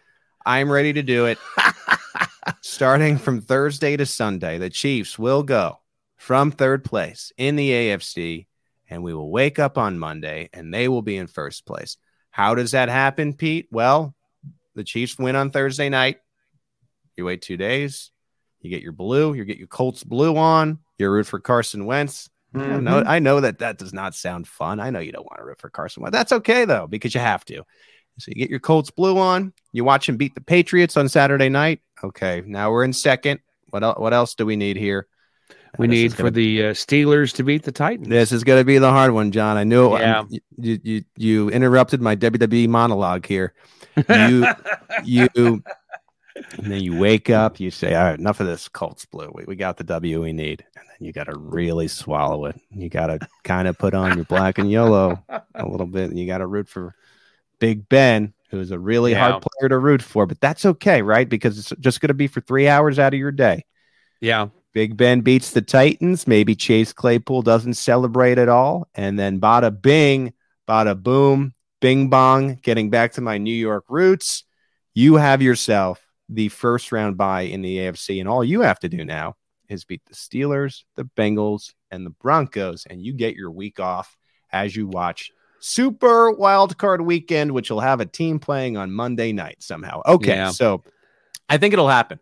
I'm 0.45 0.71
ready 0.71 0.93
to 0.93 1.03
do 1.03 1.27
it. 1.27 1.39
Starting 2.61 3.17
from 3.17 3.41
Thursday 3.41 3.97
to 3.97 4.05
Sunday, 4.05 4.59
the 4.59 4.69
Chiefs 4.69 5.19
will 5.19 5.43
go 5.43 5.79
from 6.17 6.51
third 6.51 6.85
place 6.85 7.33
in 7.37 7.57
the 7.57 7.71
AFC, 7.71 8.47
and 8.91 9.03
we 9.03 9.15
will 9.15 9.31
wake 9.31 9.59
up 9.59 9.79
on 9.79 9.99
Monday 9.99 10.51
and 10.53 10.73
they 10.73 10.89
will 10.89 11.03
be 11.03 11.17
in 11.17 11.27
first 11.29 11.65
place. 11.65 11.97
How 12.31 12.55
does 12.55 12.73
that 12.73 12.89
happen, 12.89 13.35
Pete? 13.35 13.69
Well, 13.71 14.15
the 14.75 14.85
Chiefs 14.85 15.19
win 15.19 15.37
on 15.37 15.51
Thursday 15.51 15.89
night. 15.89 16.19
You 17.17 17.25
wait 17.25 17.43
two 17.43 17.57
days, 17.57 18.11
you 18.61 18.71
get 18.71 18.83
your 18.83 18.93
blue, 18.93 19.35
you 19.35 19.45
get 19.45 19.59
your 19.59 19.67
Colts 19.67 20.03
blue 20.03 20.37
on, 20.37 20.79
you 20.99 21.09
root 21.11 21.27
for 21.27 21.41
Carson 21.41 21.87
Wentz. 21.87 22.29
I 22.55 22.59
Mm-hmm. 22.59 22.85
know, 22.85 23.03
I 23.07 23.19
know 23.19 23.41
that 23.41 23.61
that 23.61 23.79
does 23.79 23.95
not 23.95 24.15
sound 24.15 24.47
fun. 24.47 24.79
I 24.79 24.91
know 24.91 24.99
you 25.01 25.11
don't 25.11 25.25
want 25.25 25.39
to 25.39 25.45
root 25.45 25.59
for 25.59 25.71
Carson 25.71 26.03
Wentz. 26.03 26.15
That's 26.15 26.33
okay 26.33 26.67
though, 26.67 26.87
because 26.87 27.15
you 27.15 27.21
have 27.21 27.45
to. 27.47 27.63
So 28.19 28.29
you 28.29 28.35
get 28.35 28.51
your 28.51 28.61
Colts 28.61 28.91
blue 28.91 29.17
on. 29.19 29.55
You 29.73 29.85
watch 29.85 30.07
him 30.07 30.19
beat 30.19 30.35
the 30.35 30.43
Patriots 30.43 30.99
on 30.99 31.09
Saturday 31.09 31.49
night. 31.49 31.81
Okay, 32.05 32.43
now 32.47 32.71
we're 32.71 32.85
in 32.85 32.93
second. 32.93 33.41
What 33.71 33.83
else? 33.83 33.99
What 33.99 34.13
else 34.13 34.35
do 34.35 34.45
we 34.45 34.57
need 34.57 34.77
here? 34.77 35.07
We 35.79 35.87
This 35.87 35.95
need 35.95 36.13
for 36.13 36.25
gonna- 36.25 36.33
the 36.33 36.63
uh, 36.67 36.71
Steelers 36.73 37.33
to 37.37 37.43
beat 37.43 37.63
the 37.63 37.73
Titans. 37.73 38.09
This 38.09 38.33
is 38.33 38.45
going 38.45 38.61
to 38.61 38.65
be 38.67 38.77
the 38.77 38.91
hard 38.91 39.13
one, 39.13 39.33
John. 39.33 39.57
I 39.57 39.65
knew. 39.65 39.97
Yeah. 39.97 40.25
You, 40.59 40.79
you 40.83 41.05
you 41.17 41.49
interrupted 41.49 42.03
my 42.03 42.15
WWE 42.17 42.69
monologue 42.69 43.25
here. 43.25 43.55
You 44.11 44.47
you 45.05 45.63
and 46.35 46.73
then 46.73 46.83
you 46.83 46.97
wake 46.99 47.31
up. 47.31 47.61
You 47.61 47.71
say, 47.71 47.95
"All 47.95 48.05
right, 48.05 48.19
enough 48.19 48.41
of 48.41 48.47
this 48.47 48.69
Colts 48.69 49.05
blue. 49.05 49.31
We, 49.35 49.45
we 49.45 49.57
got 49.57 49.77
the 49.77 49.85
W 49.85 50.23
we 50.23 50.33
need." 50.33 50.65
And 50.77 50.87
then 50.89 50.97
you 51.07 51.13
got 51.13 51.25
to 51.25 51.37
really 51.39 51.89
swallow 51.89 52.47
it. 52.47 52.61
You 52.71 52.89
got 52.89 53.09
to 53.09 53.19
kind 53.45 53.69
of 53.69 53.79
put 53.79 53.95
on 53.95 54.17
your 54.17 54.25
black 54.25 54.59
and 54.59 54.71
yellow 54.71 55.23
a 55.55 55.67
little 55.67 55.87
bit, 55.87 56.11
and 56.11 56.19
you 56.19 56.27
got 56.27 56.39
to 56.39 56.47
root 56.47 56.69
for 56.69 56.95
Big 57.59 57.89
Ben, 57.89 58.33
who's 58.51 58.71
a 58.71 58.79
really 58.79 59.13
Yeah. 59.13 59.31
hard 59.31 59.43
player 59.43 59.69
to 59.69 59.79
root 59.79 60.03
for. 60.03 60.27
But 60.27 60.41
that's 60.41 60.65
okay, 60.67 61.03
right? 61.03 61.29
Because 61.29 61.59
it's 61.59 61.73
just 61.81 62.01
going 62.01 62.09
to 62.09 62.15
be 62.15 62.27
for 62.27 62.41
three 62.41 62.69
hours 62.69 62.99
out 62.99 63.15
of 63.15 63.19
your 63.21 63.33
day. 63.33 63.65
yeah. 64.21 64.49
Big 64.75 64.97
Ben 64.97 65.21
beats 65.21 65.51
the 65.51 65.61
Titans. 65.61 66.27
Maybe 66.27 66.55
Chase 66.55 66.95
Claypool 66.95 67.43
doesn't 67.43 67.75
celebrate 67.75 68.39
at 68.39 68.49
all. 68.49 68.89
And 68.95 69.19
then 69.19 69.39
bada 69.39 69.71
bing, 69.83 70.33
bada 70.67 70.97
boom, 71.01 71.53
bing 71.83 72.09
bong, 72.09 72.55
getting 72.63 72.89
back 72.89 73.13
to 73.13 73.21
my 73.21 73.37
New 73.37 73.55
York 73.55 73.85
roots. 73.91 74.45
You 74.95 75.17
have 75.17 75.43
yourself 75.43 76.02
the 76.35 76.49
first 76.49 76.93
round 76.93 77.17
bye 77.17 77.43
in 77.43 77.63
the 77.63 77.79
AFC. 77.79 78.21
And 78.21 78.29
all 78.29 78.43
you 78.45 78.61
have 78.63 78.79
to 78.81 78.89
do 78.89 79.05
now 79.05 79.37
is 79.69 79.85
beat 79.85 80.03
the 80.07 80.15
Steelers, 80.15 80.85
the 80.97 81.05
Bengals, 81.17 81.73
and 81.91 82.05
the 82.07 82.11
Broncos. 82.11 82.87
And 82.89 83.03
you 83.03 83.13
get 83.13 83.35
your 83.37 83.51
week 83.51 83.81
off 83.81 84.17
as 84.53 84.75
you 84.77 84.87
watch 84.87 85.31
Super 85.61 86.31
Wild 86.33 86.77
Card 86.79 87.01
Weekend, 87.03 87.53
which 87.53 87.71
will 87.71 87.81
have 87.81 88.01
a 88.01 88.07
team 88.07 88.39
playing 88.39 88.77
on 88.77 88.91
Monday 88.93 89.33
night 89.33 89.57
somehow. 89.61 90.03
Okay. 90.07 90.35
Yeah. 90.35 90.51
So 90.51 90.83
I 91.49 91.59
think 91.59 91.73
it'll 91.73 91.89
happen. 91.89 92.19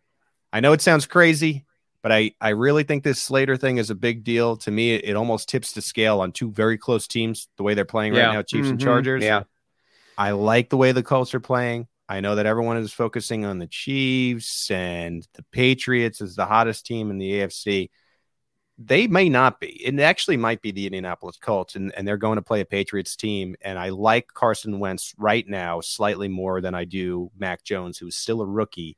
I 0.53 0.61
know 0.61 0.73
it 0.73 0.81
sounds 0.83 1.07
crazy, 1.07 1.65
but 2.03 2.11
I, 2.13 2.33
I 2.41 2.51
really 2.51 2.83
think 2.83 3.05
this 3.05 3.21
Slater 3.23 3.57
thing 3.57 3.79
is 3.79 3.91
a 3.91 3.95
big 3.95 4.25
deal. 4.25 4.57
To 4.59 4.71
me, 4.71 4.95
it, 4.95 5.05
it 5.05 5.17
almost 5.17 5.49
tips 5.49 5.73
the 5.73 5.83
scale 5.83 6.21
on 6.21 6.33
two 6.33 6.51
very 6.51 6.77
close 6.77 7.07
teams, 7.07 7.49
the 7.57 7.63
way 7.63 7.75
they're 7.75 7.85
playing 7.85 8.13
right 8.13 8.19
Yeah. 8.21 8.33
now, 8.33 8.43
Chiefs 8.43 8.69
and 8.69 8.79
Mhm. 8.79 8.85
Chargers. 8.85 9.23
Yeah. 9.25 9.45
I 10.19 10.33
like 10.33 10.69
the 10.69 10.77
way 10.77 10.93
the 10.93 11.03
Colts 11.03 11.35
are 11.35 11.41
playing. 11.41 11.87
I 12.11 12.19
know 12.19 12.35
that 12.35 12.47
everyone 12.47 12.77
is 12.77 12.93
focusing 12.93 13.45
on 13.45 13.59
the 13.59 13.69
Chiefs 13.69 14.69
and 14.69 15.25
the 15.35 15.45
Patriots 15.53 16.21
as 16.21 16.35
the 16.35 16.45
hottest 16.45 16.85
team 16.85 17.09
in 17.09 17.19
the 17.19 17.31
AFC. 17.35 17.89
They 18.79 19.07
may 19.07 19.29
not 19.29 19.61
be. 19.61 19.69
It 19.69 19.97
actually 20.01 20.37
might 20.37 20.61
be 20.61 20.73
the 20.73 20.87
Indianapolis 20.87 21.37
Colts, 21.37 21.77
and, 21.77 21.95
and 21.95 22.09
they're 22.09 22.17
going 22.17 22.35
to 22.35 22.43
play 22.43 22.63
a 22.63 22.65
Patriots 22.65 23.15
team. 23.15 23.55
And 23.61 23.79
I 23.79 23.91
like 23.91 24.27
Carson 24.35 24.81
Wentz 24.81 25.15
right 25.19 25.47
now 25.47 25.81
slightly 25.81 26.27
more 26.27 26.61
than 26.61 26.75
I 26.75 26.85
do 26.85 27.31
Mac 27.39 27.63
Jones, 27.63 27.97
who's 27.97 28.17
still 28.17 28.41
a 28.41 28.47
rookie. 28.47 28.97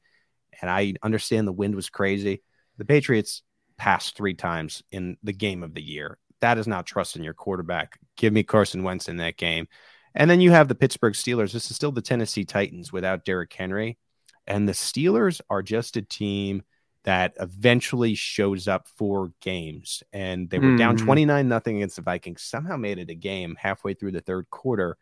And 0.62 0.70
I 0.70 0.94
understand 1.02 1.46
the 1.46 1.52
wind 1.52 1.74
was 1.74 1.90
crazy. 1.90 2.42
The 2.78 2.86
Patriots 2.86 3.42
passed 3.76 4.16
three 4.16 4.34
times 4.34 4.82
in 4.90 5.18
the 5.22 5.34
game 5.34 5.62
of 5.62 5.74
the 5.74 5.82
year. 5.82 6.16
That 6.40 6.56
is 6.56 6.66
not 6.66 6.86
trusting 6.86 7.22
your 7.22 7.34
quarterback. 7.34 7.98
Give 8.16 8.32
me 8.32 8.42
Carson 8.42 8.84
Wentz 8.84 9.06
in 9.10 9.18
that 9.18 9.36
game. 9.36 9.68
And 10.14 10.30
then 10.30 10.40
you 10.40 10.50
have 10.50 10.68
the 10.68 10.74
Pittsburgh 10.74 11.14
Steelers. 11.14 11.52
This 11.52 11.70
is 11.70 11.76
still 11.76 11.92
the 11.92 12.02
Tennessee 12.02 12.44
Titans 12.44 12.92
without 12.92 13.24
Derrick 13.24 13.52
Henry. 13.52 13.98
And 14.46 14.68
the 14.68 14.72
Steelers 14.72 15.40
are 15.48 15.62
just 15.62 15.96
a 15.96 16.02
team 16.02 16.62
that 17.04 17.34
eventually 17.40 18.14
shows 18.14 18.68
up 18.68 18.86
for 18.96 19.32
games. 19.40 20.02
And 20.12 20.48
they 20.50 20.58
were 20.58 20.76
down 20.76 20.96
Mhm. 20.96 21.04
29 21.04 21.48
nothing 21.48 21.76
against 21.76 21.96
the 21.96 22.02
Vikings, 22.02 22.42
somehow 22.42 22.76
made 22.76 22.98
it 22.98 23.10
a 23.10 23.14
game 23.14 23.56
halfway 23.58 23.94
through 23.94 24.12
the 24.12 24.20
third 24.20 24.48
quarter. 24.50 24.96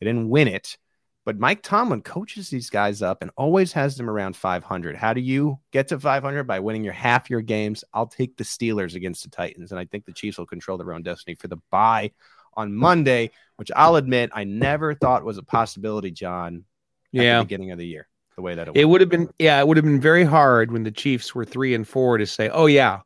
They 0.00 0.06
didn't 0.06 0.28
win 0.30 0.48
it, 0.48 0.78
But 1.24 1.38
Mike 1.38 1.62
Tomlin 1.62 2.02
coaches 2.02 2.50
these 2.50 2.68
guys 2.68 3.00
up 3.00 3.22
and 3.22 3.30
always 3.36 3.72
has 3.74 3.96
them 3.96 4.10
around 4.10 4.36
500. 4.36 4.96
How 4.96 5.12
do 5.12 5.20
you 5.20 5.60
get 5.70 5.86
to 5.88 6.00
500? 6.00 6.44
By 6.48 6.58
winning 6.58 6.82
your 6.82 6.92
half 6.94 7.30
your 7.30 7.42
games. 7.42 7.84
I'll 7.94 8.08
take 8.08 8.36
the 8.36 8.42
Steelers 8.44 8.96
against 8.96 9.22
the 9.22 9.30
Titans, 9.30 9.70
and 9.70 9.78
I 9.78 9.84
think 9.84 10.04
the 10.04 10.12
Chiefs 10.12 10.38
will 10.38 10.46
control 10.46 10.78
their 10.78 10.92
own 10.92 11.02
destiny 11.02 11.36
for 11.36 11.46
the 11.46 11.58
bye 11.70 12.10
on 12.54 12.74
Monday, 12.74 13.30
which 13.56 13.70
I'll 13.74 13.96
admit 13.96 14.30
I 14.32 14.44
never 14.44 14.94
thought 14.94 15.24
was 15.24 15.38
a 15.38 15.42
possibility, 15.42 16.10
John. 16.10 16.64
yeah, 17.12 17.42
beginning 17.42 17.70
of 17.70 17.78
the 17.78 17.86
year, 17.86 18.08
the 18.36 18.42
way 18.42 18.54
that 18.54 18.68
it, 18.68 18.76
it 18.76 18.84
would 18.84 19.00
have 19.00 19.10
been. 19.10 19.28
Yeah, 19.38 19.58
it 19.60 19.68
would 19.68 19.76
have 19.76 19.84
been 19.84 20.00
very 20.00 20.24
hard 20.24 20.72
when 20.72 20.82
the 20.82 20.90
Chiefs 20.90 21.34
were 21.34 21.44
three 21.44 21.74
and 21.74 21.86
four 21.86 22.18
to 22.18 22.26
say, 22.26 22.48
"Oh 22.48 22.66
yeah, 22.66 23.00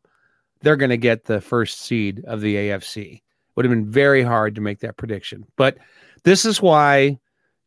they're 0.62 0.76
going 0.76 0.90
to 0.90 0.96
get 0.96 1.24
the 1.24 1.40
first 1.40 1.80
seed 1.80 2.24
of 2.26 2.40
the 2.40 2.56
AFC." 2.56 3.22
Would 3.54 3.64
have 3.64 3.72
been 3.72 3.90
very 3.90 4.22
hard 4.22 4.54
to 4.56 4.60
make 4.60 4.80
that 4.80 4.96
prediction, 4.96 5.46
but 5.56 5.78
this 6.24 6.44
is 6.44 6.60
why 6.60 7.18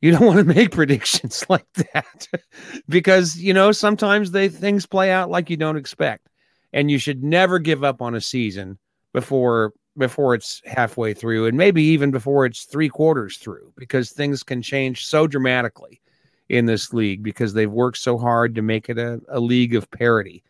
you 0.01 0.11
don't 0.17 0.25
want 0.25 0.39
to 0.39 0.43
make 0.43 0.71
predictions 0.71 1.45
like 1.49 1.71
that 1.73 2.27
because 2.89 3.37
you 3.37 3.53
know 3.53 3.71
sometimes 3.71 4.31
they 4.31 4.49
things 4.49 4.85
play 4.85 5.11
out 5.11 5.29
like 5.29 5.49
you 5.49 5.57
don't 5.57 5.77
expect 5.77 6.27
and 6.73 6.91
you 6.91 6.97
should 6.97 7.23
never 7.23 7.59
give 7.59 7.83
up 7.83 8.01
on 8.01 8.15
a 8.15 8.21
season 8.21 8.77
before 9.13 9.73
before 9.99 10.33
it's 10.33 10.61
halfway 10.65 11.13
through 11.13 11.45
and 11.45 11.57
maybe 11.57 11.83
even 11.83 12.09
before 12.09 12.45
it's 12.45 12.63
three 12.63 12.89
quarters 12.89 13.37
through 13.37 13.71
because 13.77 14.11
things 14.11 14.41
can 14.41 14.61
change 14.61 15.05
so 15.05 15.27
dramatically 15.27 16.01
in 16.49 16.65
this 16.65 16.93
league 16.93 17.21
because 17.21 17.53
they've 17.53 17.71
worked 17.71 17.99
so 17.99 18.17
hard 18.17 18.55
to 18.55 18.63
make 18.63 18.89
it 18.89 18.97
a, 18.97 19.21
a 19.29 19.39
league 19.39 19.75
of 19.75 19.91
parity. 19.91 20.43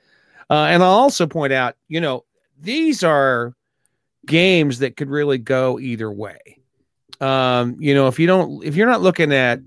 Uh, 0.49 0.67
and 0.69 0.81
i'll 0.81 0.89
also 0.89 1.27
point 1.27 1.53
out 1.53 1.75
you 1.89 1.99
know 1.99 2.23
these 2.61 3.03
are 3.03 3.53
games 4.25 4.79
that 4.79 4.97
could 4.97 5.09
really 5.09 5.37
go 5.37 5.79
either 5.79 6.11
way. 6.11 6.39
Um, 7.21 7.75
you 7.79 7.93
know, 7.93 8.07
if 8.07 8.19
you 8.19 8.27
don't, 8.27 8.63
if 8.63 8.75
you're 8.75 8.87
not 8.87 9.01
looking 9.01 9.33
at 9.33 9.59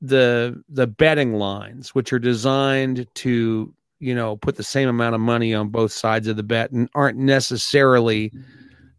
the 0.00 0.62
the 0.68 0.86
betting 0.86 1.34
lines, 1.34 1.94
which 1.94 2.12
are 2.12 2.18
designed 2.18 3.06
to, 3.16 3.72
you 3.98 4.14
know, 4.14 4.36
put 4.36 4.56
the 4.56 4.62
same 4.62 4.88
amount 4.88 5.14
of 5.14 5.20
money 5.20 5.54
on 5.54 5.68
both 5.68 5.92
sides 5.92 6.26
of 6.26 6.36
the 6.36 6.42
bet 6.42 6.72
and 6.72 6.88
aren't 6.94 7.18
necessarily 7.18 8.32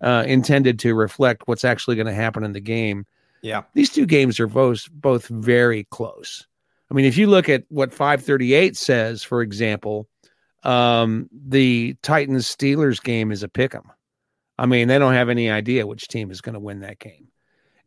uh, 0.02 0.24
intended 0.28 0.80
to 0.80 0.96
reflect 0.96 1.44
what's 1.48 1.66
actually 1.66 1.96
going 1.96 2.08
to 2.08 2.14
happen 2.14 2.44
in 2.44 2.54
the 2.54 2.60
game. 2.60 3.06
Yeah, 3.42 3.64
these 3.74 3.90
two 3.90 4.06
games 4.06 4.40
are 4.40 4.48
both 4.48 4.90
both 4.92 5.28
very 5.28 5.86
close. 5.86 6.48
I 6.90 6.94
mean, 6.94 7.06
if 7.06 7.18
you 7.18 7.28
look 7.28 7.48
at 7.48 7.64
what 7.70 7.94
538 7.94 8.76
says, 8.76 9.24
for 9.24 9.42
example, 9.42 10.10
um, 10.64 11.30
the 11.32 11.96
Titans 12.04 12.54
Steelers 12.54 13.02
game 13.02 13.32
is 13.32 13.44
a 13.44 13.48
pick 13.48 13.74
'em. 13.74 13.90
I 14.58 14.66
mean, 14.66 14.88
they 14.88 15.00
don't 15.00 15.14
have 15.14 15.30
any 15.30 15.50
idea 15.50 15.88
which 15.88 16.08
team 16.08 16.30
is 16.30 16.42
going 16.42 16.54
to 16.54 16.60
win 16.60 16.82
that 16.82 17.00
game. 17.00 17.30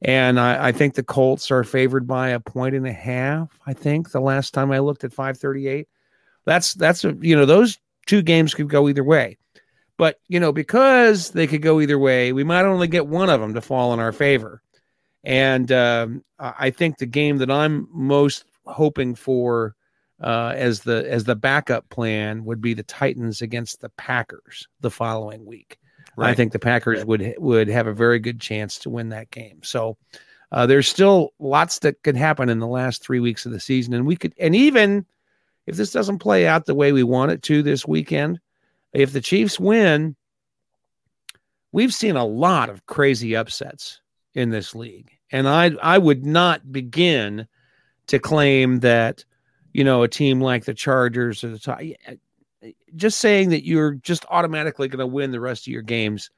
And 0.03 0.41
I, 0.41 0.69
I, 0.69 0.73
think 0.73 0.95
the 0.95 1.03
Colts 1.03 1.51
are 1.51 1.65
favored 1.65 2.07
by 2.07 2.31
a 2.31 2.41
point 2.41 2.75
and 2.75 2.87
a 2.87 2.93
half. 2.93 3.59
I 3.67 3.73
think 3.73 4.11
the 4.11 4.21
last 4.21 4.53
time 4.53 4.73
I 4.73 4.81
looked 4.81 5.05
at 5.05 5.13
538. 5.13 5.87
That's 6.45 6.75
that's 6.75 7.05
a, 7.05 7.17
you 7.21 7.37
know 7.37 7.47
those 7.47 7.79
two 8.07 8.21
games 8.21 8.55
could 8.55 8.69
go 8.69 8.89
either 8.89 9.05
way. 9.05 9.39
But 9.97 10.19
you 10.29 10.41
know 10.41 10.53
because 10.53 11.31
they 11.31 11.47
could 11.47 11.63
go 11.63 11.81
either 11.81 11.99
way, 11.99 12.33
we 12.33 12.45
might 12.45 12.65
only 12.65 12.89
get 12.89 13.07
one 13.07 13.31
of 13.31 13.41
them 13.41 13.55
to 13.55 13.61
fall 13.61 13.93
in 13.93 14.01
our 14.01 14.13
favor. 14.13 14.61
And 15.23 15.71
um, 15.73 16.25
I 16.39 16.71
think 16.71 16.99
the 16.99 17.07
game 17.07 17.39
that 17.39 17.51
I'm 17.51 17.89
most 17.91 18.45
hoping 18.67 19.15
for 19.15 19.75
uh, 20.23 20.53
as 20.57 20.81
the 20.81 21.11
as 21.11 21.25
the 21.25 21.37
backup 21.37 21.89
plan 21.89 22.45
would 22.45 22.61
be 22.61 22.75
the 22.75 22.83
Titans 22.83 23.43
against 23.43 23.81
the 23.81 23.89
Packers 23.91 24.69
the 24.81 24.91
following 24.91 25.45
week. 25.45 25.79
Right. 26.17 26.31
I 26.31 26.35
think 26.35 26.53
the 26.53 26.59
Packers 26.59 27.05
would 27.05 27.35
would 27.39 27.69
have 27.69 27.87
a 27.87 27.93
very 27.93 28.19
good 28.19 28.41
chance 28.41 28.79
to 28.81 28.91
win 28.91 29.09
that 29.11 29.31
game. 29.31 29.61
So 29.63 29.97
uh, 30.53 30.67
there's 30.67 30.89
still 30.89 31.33
lots 31.39 31.81
that 31.81 32.03
could 32.03 32.17
happen 32.17 32.49
in 32.49 32.61
the 32.61 32.67
last 32.67 33.03
three 33.03 33.21
weeks 33.21 33.47
of 33.47 33.53
the 33.53 33.61
season, 33.61 33.95
and 33.95 34.07
we 34.07 34.17
could, 34.17 34.35
and 34.39 34.55
even 34.55 35.05
if 35.67 35.77
this 35.77 35.93
doesn't 35.93 36.19
play 36.19 36.47
out 36.47 36.67
the 36.67 36.75
way 36.75 36.93
we 36.93 37.03
want 37.03 37.33
it 37.33 37.43
to 37.43 37.63
this 37.63 37.87
weekend, 37.87 38.39
if 38.95 39.13
the 39.13 39.21
Chiefs 39.21 39.59
win, 39.61 40.17
we've 41.73 41.95
seen 41.95 42.17
a 42.17 42.25
lot 42.25 42.71
of 42.71 42.87
crazy 42.87 43.37
upsets 43.37 44.01
in 44.35 44.51
this 44.51 44.75
league, 44.75 45.11
and 45.31 45.49
I 45.49 45.73
I 45.83 45.99
would 45.99 46.25
not 46.25 46.73
begin 46.73 47.47
to 48.07 48.19
claim 48.19 48.81
that 48.81 49.25
you 49.73 49.85
know 49.85 50.03
a 50.03 50.09
team 50.09 50.41
like 50.41 50.65
the 50.65 50.75
Chargers 50.75 51.45
or 51.45 51.51
the 51.51 52.19
just 52.97 53.19
saying 53.19 53.51
that 53.51 53.67
you're 53.67 53.93
just 53.95 54.25
automatically 54.31 54.89
going 54.89 55.01
to 55.01 55.07
win 55.07 55.33
the 55.33 55.41
rest 55.41 55.67
of 55.67 55.73
your 55.73 55.83
games 55.83 56.31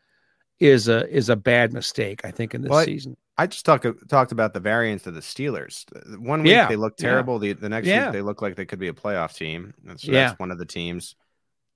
is 0.59 0.89
a 0.89 1.09
is 1.15 1.29
a 1.29 1.37
bad 1.37 1.73
mistake. 1.73 2.25
I 2.25 2.31
think 2.31 2.55
in 2.55 2.63
this 2.63 2.71
well, 2.71 2.85
season. 2.85 3.17
I, 3.39 3.47
just 3.47 3.67
talked 3.67 3.87
talked 4.09 4.33
about 4.33 4.55
the 4.55 4.61
variance 4.61 5.07
of 5.07 5.15
the 5.15 5.21
Steelers. 5.21 5.85
One 6.19 6.43
week 6.43 6.53
yeah, 6.53 6.69
they 6.69 6.77
look 6.77 6.97
terrible. 6.97 7.35
Yeah. 7.35 7.53
The 7.53 7.61
the 7.61 7.69
next 7.69 7.87
yeah. 7.87 8.07
week 8.07 8.15
they 8.15 8.23
look 8.23 8.41
like 8.41 8.57
they 8.57 8.65
could 8.65 8.79
be 8.79 8.89
a 8.89 8.95
playoff 8.95 9.37
team. 9.37 9.75
So 9.97 10.11
yeah. 10.11 10.29
that's 10.29 10.39
one 10.39 10.51
of 10.51 10.59
the 10.59 10.65
teams. 10.65 11.15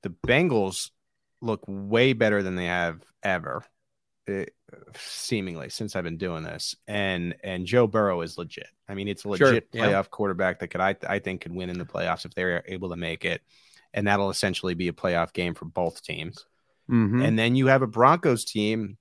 The 0.03 0.15
Bengals 0.27 0.91
look 1.41 1.63
way 1.67 2.13
better 2.13 2.43
than 2.43 2.57
they 2.57 2.67
have 2.67 3.03
ever, 3.23 3.65
it, 4.27 4.55
eh, 4.73 4.77
seemingly 4.97 5.69
since 5.69 5.97
I've 5.97 6.05
been 6.05 6.17
doing 6.17 6.43
this. 6.43 6.75
And 6.87 7.35
and 7.43 7.67
Joe 7.67 7.87
Burrow 7.87 8.21
is 8.23 8.39
legit. 8.39 8.69
I 8.89 8.95
mean, 8.95 9.09
it's 9.09 9.25
a 9.25 9.29
legit 9.29 9.69
sure. 9.75 9.83
playoff 9.83 10.11
quarterback 10.11 10.61
that 10.61 10.69
could 10.69 10.81
I 10.81 10.97
I 11.09 11.19
think 11.19 11.43
could 11.43 11.55
win 11.55 11.71
in 11.71 11.79
the 11.79 11.85
playoffs 11.85 12.25
if 12.25 12.35
they're 12.35 12.63
able 12.67 12.91
to 12.91 12.97
make 12.97 13.25
it 13.25 13.43
and 13.93 14.07
that'll 14.07 14.31
essentially 14.31 14.75
be 14.75 14.89
a 14.89 14.93
playoff 14.93 15.33
game 15.33 15.55
for 15.55 15.65
both 15.65 16.03
teams. 16.03 16.47
Mm-hmm. 16.91 17.23
And 17.23 17.39
then 17.39 17.57
you 17.57 17.69
have 17.69 17.83
a 17.83 17.87
Broncos 17.87 18.45
team, 18.45 18.97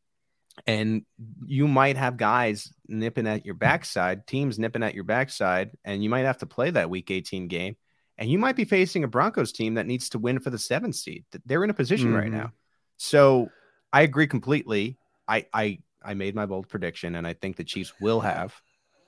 and 0.68 1.04
you 1.46 1.68
might 1.68 1.98
have 1.98 2.18
guys 2.18 2.72
nipping 2.88 3.28
at 3.28 3.46
your 3.46 3.56
backside, 3.56 4.28
teams 4.28 4.60
nipping 4.60 4.84
at 4.84 4.96
your 4.96 5.04
backside, 5.04 5.72
and 5.84 6.04
you 6.04 6.10
might 6.10 6.26
have 6.26 6.40
to 6.40 6.46
play 6.46 6.72
that 6.72 6.90
Week 6.90 7.10
18 7.10 7.48
game. 7.48 7.76
And 8.20 8.30
you 8.30 8.38
might 8.38 8.58
be 8.58 8.66
facing 8.66 9.06
a 9.06 9.08
Broncos 9.08 9.54
team 9.54 9.76
that 9.76 9.88
needs 9.88 10.10
to 10.10 10.20
win 10.20 10.40
for 10.40 10.50
the 10.50 10.60
seventh 10.60 10.96
seed. 10.96 11.24
They're 11.46 11.64
in 11.64 11.70
a 11.70 11.74
position 11.74 12.10
mm-hmm. 12.10 12.18
right 12.18 12.32
now. 12.32 12.52
So 12.98 13.50
I 13.94 14.02
agree 14.02 14.28
completely. 14.28 14.98
I 15.26 15.46
I 15.54 15.80
I 16.04 16.16
made 16.16 16.36
my 16.36 16.46
bold 16.46 16.68
prediction, 16.68 17.16
and 17.16 17.26
I 17.26 17.34
think 17.34 17.56
the 17.56 17.64
Chiefs 17.64 17.94
will 18.02 18.20
have 18.20 18.54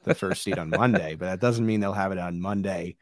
the 0.06 0.16
first 0.16 0.44
seed 0.44 0.58
on 0.58 0.70
Monday, 0.70 1.16
but 1.16 1.26
that 1.26 1.42
doesn't 1.42 1.66
mean 1.66 1.82
they'll 1.82 1.92
have 1.92 2.14
it 2.14 2.18
on 2.18 2.40
Monday 2.40 2.96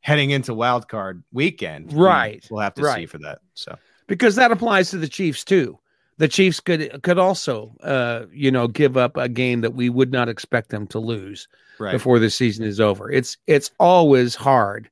heading 0.00 0.30
into 0.30 0.54
wild 0.54 0.88
card 0.88 1.22
weekend. 1.30 1.92
Right. 1.92 2.46
We'll 2.50 2.60
have 2.60 2.74
to 2.74 2.82
right. 2.82 3.00
see 3.00 3.06
for 3.06 3.18
that. 3.18 3.40
So 3.52 3.76
because 4.06 4.36
that 4.36 4.50
applies 4.50 4.90
to 4.90 4.98
the 4.98 5.08
Chiefs 5.08 5.44
too. 5.44 5.78
The 6.16 6.28
Chiefs 6.28 6.60
could 6.60 7.02
could 7.02 7.18
also 7.18 7.76
uh, 7.82 8.24
you 8.32 8.50
know 8.50 8.66
give 8.66 8.96
up 8.96 9.18
a 9.18 9.28
game 9.28 9.60
that 9.60 9.74
we 9.74 9.90
would 9.90 10.10
not 10.10 10.30
expect 10.30 10.70
them 10.70 10.86
to 10.86 10.98
lose 10.98 11.48
right. 11.78 11.92
before 11.92 12.18
the 12.18 12.30
season 12.30 12.64
is 12.64 12.80
over. 12.80 13.10
It's 13.10 13.36
it's 13.46 13.72
always 13.78 14.34
hard 14.34 14.88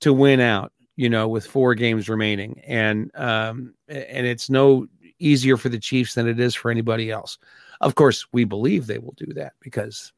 to 0.00 0.12
win 0.12 0.40
out, 0.40 0.72
you 0.96 1.08
know, 1.08 1.28
with 1.28 1.46
four 1.46 1.74
games 1.74 2.08
remaining. 2.08 2.60
And 2.66 3.10
um 3.14 3.74
and 3.88 4.26
it's 4.26 4.50
no 4.50 4.86
easier 5.18 5.56
for 5.56 5.68
the 5.68 5.78
Chiefs 5.78 6.14
than 6.14 6.28
it 6.28 6.38
is 6.38 6.54
for 6.54 6.70
anybody 6.70 7.10
else. 7.10 7.38
Of 7.80 7.94
course, 7.94 8.26
we 8.32 8.44
believe 8.44 8.86
they 8.86 8.98
will 8.98 9.14
do 9.16 9.32
that 9.34 9.54
because 9.60 10.12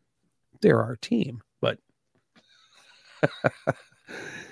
they're 0.61 0.83
our 0.83 0.97
team, 0.97 1.43
but 1.61 1.79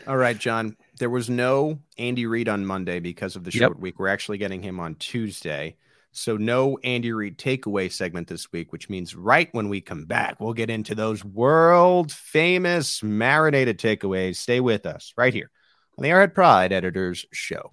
All 0.07 0.17
right, 0.17 0.39
John. 0.39 0.77
There 0.99 1.11
was 1.11 1.29
no 1.29 1.79
Andy 1.99 2.27
Reid 2.27 2.49
on 2.49 2.65
Monday 2.67 2.99
because 2.99 3.37
of 3.37 3.45
the 3.45 3.51
short 3.51 3.77
yep. 3.77 3.81
week. 3.81 3.99
We're 3.99 4.09
actually 4.09 4.39
getting 4.39 4.63
him 4.63 4.81
on 4.81 4.95
Tuesday. 4.97 5.77
So, 6.19 6.37
no 6.37 6.79
Andy 6.85 7.13
Reid 7.13 7.39
takeaway 7.39 7.91
segment 7.91 8.29
this 8.29 8.51
week, 8.53 8.73
which 8.73 8.91
means 8.91 9.15
right 9.15 9.49
when 9.53 9.69
we 9.69 9.81
come 9.81 10.05
back, 10.05 10.41
we'll 10.41 10.53
get 10.53 10.71
into 10.71 10.95
those 10.95 11.25
world 11.25 12.13
famous 12.13 13.03
marinated 13.03 13.79
takeaways. 13.79 14.37
Stay 14.37 14.61
with 14.61 14.87
us 14.87 15.13
right 15.17 15.33
here 15.33 15.51
on 15.97 16.03
the 16.03 16.11
Arrowhead 16.11 16.35
Pride 16.35 16.73
Editors 16.73 17.27
Show. 17.33 17.73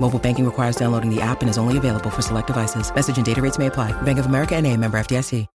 Mobile 0.00 0.18
banking 0.18 0.44
requires 0.44 0.76
downloading 0.76 1.14
the 1.14 1.20
app 1.20 1.40
and 1.40 1.50
is 1.50 1.58
only 1.58 1.76
available 1.76 2.10
for 2.10 2.22
select 2.22 2.46
devices. 2.46 2.94
Message 2.94 3.16
and 3.16 3.26
data 3.26 3.42
rates 3.42 3.58
may 3.58 3.66
apply. 3.66 3.92
Bank 4.02 4.18
of 4.18 4.26
America 4.26 4.54
and 4.54 4.66
a 4.66 4.76
member 4.76 4.98
FDIC. 4.98 5.46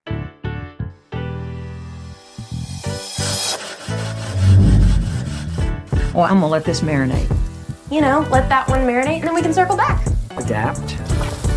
Well, 6.13 6.25
I'm 6.25 6.41
gonna 6.41 6.49
let 6.49 6.65
this 6.65 6.81
marinate. 6.81 7.31
You 7.91 8.01
know, 8.01 8.27
let 8.31 8.49
that 8.49 8.69
one 8.69 8.81
marinate 8.81 9.21
and 9.21 9.25
then 9.25 9.35
we 9.35 9.43
can 9.43 9.55
circle 9.55 9.77
back. 9.77 10.05
Adapt, 10.37 10.99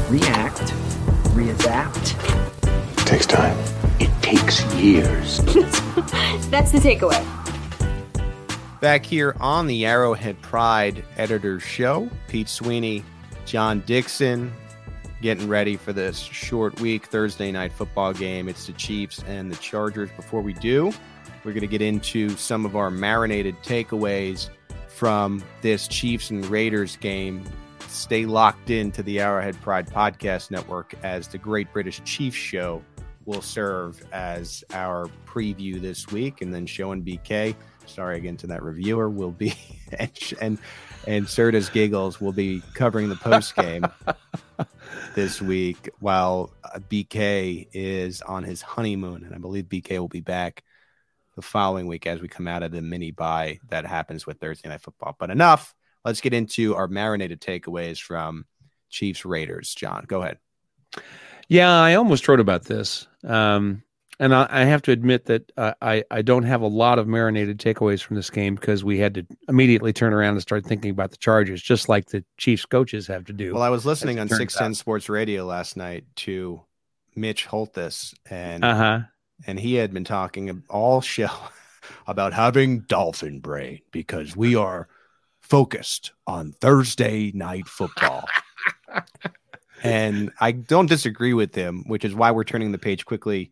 react, 0.09 0.73
readapt. 1.33 2.13
It 3.01 3.07
takes 3.07 3.25
time. 3.25 3.57
It 3.99 4.11
takes 4.21 4.63
years. 4.75 5.39
That's 6.49 6.71
the 6.71 6.79
takeaway. 6.79 7.42
Back 8.83 9.05
here 9.05 9.33
on 9.39 9.67
the 9.67 9.85
Arrowhead 9.85 10.41
Pride 10.41 11.05
Editors 11.15 11.63
Show, 11.63 12.09
Pete 12.27 12.49
Sweeney, 12.49 13.01
John 13.45 13.79
Dixon, 13.85 14.53
getting 15.21 15.47
ready 15.47 15.77
for 15.77 15.93
this 15.93 16.19
short 16.19 16.77
week 16.81 17.05
Thursday 17.05 17.49
night 17.49 17.71
football 17.71 18.11
game. 18.11 18.49
It's 18.49 18.67
the 18.67 18.73
Chiefs 18.73 19.23
and 19.25 19.49
the 19.49 19.55
Chargers. 19.55 20.09
Before 20.17 20.41
we 20.41 20.51
do, 20.51 20.91
we're 21.45 21.53
going 21.53 21.61
to 21.61 21.67
get 21.67 21.81
into 21.81 22.31
some 22.31 22.65
of 22.65 22.75
our 22.75 22.91
marinated 22.91 23.55
takeaways 23.63 24.49
from 24.89 25.41
this 25.61 25.87
Chiefs 25.87 26.29
and 26.29 26.45
Raiders 26.47 26.97
game. 26.97 27.45
Stay 27.87 28.25
locked 28.25 28.69
into 28.69 29.01
the 29.01 29.21
Arrowhead 29.21 29.61
Pride 29.61 29.87
Podcast 29.87 30.51
Network 30.51 30.93
as 31.03 31.29
the 31.29 31.37
Great 31.37 31.71
British 31.71 32.01
Chiefs 32.03 32.35
Show 32.35 32.83
will 33.25 33.41
serve 33.41 34.03
as 34.11 34.61
our 34.73 35.05
preview 35.25 35.79
this 35.79 36.07
week, 36.07 36.41
and 36.41 36.53
then 36.53 36.65
Show 36.65 36.91
and 36.91 37.05
BK. 37.05 37.55
Sorry 37.85 38.17
again 38.17 38.37
to 38.37 38.47
that 38.47 38.63
reviewer. 38.63 39.09
Will 39.09 39.31
be 39.31 39.53
and 39.99 40.11
and 40.41 40.57
and 41.07 41.25
Serta's 41.25 41.69
giggles 41.69 42.21
will 42.21 42.31
be 42.31 42.61
covering 42.73 43.09
the 43.09 43.15
post 43.15 43.55
game 43.55 43.85
this 45.15 45.41
week, 45.41 45.89
while 45.99 46.51
uh, 46.63 46.79
BK 46.79 47.67
is 47.73 48.21
on 48.21 48.43
his 48.43 48.61
honeymoon, 48.61 49.23
and 49.23 49.35
I 49.35 49.37
believe 49.37 49.65
BK 49.65 49.99
will 49.99 50.07
be 50.07 50.21
back 50.21 50.63
the 51.35 51.41
following 51.41 51.87
week 51.87 52.07
as 52.07 52.21
we 52.21 52.27
come 52.27 52.47
out 52.47 52.63
of 52.63 52.71
the 52.71 52.81
mini 52.81 53.11
bye 53.11 53.59
that 53.69 53.85
happens 53.85 54.25
with 54.25 54.39
Thursday 54.39 54.69
Night 54.69 54.81
Football. 54.81 55.15
But 55.19 55.29
enough. 55.29 55.73
Let's 56.05 56.19
get 56.19 56.33
into 56.33 56.75
our 56.75 56.89
marinated 56.89 57.39
takeaways 57.39 57.97
from 57.97 58.45
Chiefs 58.89 59.23
Raiders. 59.23 59.73
John, 59.73 60.03
go 60.05 60.21
ahead. 60.21 60.37
Yeah, 61.47 61.71
I 61.71 61.95
almost 61.95 62.27
wrote 62.27 62.41
about 62.41 62.65
this. 62.65 63.07
Um, 63.23 63.82
and 64.19 64.33
I, 64.33 64.47
I, 64.49 64.63
have 64.65 64.81
to 64.83 64.91
admit 64.91 65.25
that 65.25 65.51
uh, 65.57 65.73
I, 65.81 66.03
I 66.11 66.21
don't 66.21 66.43
have 66.43 66.61
a 66.61 66.67
lot 66.67 66.99
of 66.99 67.07
marinated 67.07 67.59
takeaways 67.59 68.01
from 68.01 68.15
this 68.15 68.29
game 68.29 68.55
because 68.55 68.83
we 68.83 68.99
had 68.99 69.15
to 69.15 69.25
immediately 69.47 69.93
turn 69.93 70.13
around 70.13 70.33
and 70.33 70.41
start 70.41 70.65
thinking 70.65 70.91
about 70.91 71.11
the 71.11 71.17
Chargers, 71.17 71.61
just 71.61 71.89
like 71.89 72.07
the 72.07 72.23
Chiefs 72.37 72.65
coaches 72.65 73.07
have 73.07 73.25
to 73.25 73.33
do. 73.33 73.53
Well, 73.53 73.63
I 73.63 73.69
was 73.69 73.85
listening 73.85 74.19
on 74.19 74.29
610 74.29 74.75
Sports 74.75 75.09
Radio 75.09 75.45
last 75.45 75.77
night 75.77 76.05
to 76.17 76.61
Mitch 77.15 77.45
Holthus, 77.45 78.13
and 78.29 78.63
uh-huh. 78.63 78.99
and 79.47 79.59
he 79.59 79.75
had 79.75 79.93
been 79.93 80.03
talking 80.03 80.63
all 80.69 81.01
show 81.01 81.29
about 82.07 82.33
having 82.33 82.81
dolphin 82.81 83.39
brain 83.39 83.79
because 83.91 84.35
we 84.35 84.55
are 84.55 84.87
focused 85.41 86.11
on 86.27 86.51
Thursday 86.51 87.31
night 87.33 87.67
football. 87.67 88.25
and 89.83 90.31
I 90.39 90.51
don't 90.51 90.87
disagree 90.87 91.33
with 91.33 91.53
him, 91.55 91.83
which 91.87 92.05
is 92.05 92.13
why 92.13 92.31
we're 92.31 92.43
turning 92.43 92.71
the 92.71 92.77
page 92.77 93.05
quickly 93.05 93.51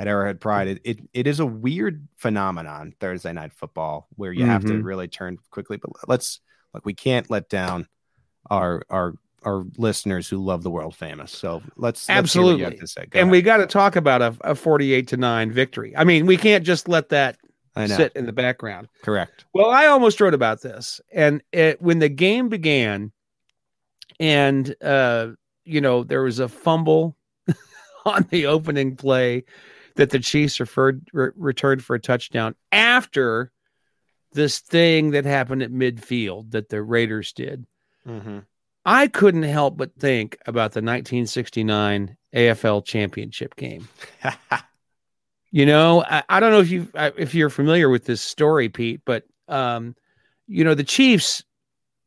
at 0.00 0.08
Arrowhead 0.08 0.40
Pride. 0.40 0.66
It, 0.66 0.80
it, 0.82 0.98
it 1.12 1.26
is 1.26 1.40
a 1.40 1.46
weird 1.46 2.08
phenomenon, 2.16 2.94
Thursday 3.00 3.34
night 3.34 3.52
football, 3.52 4.08
where 4.16 4.32
you 4.32 4.40
mm-hmm. 4.40 4.50
have 4.50 4.62
to 4.62 4.68
Mm-hmm. 4.68 4.82
really 4.82 5.08
turn 5.08 5.36
quickly. 5.50 5.76
But 5.76 5.90
let's 6.08 6.40
like 6.72 6.86
we 6.86 6.94
can't 6.94 7.28
let 7.30 7.50
down 7.50 7.86
our 8.48 8.82
our 8.88 9.14
our 9.42 9.64
listeners 9.76 10.28
who 10.28 10.42
love 10.42 10.62
the 10.62 10.70
world 10.70 10.94
famous. 10.96 11.32
So 11.32 11.62
let's, 11.76 12.08
let's 12.08 12.10
absolutely 12.10 12.64
and 12.64 12.80
ahead. 12.80 13.30
we 13.30 13.42
got 13.42 13.58
to 13.58 13.66
talk 13.66 13.96
about 13.96 14.22
a, 14.22 14.34
a 14.40 14.54
forty-eight 14.54 15.08
to 15.08 15.18
nine 15.18 15.52
victory. 15.52 15.94
I 15.94 16.04
mean, 16.04 16.24
we 16.24 16.38
can't 16.38 16.64
just 16.64 16.88
let 16.88 17.10
that 17.10 17.36
sit 17.86 18.12
in 18.14 18.24
the 18.24 18.32
background. 18.32 18.88
Correct. 19.02 19.44
Well, 19.52 19.68
I 19.68 19.86
almost 19.86 20.18
wrote 20.18 20.34
about 20.34 20.62
this, 20.62 21.00
and 21.12 21.42
it, 21.52 21.82
when 21.82 21.98
the 21.98 22.08
game 22.08 22.48
began, 22.48 23.12
and 24.18 24.74
uh, 24.82 25.28
you 25.64 25.82
know 25.82 26.04
there 26.04 26.22
was 26.22 26.38
a 26.38 26.48
fumble 26.48 27.16
on 28.06 28.26
the 28.30 28.46
opening 28.46 28.96
play 28.96 29.44
that 29.96 30.10
the 30.10 30.18
Chiefs 30.18 30.60
referred 30.60 31.08
re- 31.12 31.30
returned 31.36 31.84
for 31.84 31.94
a 31.94 32.00
touchdown 32.00 32.54
after 32.72 33.50
this 34.32 34.60
thing 34.60 35.10
that 35.10 35.24
happened 35.24 35.62
at 35.62 35.72
midfield 35.72 36.52
that 36.52 36.68
the 36.68 36.82
Raiders 36.82 37.32
did. 37.32 37.66
Mm-hmm. 38.06 38.40
I 38.84 39.08
couldn't 39.08 39.42
help 39.42 39.76
but 39.76 39.94
think 39.96 40.38
about 40.46 40.72
the 40.72 40.80
1969 40.80 42.16
AFL 42.34 42.84
Championship 42.84 43.56
game. 43.56 43.88
you 45.50 45.66
know, 45.66 46.02
I, 46.02 46.22
I, 46.28 46.40
don't 46.40 46.50
know 46.50 46.60
if 46.60 46.70
you 46.70 46.88
if 46.94 47.34
you're 47.34 47.50
familiar 47.50 47.88
with 47.88 48.04
this 48.04 48.22
story, 48.22 48.68
Pete, 48.68 49.02
but 49.04 49.24
um, 49.48 49.94
you 50.46 50.64
know 50.64 50.74
the 50.74 50.84
Chiefs 50.84 51.44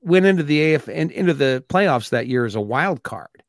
went 0.02 0.26
into 0.26 0.44
the 0.44 0.74
AF 0.74 0.88
and 0.88 1.12
into 1.12 1.34
the 1.34 1.64
playoffs 1.70 2.10
that 2.10 2.28
year 2.28 2.46
as 2.46 2.56
a 2.56 2.62
wild 2.62 3.04
card. 3.04 3.43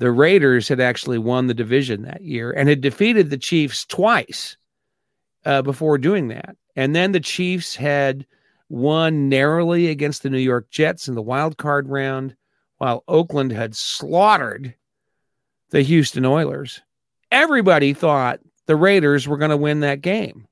The 0.00 0.10
Raiders 0.10 0.66
had 0.66 0.80
actually 0.80 1.18
won 1.18 1.46
the 1.46 1.52
division 1.52 2.02
that 2.02 2.22
year 2.22 2.52
and 2.52 2.70
had 2.70 2.80
defeated 2.80 3.28
the 3.28 3.36
Chiefs 3.36 3.84
twice 3.84 4.56
uh, 5.44 5.60
before 5.60 5.98
doing 5.98 6.28
that. 6.28 6.56
And 6.74 6.96
then 6.96 7.12
the 7.12 7.20
Chiefs 7.20 7.76
had 7.76 8.26
won 8.70 9.28
narrowly 9.28 9.88
against 9.88 10.22
the 10.22 10.30
New 10.30 10.38
York 10.38 10.70
Jets 10.70 11.06
in 11.06 11.14
the 11.14 11.20
wild 11.20 11.58
card 11.58 11.86
round, 11.86 12.34
while 12.78 13.04
Oakland 13.08 13.52
had 13.52 13.76
slaughtered 13.76 14.74
the 15.68 15.82
Houston 15.82 16.24
Oilers. 16.24 16.80
Everybody 17.30 17.92
thought 17.92 18.40
the 18.64 18.76
Raiders 18.76 19.28
were 19.28 19.36
going 19.36 19.50
to 19.50 19.56
win 19.58 19.80
that 19.80 20.00
game. 20.00 20.48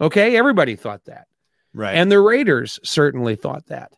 Okay, 0.00 0.36
everybody 0.36 0.76
thought 0.76 1.04
that. 1.06 1.26
Right. 1.74 1.96
And 1.96 2.12
the 2.12 2.20
Raiders 2.20 2.78
certainly 2.84 3.34
thought 3.34 3.66
that. 3.66 3.92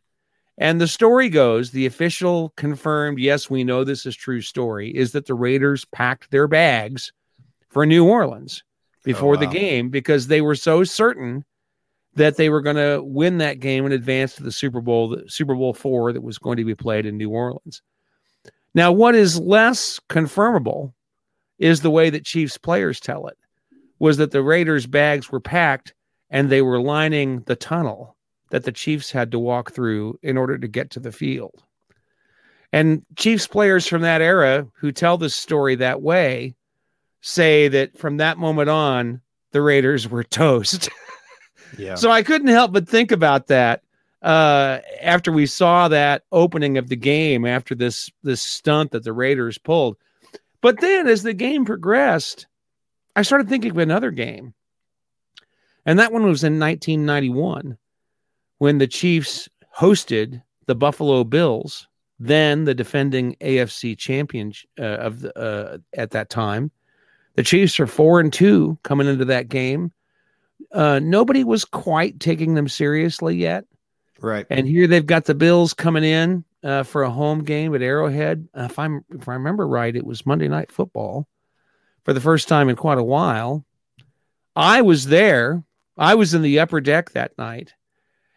And 0.61 0.79
the 0.79 0.87
story 0.87 1.31
goes, 1.31 1.71
the 1.71 1.87
official 1.87 2.51
confirmed, 2.51 3.19
yes, 3.19 3.49
we 3.49 3.65
know 3.65 3.83
this 3.83 4.05
is 4.05 4.15
true 4.15 4.43
story, 4.43 4.91
is 4.91 5.13
that 5.13 5.25
the 5.25 5.35
Raiders 5.35 5.87
packed 5.87 6.31
their 6.31 6.47
bags 6.47 7.13
for 7.71 7.87
New 7.87 8.07
Orleans 8.07 8.63
before 9.03 9.37
oh, 9.37 9.39
wow. 9.39 9.41
the 9.41 9.59
game 9.59 9.89
because 9.89 10.27
they 10.27 10.43
were 10.43 10.55
so 10.55 10.85
certain 10.85 11.47
that 12.15 12.37
they 12.37 12.51
were 12.51 12.61
going 12.61 12.77
to 12.77 13.03
win 13.03 13.39
that 13.39 13.59
game 13.59 13.87
and 13.87 13.95
advance 13.95 14.35
to 14.35 14.43
the 14.43 14.53
Super 14.53 14.83
Bowl, 14.83 15.09
the 15.09 15.25
Super 15.29 15.55
Bowl 15.55 15.73
four 15.73 16.13
that 16.13 16.23
was 16.23 16.37
going 16.37 16.59
to 16.59 16.65
be 16.65 16.75
played 16.75 17.07
in 17.07 17.17
New 17.17 17.31
Orleans. 17.31 17.81
Now, 18.75 18.93
what 18.93 19.15
is 19.15 19.41
less 19.41 19.99
confirmable 20.11 20.93
is 21.59 21.81
the 21.81 21.91
way 21.91 22.11
that 22.11 22.27
Chiefs 22.27 22.59
players 22.59 23.01
tell 23.01 23.29
it 23.29 23.39
was 23.99 24.19
that 24.19 24.31
the 24.31 24.43
Raiders' 24.43 24.87
bags 24.87 25.33
were 25.33 25.41
packed 25.41 25.95
and 26.29 26.51
they 26.51 26.61
were 26.61 26.83
lining 26.83 27.41
the 27.47 27.57
tunnel 27.57 28.17
that 28.51 28.65
the 28.65 28.73
Chiefs 28.73 29.11
had 29.11 29.31
to 29.31 29.39
walk 29.39 29.73
through 29.73 30.19
in 30.23 30.37
order 30.37 30.59
to 30.59 30.69
get 30.69 30.91
to 30.91 31.01
the 31.01 31.13
field. 31.13 31.63
And 32.73 33.05
Chiefs 33.17 33.47
players 33.47 33.87
from 33.87 34.03
that 34.03 34.21
era 34.21 34.67
who 34.75 34.93
tell 34.93 35.19
this 35.19 35.35
story 35.35 35.75
that 35.77 36.03
way 36.03 36.55
say 37.21 37.69
that 37.69 37.99
from 37.99 38.19
that 38.19 38.39
moment 38.39 38.71
on, 38.71 39.21
the 39.53 39.63
Raiders 39.63 40.09
were 40.09 40.25
toast. 40.25 40.89
Yeah. 41.79 41.95
So 41.95 42.11
I 42.11 42.23
couldn't 42.23 42.49
help 42.49 42.73
but 42.73 42.89
think 42.89 43.13
about 43.13 43.49
that 43.49 43.83
uh, 44.23 44.79
after 45.01 45.33
we 45.33 45.47
saw 45.47 45.89
that 45.89 46.25
opening 46.33 46.79
of 46.79 46.89
the 46.89 46.97
game 46.97 47.47
after 47.47 47.75
this 47.75 48.11
this 48.23 48.43
stunt 48.43 48.91
that 48.93 49.05
the 49.05 49.13
Raiders 49.13 49.59
pulled. 49.59 49.97
But 50.61 50.81
then 50.81 51.07
as 51.07 51.23
the 51.23 51.33
game 51.33 51.65
progressed, 51.65 52.47
I 53.17 53.23
started 53.23 53.49
thinking 53.49 53.71
of 53.71 53.79
another 53.79 54.11
game. 54.11 54.55
And 55.87 55.99
that 55.99 56.13
one 56.13 56.25
was 56.25 56.45
in 56.45 56.59
1991 56.59 57.79
when 58.61 58.79
the 58.79 58.87
Chiefs 58.87 59.49
hosted 59.77 60.43
the 60.67 60.75
Buffalo 60.75 61.25
Bills, 61.25 61.87
then 62.19 62.65
the 62.65 62.75
defending 62.75 63.37
AFC 63.41 63.99
champion 63.99 64.53
uh, 64.79 64.85
of 64.85 65.21
the, 65.21 65.39
uh, 65.39 65.79
at 65.95 66.13
that 66.13 66.31
time. 66.31 66.71
The 67.35 67.43
Chiefs 67.43 67.79
are 67.81 67.87
4 67.87 68.21
and 68.21 68.33
2 68.33 68.79
coming 68.83 69.09
into 69.09 69.27
that 69.27 69.49
game 69.49 69.93
uh, 70.73 71.01
nobody 71.03 71.45
was 71.45 71.65
quite 71.65 72.21
taking 72.21 72.55
them 72.55 72.69
seriously 72.69 73.37
yet. 73.37 73.65
Right. 74.21 74.47
And 74.51 74.67
here 74.67 74.87
they've 74.87 75.07
got 75.07 75.25
the 75.25 75.35
Bills 75.35 75.73
coming 75.73 76.05
in 76.05 76.45
uh, 76.63 76.83
for 76.83 77.03
a 77.03 77.11
home 77.11 77.43
game 77.45 77.75
at 77.75 77.83
Arrowhead. 77.83 78.49
Uh, 78.57 78.69
if 78.71 78.79
I'm 78.79 79.05
if 79.11 79.29
I 79.29 79.35
remember 79.35 79.67
right, 79.67 79.95
it 79.95 80.05
was 80.05 80.27
Monday 80.27 80.49
Night 80.49 80.71
Football 80.71 81.27
for 82.05 82.13
the 82.13 82.21
first 82.21 82.49
time 82.49 82.69
in 82.69 82.77
quite 82.77 82.99
a 82.99 83.03
while. 83.05 83.65
I 84.55 84.83
was 84.83 85.07
there. 85.07 85.65
I 85.97 86.15
was 86.15 86.35
in 86.35 86.43
the 86.43 86.61
upper 86.61 86.81
deck 86.81 87.11
that 87.11 87.37
night, 87.39 87.75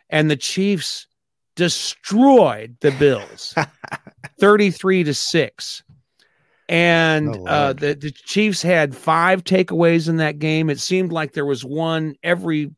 and 0.09 0.29
the 0.29 0.37
Chiefs 0.37 1.07
destroyed 1.55 2.75
the 2.81 2.91
Bills, 2.91 3.55
thirty-three 4.39 5.03
to 5.03 5.13
six. 5.13 5.83
And 6.69 7.35
Oh, 7.35 7.45
uh, 7.45 7.73
the, 7.73 7.93
the 7.93 8.11
Chiefs 8.11 8.61
had 8.61 8.95
five 8.95 9.43
takeaways 9.43 10.07
in 10.07 10.17
that 10.17 10.39
game. 10.39 10.69
It 10.69 10.79
seemed 10.79 11.11
like 11.11 11.33
there 11.33 11.45
was 11.45 11.65
one 11.65 12.15
every 12.23 12.71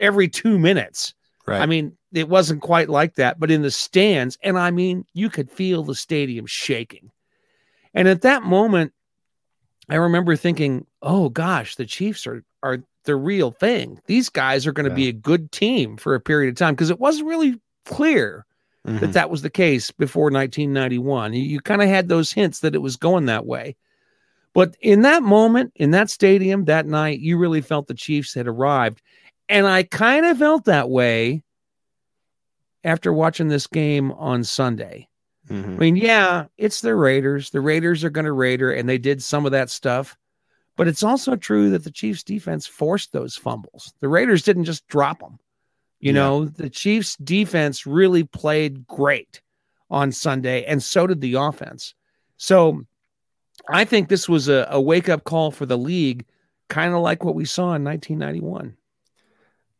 every 0.00 0.28
two 0.28 0.58
minutes. 0.58 1.14
Right. 1.46 1.60
I 1.60 1.66
mean, 1.66 1.96
it 2.12 2.28
wasn't 2.28 2.62
quite 2.62 2.88
like 2.88 3.14
that, 3.16 3.38
but 3.38 3.50
in 3.50 3.62
the 3.62 3.70
stands, 3.70 4.38
and 4.42 4.58
I 4.58 4.70
mean, 4.70 5.04
you 5.12 5.28
could 5.30 5.50
feel 5.50 5.82
the 5.82 5.94
stadium 5.94 6.46
shaking. 6.46 7.10
And 7.94 8.08
at 8.08 8.22
that 8.22 8.42
moment, 8.42 8.92
I 9.88 9.96
remember 9.96 10.36
thinking, 10.36 10.86
"Oh 11.02 11.28
gosh, 11.28 11.76
the 11.76 11.86
Chiefs 11.86 12.26
are 12.26 12.44
are 12.62 12.78
the 13.08 13.16
real 13.16 13.50
thing. 13.50 14.00
These 14.06 14.28
guys 14.28 14.66
are 14.66 14.72
going 14.72 14.84
to 14.84 14.90
Yeah. 14.90 14.96
be 14.96 15.08
a 15.08 15.12
good 15.12 15.50
team 15.50 15.96
for 15.96 16.14
a 16.14 16.20
period 16.20 16.50
of 16.50 16.56
time 16.56 16.74
because 16.74 16.90
it 16.90 17.00
wasn't 17.00 17.26
really 17.28 17.60
clear 17.84 18.44
Mhm. 18.86 19.00
that 19.00 19.12
that 19.14 19.30
was 19.30 19.42
the 19.42 19.50
case 19.50 19.90
before 19.90 20.30
1991. 20.30 21.32
You, 21.34 21.42
you 21.42 21.60
kind 21.60 21.82
of 21.82 21.88
had 21.88 22.08
those 22.08 22.30
hints 22.32 22.60
that 22.60 22.74
it 22.74 22.82
was 22.82 22.96
going 22.96 23.26
that 23.26 23.44
way. 23.46 23.76
But 24.54 24.76
in 24.80 25.02
that 25.02 25.22
moment, 25.22 25.72
in 25.74 25.90
that 25.92 26.10
stadium 26.10 26.64
that 26.66 26.86
night, 26.86 27.18
you 27.20 27.38
really 27.38 27.60
felt 27.60 27.86
the 27.86 27.94
Chiefs 27.94 28.34
had 28.34 28.46
arrived. 28.46 29.02
And 29.48 29.66
I 29.66 29.82
kind 29.82 30.24
of 30.26 30.38
felt 30.38 30.64
that 30.66 30.88
way 30.88 31.42
after 32.84 33.12
watching 33.12 33.48
this 33.48 33.66
game 33.66 34.12
on 34.12 34.44
Sunday. 34.44 35.08
Mhm. 35.48 35.64
I 35.76 35.78
mean, 35.78 35.96
yeah, 35.96 36.46
it's 36.56 36.80
the 36.80 36.94
Raiders. 36.94 37.50
The 37.50 37.60
Raiders 37.60 38.04
are 38.04 38.10
going 38.10 38.26
to 38.26 38.32
Raider, 38.32 38.70
and 38.70 38.88
they 38.88 38.98
did 38.98 39.22
some 39.22 39.46
of 39.46 39.52
that 39.52 39.70
stuff. 39.70 40.16
But 40.78 40.88
it's 40.88 41.02
also 41.02 41.36
true 41.36 41.70
that 41.70 41.84
the 41.84 41.90
Chiefs 41.90 42.22
defense 42.22 42.66
forced 42.66 43.12
those 43.12 43.36
fumbles. 43.36 43.92
The 44.00 44.08
Raiders 44.08 44.42
didn't 44.44 44.64
just 44.64 44.86
drop 44.86 45.18
them. 45.18 45.38
You 46.00 46.12
Yeah. 46.12 46.20
know, 46.20 46.44
the 46.46 46.70
Chiefs 46.70 47.16
defense 47.16 47.84
really 47.84 48.22
played 48.24 48.86
great 48.86 49.42
on 49.90 50.12
Sunday, 50.12 50.64
and 50.64 50.80
so 50.82 51.06
did 51.06 51.20
the 51.20 51.34
offense. 51.34 51.94
So 52.36 52.84
I 53.68 53.84
think 53.84 54.08
this 54.08 54.28
was 54.28 54.48
a, 54.48 54.68
a 54.70 54.80
wake 54.80 55.08
up 55.08 55.24
call 55.24 55.50
for 55.50 55.66
the 55.66 55.76
league, 55.76 56.24
kind 56.68 56.94
of 56.94 57.00
like 57.00 57.24
what 57.24 57.34
we 57.34 57.44
saw 57.44 57.74
in 57.74 57.82
1991. 57.82 58.76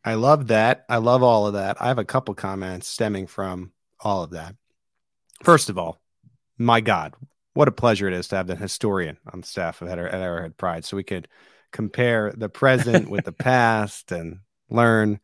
I 0.05 0.15
love 0.15 0.49
that. 0.49 0.85
I 0.89 0.97
love 0.97 1.23
all 1.23 1.47
of 1.47 1.53
that. 1.53 1.81
I 1.81 1.87
have 1.89 1.99
a 1.99 2.05
couple 2.05 2.35
comments 2.35 2.89
stemming 2.89 3.29
from 3.29 3.73
all 4.01 4.23
of 4.25 4.31
that. 4.31 4.57
First 5.45 5.69
of 5.69 5.79
all, 5.79 6.01
my 6.57 6.81
God, 6.81 7.15
what 7.59 7.67
a 7.67 7.73
pleasure 7.73 8.07
it 8.07 8.15
is 8.15 8.29
to 8.29 8.37
have 8.37 8.47
the 8.47 8.55
historian 8.55 9.19
on 9.33 9.43
staff 9.43 9.83
at, 9.83 9.99
at 9.99 9.99
Arrowhead 9.99 10.57
Pride, 10.57 10.85
so 10.85 10.97
we 10.97 11.03
could 11.03 11.27
compare 11.73 12.33
the 12.37 12.49
present 12.49 13.11
with 13.11 13.25
the 13.25 13.33
past 13.51 14.13
and 14.13 14.39
learn. 14.71 15.19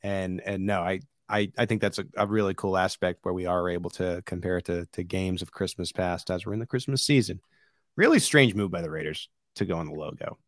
And 0.00 0.40
and 0.46 0.64
no, 0.64 0.80
I 0.80 1.00
I, 1.28 1.50
I 1.58 1.66
think 1.66 1.80
that's 1.80 1.98
a, 1.98 2.04
a 2.16 2.24
really 2.24 2.54
cool 2.54 2.76
aspect 2.76 3.24
where 3.24 3.34
we 3.34 3.46
are 3.46 3.68
able 3.68 3.90
to 3.90 4.22
compare 4.26 4.58
it 4.58 4.66
to, 4.66 4.86
to 4.92 5.02
games 5.02 5.42
of 5.42 5.50
Christmas 5.50 5.90
past 5.90 6.30
as 6.30 6.46
we're 6.46 6.52
in 6.52 6.60
the 6.60 6.66
Christmas 6.66 7.02
season. 7.02 7.40
Really 7.96 8.20
strange 8.20 8.54
move 8.54 8.70
by 8.70 8.80
the 8.80 8.90
Raiders 8.90 9.28
to 9.56 9.64
go 9.64 9.76
on 9.76 9.88
the 9.88 9.98
logo. 9.98 10.38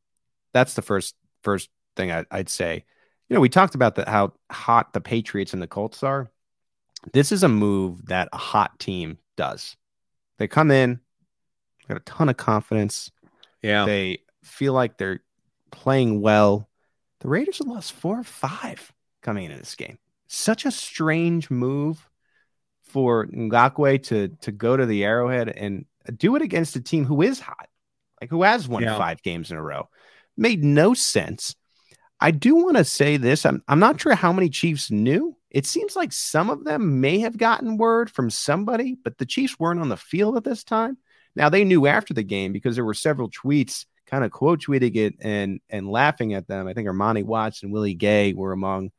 That's 0.52 0.74
the 0.74 0.82
first 0.82 1.16
first 1.42 1.68
thing 1.96 2.12
I, 2.12 2.24
I'd 2.30 2.48
say 2.48 2.84
you 3.28 3.34
know, 3.34 3.40
we 3.40 3.48
talked 3.48 3.74
about 3.74 3.96
the, 3.96 4.08
how 4.08 4.34
hot 4.52 4.92
the 4.92 5.00
Patriots 5.00 5.52
and 5.52 5.60
the 5.60 5.66
Colts 5.66 6.04
are. 6.04 6.30
This 7.12 7.32
is 7.32 7.42
a 7.42 7.48
move 7.48 8.06
that 8.06 8.28
a 8.32 8.38
hot 8.38 8.78
team 8.78 9.18
does. 9.36 9.76
They 10.38 10.46
come 10.46 10.70
in, 10.70 11.00
got 11.88 11.96
a 11.96 12.00
ton 12.00 12.28
of 12.28 12.36
confidence. 12.36 13.10
Yeah. 13.62 13.86
They 13.86 14.20
feel 14.42 14.72
like 14.72 14.98
they're 14.98 15.20
playing 15.70 16.20
well. 16.20 16.68
The 17.20 17.28
Raiders 17.28 17.58
have 17.58 17.66
lost 17.66 17.92
four 17.92 18.18
or 18.20 18.24
five 18.24 18.92
coming 19.22 19.44
into 19.44 19.58
this 19.58 19.74
game. 19.74 19.98
Such 20.26 20.66
a 20.66 20.70
strange 20.70 21.50
move 21.50 22.08
for 22.82 23.26
Ngakoue 23.26 24.02
to 24.04 24.28
to 24.42 24.52
go 24.52 24.76
to 24.76 24.86
the 24.86 25.04
Arrowhead 25.04 25.48
and 25.48 25.84
do 26.16 26.36
it 26.36 26.42
against 26.42 26.76
a 26.76 26.80
team 26.80 27.04
who 27.04 27.22
is 27.22 27.40
hot, 27.40 27.68
like 28.20 28.30
who 28.30 28.42
has 28.42 28.68
won 28.68 28.82
Yeah. 28.82 28.96
five 28.98 29.22
games 29.22 29.50
in 29.50 29.56
a 29.56 29.62
row. 29.62 29.88
Made 30.36 30.62
no 30.62 30.94
sense. 30.94 31.54
I 32.20 32.30
do 32.30 32.54
want 32.56 32.76
to 32.76 32.84
say 32.84 33.16
this. 33.16 33.44
I'm 33.46 33.62
I'm 33.68 33.78
not 33.80 34.00
sure 34.00 34.14
how 34.14 34.32
many 34.32 34.48
Chiefs 34.48 34.90
knew. 34.90 35.36
It 35.50 35.66
seems 35.66 35.94
like 35.96 36.12
some 36.12 36.50
of 36.50 36.64
them 36.64 37.00
may 37.00 37.20
have 37.20 37.36
gotten 37.36 37.76
word 37.76 38.10
from 38.10 38.28
somebody, 38.30 38.96
but 39.02 39.18
the 39.18 39.26
Chiefs 39.26 39.58
weren't 39.58 39.80
on 39.80 39.88
the 39.88 39.96
field 39.96 40.36
at 40.36 40.44
this 40.44 40.64
time. 40.64 40.98
Now 41.36 41.48
they 41.48 41.64
knew 41.64 41.86
after 41.86 42.14
the 42.14 42.22
game 42.22 42.52
because 42.52 42.74
there 42.76 42.84
were 42.84 42.94
several 42.94 43.30
tweets 43.30 43.86
kind 44.06 44.24
of 44.24 44.30
quote 44.30 44.60
tweeting 44.60 44.96
it 44.96 45.14
and 45.20 45.60
and 45.70 45.88
laughing 45.88 46.34
at 46.34 46.46
them. 46.46 46.66
I 46.66 46.74
think 46.74 46.88
Armani 46.88 47.24
Watts 47.24 47.62
and 47.62 47.72
Willie 47.72 47.94
Gay 47.94 48.32
were 48.32 48.52
among 48.52 48.90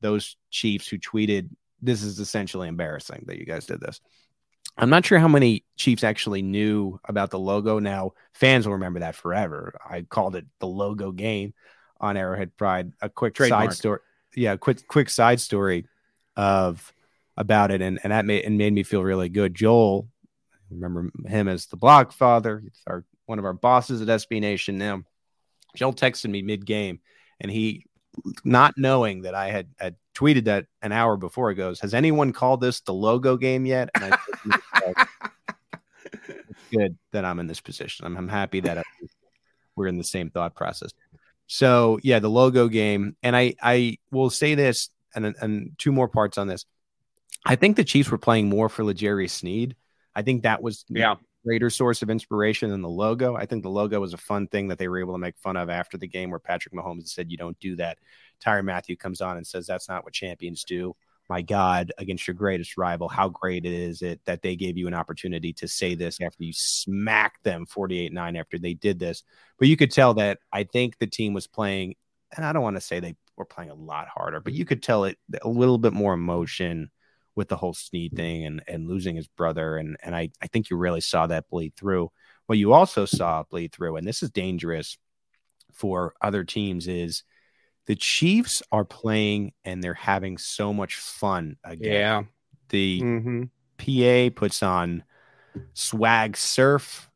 those 0.00 0.36
Chiefs 0.50 0.88
who 0.88 0.98
tweeted, 0.98 1.50
"This 1.80 2.02
is 2.02 2.18
essentially 2.18 2.68
embarrassing 2.68 3.24
that 3.26 3.38
you 3.38 3.44
guys 3.44 3.66
did 3.66 3.80
this." 3.80 4.00
I'm 4.76 4.90
not 4.90 5.04
sure 5.04 5.18
how 5.18 5.28
many 5.28 5.64
Chiefs 5.76 6.02
actually 6.02 6.42
knew 6.42 6.98
about 7.04 7.30
the 7.30 7.38
logo. 7.38 7.78
Now 7.78 8.12
fans 8.32 8.66
will 8.66 8.74
remember 8.74 9.00
that 9.00 9.16
forever. 9.16 9.78
I 9.84 10.02
called 10.02 10.36
it 10.36 10.46
the 10.60 10.66
logo 10.66 11.12
game 11.12 11.52
on 12.00 12.16
Arrowhead 12.16 12.56
Pride. 12.56 12.92
A 13.02 13.08
quick 13.08 13.34
Trademark. 13.34 13.72
side 13.72 13.76
story, 13.76 14.00
yeah, 14.34 14.56
quick 14.56 14.86
quick 14.88 15.10
side 15.10 15.40
story 15.40 15.86
of 16.36 16.92
about 17.36 17.70
it, 17.70 17.82
and 17.82 17.98
and 18.02 18.12
that 18.12 18.24
made 18.24 18.44
and 18.44 18.58
made 18.58 18.72
me 18.72 18.82
feel 18.82 19.02
really 19.02 19.28
good. 19.28 19.54
Joel, 19.54 20.08
remember 20.72 21.10
him 21.26 21.48
as 21.48 21.66
the 21.66 21.76
blog 21.76 22.12
father. 22.12 22.60
He's 22.60 22.82
our 22.86 23.04
one 23.26 23.38
of 23.38 23.44
our 23.44 23.52
bosses 23.52 24.00
at 24.02 24.08
SB 24.08 24.40
Nation 24.40 24.78
now. 24.78 25.02
Joel 25.76 25.94
texted 25.94 26.30
me 26.30 26.42
mid 26.42 26.66
game, 26.66 27.00
and 27.40 27.50
he, 27.50 27.86
not 28.44 28.74
knowing 28.76 29.22
that 29.22 29.34
I 29.34 29.48
had, 29.50 29.68
had 29.78 29.96
tweeted 30.14 30.44
that 30.44 30.66
an 30.82 30.92
hour 30.92 31.16
before, 31.16 31.50
he 31.50 31.56
goes, 31.56 31.80
"Has 31.80 31.94
anyone 31.94 32.32
called 32.32 32.60
this 32.60 32.80
the 32.80 32.92
logo 32.94 33.36
game 33.36 33.64
yet?" 33.64 33.90
And 33.94 34.14
I 34.14 35.06
good 36.70 36.96
that 37.12 37.24
I'm 37.24 37.38
in 37.38 37.46
this 37.46 37.60
position. 37.60 38.06
I'm, 38.06 38.16
I'm 38.16 38.28
happy 38.28 38.60
that 38.60 38.78
I- 38.78 38.82
we're 39.76 39.86
in 39.86 39.98
the 39.98 40.04
same 40.04 40.30
thought 40.30 40.54
process. 40.54 40.90
So 41.46 41.98
yeah, 42.02 42.18
the 42.18 42.30
logo 42.30 42.68
game, 42.68 43.16
and 43.22 43.36
I 43.36 43.54
I 43.62 43.98
will 44.10 44.30
say 44.30 44.54
this, 44.54 44.90
and 45.14 45.34
and 45.40 45.72
two 45.78 45.92
more 45.92 46.08
parts 46.08 46.38
on 46.38 46.48
this. 46.48 46.64
I 47.44 47.56
think 47.56 47.76
the 47.76 47.84
Chiefs 47.84 48.10
were 48.10 48.18
playing 48.18 48.48
more 48.48 48.68
for 48.68 48.84
L'Jarius 48.84 49.30
Sneed. 49.30 49.74
I 50.14 50.22
think 50.22 50.42
that 50.42 50.62
was 50.62 50.84
Yeah. 50.88 51.16
greater 51.44 51.70
source 51.70 52.02
of 52.02 52.10
inspiration 52.10 52.70
than 52.70 52.82
the 52.82 52.88
logo. 52.88 53.34
I 53.34 53.46
think 53.46 53.62
the 53.62 53.70
logo 53.70 54.00
was 54.00 54.14
a 54.14 54.18
fun 54.18 54.46
thing 54.46 54.68
that 54.68 54.78
they 54.78 54.88
were 54.88 55.00
able 55.00 55.14
to 55.14 55.18
make 55.18 55.36
fun 55.38 55.56
of 55.56 55.68
after 55.68 55.98
the 55.98 56.06
game, 56.06 56.30
where 56.30 56.38
Patrick 56.38 56.74
Mahomes 56.74 57.08
said, 57.08 57.30
"You 57.30 57.36
don't 57.36 57.58
do 57.58 57.76
that." 57.76 57.98
Tyrann 58.40 58.64
Mathieu 58.64 58.96
comes 58.96 59.20
on 59.20 59.36
and 59.36 59.46
says, 59.46 59.66
"That's 59.66 59.88
not 59.88 60.04
what 60.04 60.12
champions 60.12 60.64
do." 60.64 60.94
My 61.28 61.40
God, 61.40 61.92
against 61.98 62.26
your 62.26 62.34
greatest 62.34 62.76
rival, 62.76 63.08
how 63.08 63.28
great 63.28 63.64
is 63.64 64.02
it 64.02 64.20
that 64.24 64.42
they 64.42 64.54
gave 64.56 64.76
you 64.76 64.86
an 64.86 64.94
opportunity 64.94 65.52
to 65.54 65.68
say 65.68 65.94
this 65.94 66.20
after 66.20 66.44
you 66.44 66.52
smacked 66.52 67.42
them 67.44 67.64
48 67.64 68.12
9 68.12 68.36
after 68.36 68.58
they 68.58 68.74
did 68.74 68.98
this? 68.98 69.22
But 69.58 69.68
you 69.68 69.76
could 69.76 69.90
tell 69.90 70.14
that 70.14 70.40
I 70.52 70.64
think 70.64 70.98
the 70.98 71.06
team 71.06 71.32
was 71.32 71.46
playing, 71.46 71.94
and 72.36 72.44
I 72.44 72.52
don't 72.52 72.62
want 72.62 72.76
to 72.76 72.80
say 72.80 73.00
they 73.00 73.16
were 73.36 73.44
playing 73.46 73.70
a 73.70 73.74
lot 73.74 74.08
harder, 74.08 74.40
but 74.40 74.52
you 74.52 74.64
could 74.64 74.82
tell 74.82 75.04
it 75.04 75.18
a 75.40 75.48
little 75.48 75.78
bit 75.78 75.92
more 75.92 76.12
emotion 76.14 76.90
with 77.34 77.48
the 77.48 77.56
whole 77.56 77.74
Sneed 77.74 78.14
thing 78.14 78.44
and, 78.44 78.62
and 78.68 78.88
losing 78.88 79.16
his 79.16 79.26
brother. 79.26 79.76
And, 79.76 79.96
and 80.02 80.14
I, 80.14 80.30
I 80.40 80.46
think 80.48 80.70
you 80.70 80.76
really 80.76 81.00
saw 81.00 81.26
that 81.26 81.48
bleed 81.48 81.74
through. 81.76 82.10
What 82.46 82.58
you 82.58 82.72
also 82.72 83.04
saw 83.04 83.42
bleed 83.44 83.72
through, 83.72 83.96
and 83.96 84.06
this 84.06 84.22
is 84.22 84.30
dangerous 84.30 84.98
for 85.72 86.14
other 86.20 86.44
teams, 86.44 86.88
is 86.88 87.22
the 87.86 87.96
Chiefs 87.96 88.62
are 88.70 88.84
playing 88.84 89.52
and 89.64 89.82
they're 89.82 89.94
having 89.94 90.38
so 90.38 90.72
much 90.72 90.96
fun 90.96 91.56
again. 91.64 91.92
Yeah. 91.92 92.22
The 92.68 93.00
Mm-hmm. 93.02 93.42
PA 93.78 94.34
puts 94.38 94.62
on 94.62 95.02
swag 95.74 96.36
surf, 96.36 97.10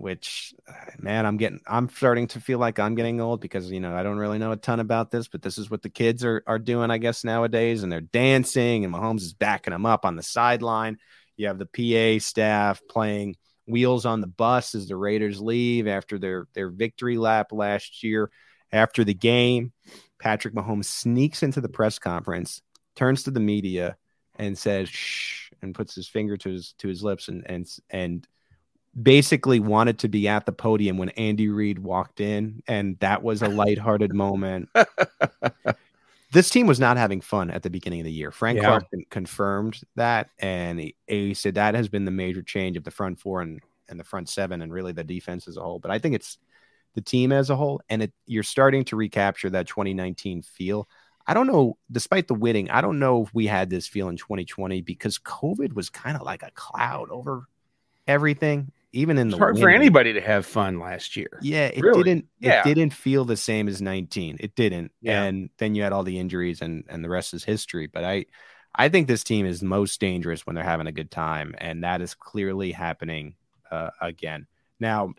which 0.00 0.54
uh, 0.66 0.72
man, 0.98 1.26
I'm 1.26 1.36
getting 1.36 1.60
I'm 1.66 1.88
starting 1.88 2.26
to 2.28 2.40
feel 2.40 2.58
like 2.58 2.78
I'm 2.78 2.94
getting 2.94 3.20
old 3.20 3.40
because 3.40 3.70
you 3.70 3.80
know 3.80 3.94
I 3.94 4.02
don't 4.02 4.18
really 4.18 4.38
know 4.38 4.52
a 4.52 4.56
ton 4.56 4.80
about 4.80 5.10
this, 5.10 5.28
but 5.28 5.42
this 5.42 5.58
is 5.58 5.70
what 5.70 5.82
the 5.82 5.90
kids 5.90 6.24
are 6.24 6.42
are 6.46 6.58
doing, 6.58 6.90
I 6.90 6.98
guess, 6.98 7.22
nowadays, 7.22 7.82
and 7.82 7.92
they're 7.92 8.00
dancing, 8.00 8.84
and 8.84 8.94
Mahomes 8.94 9.20
is 9.20 9.34
backing 9.34 9.72
them 9.72 9.86
up 9.86 10.04
on 10.04 10.16
the 10.16 10.22
sideline. 10.22 10.98
You 11.36 11.48
have 11.48 11.58
the 11.58 11.66
PA 11.66 12.24
staff 12.24 12.80
playing 12.88 13.36
wheels 13.66 14.06
on 14.06 14.20
the 14.20 14.26
bus 14.26 14.74
as 14.74 14.88
the 14.88 14.96
Raiders 14.96 15.40
leave 15.40 15.86
after 15.86 16.18
their 16.18 16.46
their 16.54 16.70
victory 16.70 17.18
lap 17.18 17.52
last 17.52 18.02
year. 18.02 18.30
After 18.72 19.02
the 19.02 19.14
game, 19.14 19.72
Patrick 20.18 20.54
Mahomes 20.54 20.84
sneaks 20.84 21.42
into 21.42 21.60
the 21.60 21.68
press 21.68 21.98
conference, 21.98 22.62
turns 22.94 23.24
to 23.24 23.32
the 23.32 23.40
media, 23.40 23.96
and 24.36 24.56
says 24.56 24.88
shh 24.88 25.50
and 25.62 25.74
puts 25.74 25.94
his 25.94 26.08
finger 26.08 26.36
to 26.38 26.50
his 26.50 26.72
to 26.78 26.88
his 26.88 27.02
lips 27.02 27.28
and 27.28 27.44
and 27.46 27.68
and 27.90 28.26
basically 29.00 29.60
wanted 29.60 29.98
to 30.00 30.08
be 30.08 30.26
at 30.28 30.46
the 30.46 30.52
podium 30.52 30.98
when 30.98 31.10
Andy 31.10 31.48
Reid 31.48 31.78
walked 31.78 32.20
in 32.20 32.62
and 32.66 32.98
that 33.00 33.22
was 33.22 33.42
a 33.42 33.48
lighthearted 33.48 34.14
moment. 34.14 34.68
This 36.32 36.48
team 36.48 36.68
was 36.68 36.78
not 36.78 36.96
having 36.96 37.20
fun 37.20 37.50
at 37.50 37.64
the 37.64 37.70
beginning 37.70 38.00
of 38.00 38.04
the 38.04 38.12
year. 38.12 38.30
Frank 38.30 38.58
Yeah. 38.58 38.66
Clark 38.66 38.84
confirmed 39.10 39.80
that 39.96 40.30
and 40.38 40.78
he, 40.78 40.94
he 41.08 41.34
said 41.34 41.56
that 41.56 41.74
has 41.74 41.88
been 41.88 42.04
the 42.04 42.12
major 42.12 42.42
change 42.42 42.76
of 42.76 42.84
the 42.84 42.90
front 42.92 43.18
four 43.18 43.42
and 43.42 43.60
and 43.88 43.98
the 43.98 44.04
front 44.04 44.28
seven 44.28 44.62
and 44.62 44.72
really 44.72 44.92
the 44.92 45.02
defense 45.02 45.48
as 45.48 45.56
a 45.56 45.60
whole. 45.60 45.80
But 45.80 45.90
I 45.90 45.98
think 45.98 46.14
it's 46.14 46.38
the 46.94 47.00
team 47.00 47.32
as 47.32 47.50
a 47.50 47.56
whole 47.56 47.80
and 47.88 48.04
it 48.04 48.12
you're 48.26 48.44
starting 48.44 48.84
to 48.84 48.96
recapture 48.96 49.50
that 49.50 49.66
2019 49.66 50.42
feel. 50.42 50.88
I 51.26 51.34
don't 51.34 51.48
know, 51.48 51.76
despite 51.90 52.28
the 52.28 52.34
winning, 52.34 52.70
I 52.70 52.80
don't 52.80 53.00
know 53.00 53.22
if 53.24 53.34
we 53.34 53.46
had 53.46 53.68
this 53.68 53.88
feel 53.88 54.08
in 54.08 54.16
2020 54.16 54.82
because 54.82 55.18
COVID 55.18 55.72
was 55.72 55.90
kind 55.90 56.16
of 56.16 56.22
like 56.22 56.44
a 56.44 56.50
cloud 56.52 57.10
over 57.10 57.44
everything, 58.06 58.70
even 58.92 59.18
in 59.18 59.28
the 59.28 59.36
hard 59.38 59.58
for 59.58 59.68
anybody 59.68 60.12
to 60.12 60.20
have 60.20 60.44
fun 60.44 60.80
last 60.80 61.16
year. 61.16 61.38
Yeah, 61.42 61.66
it 61.66 61.82
Really? 61.82 62.02
didn't. 62.02 62.26
Yeah. 62.40 62.60
It 62.60 62.74
didn't 62.74 62.92
feel 62.92 63.24
the 63.24 63.36
same 63.36 63.68
as 63.68 63.80
19. 63.80 64.38
It 64.40 64.54
didn't. 64.54 64.92
Yeah. 65.00 65.22
And 65.22 65.50
then 65.58 65.74
you 65.74 65.82
had 65.82 65.92
all 65.92 66.02
the 66.02 66.18
injuries, 66.18 66.60
and 66.60 66.84
and 66.88 67.04
the 67.04 67.08
rest 67.08 67.34
is 67.34 67.44
history. 67.44 67.86
But 67.86 68.04
I, 68.04 68.26
I 68.74 68.88
think 68.88 69.06
this 69.06 69.24
team 69.24 69.46
is 69.46 69.62
most 69.62 70.00
dangerous 70.00 70.46
when 70.46 70.54
they're 70.54 70.64
having 70.64 70.86
a 70.86 70.92
good 70.92 71.10
time, 71.10 71.54
and 71.58 71.84
that 71.84 72.00
is 72.00 72.14
clearly 72.14 72.72
happening 72.72 73.34
uh, 73.70 73.90
again. 74.00 74.46
Now, 74.80 75.14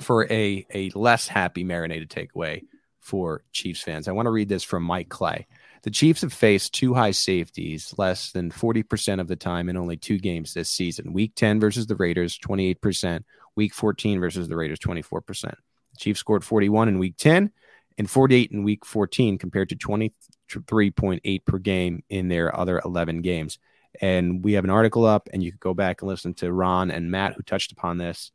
for 0.00 0.30
a 0.32 0.66
a 0.72 0.90
less 0.94 1.28
happy 1.28 1.64
marinated 1.64 2.10
takeaway 2.10 2.62
for 3.00 3.42
Chiefs 3.52 3.82
fans, 3.82 4.08
I 4.08 4.12
want 4.12 4.26
to 4.26 4.30
read 4.30 4.48
this 4.48 4.64
from 4.64 4.82
Mike 4.82 5.08
Clay. 5.10 5.46
The 5.84 5.90
Chiefs 5.90 6.22
have 6.22 6.32
faced 6.32 6.72
two 6.72 6.94
high 6.94 7.10
safeties 7.10 7.94
less 7.98 8.32
than 8.32 8.50
40% 8.50 9.20
of 9.20 9.28
the 9.28 9.36
time 9.36 9.68
in 9.68 9.76
only 9.76 9.98
two 9.98 10.18
games 10.18 10.54
this 10.54 10.70
season. 10.70 11.12
Week 11.12 11.32
10 11.36 11.60
versus 11.60 11.86
the 11.86 11.94
Raiders, 11.94 12.38
28%. 12.38 13.22
Week 13.54 13.74
14 13.74 14.18
versus 14.18 14.48
the 14.48 14.56
Raiders, 14.56 14.78
24%. 14.78 15.42
The 15.42 15.56
Chiefs 15.98 16.20
scored 16.20 16.42
41 16.42 16.88
in 16.88 16.98
week 16.98 17.18
10 17.18 17.52
and 17.98 18.10
48 18.10 18.50
in 18.50 18.64
week 18.64 18.86
14 18.86 19.36
compared 19.36 19.68
to 19.68 19.76
23.8 19.76 21.44
per 21.44 21.58
game 21.58 22.02
in 22.08 22.28
their 22.28 22.58
other 22.58 22.80
11 22.82 23.20
games. 23.20 23.58
And 24.00 24.42
we 24.42 24.54
have 24.54 24.64
an 24.64 24.70
article 24.70 25.04
up, 25.04 25.28
and 25.34 25.42
you 25.42 25.52
can 25.52 25.58
go 25.60 25.74
back 25.74 26.00
and 26.00 26.08
listen 26.08 26.32
to 26.34 26.50
Ron 26.50 26.90
and 26.90 27.10
Matt, 27.10 27.34
who 27.34 27.42
touched 27.42 27.72
upon 27.72 27.98
this 27.98 28.32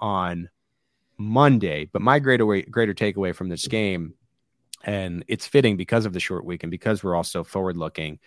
on 0.00 0.48
Monday. 1.18 1.90
But 1.92 2.00
my 2.00 2.20
greater, 2.20 2.46
greater 2.62 2.94
takeaway 2.94 3.34
from 3.34 3.50
this 3.50 3.68
game 3.68 4.14
and 4.86 5.24
it's 5.26 5.46
fitting 5.46 5.76
because 5.76 6.06
of 6.06 6.12
the 6.12 6.20
short 6.20 6.44
week 6.44 6.62
and 6.62 6.70
because 6.70 7.04
we're 7.04 7.16
also 7.16 7.44
forward 7.44 7.76
looking 7.76 8.18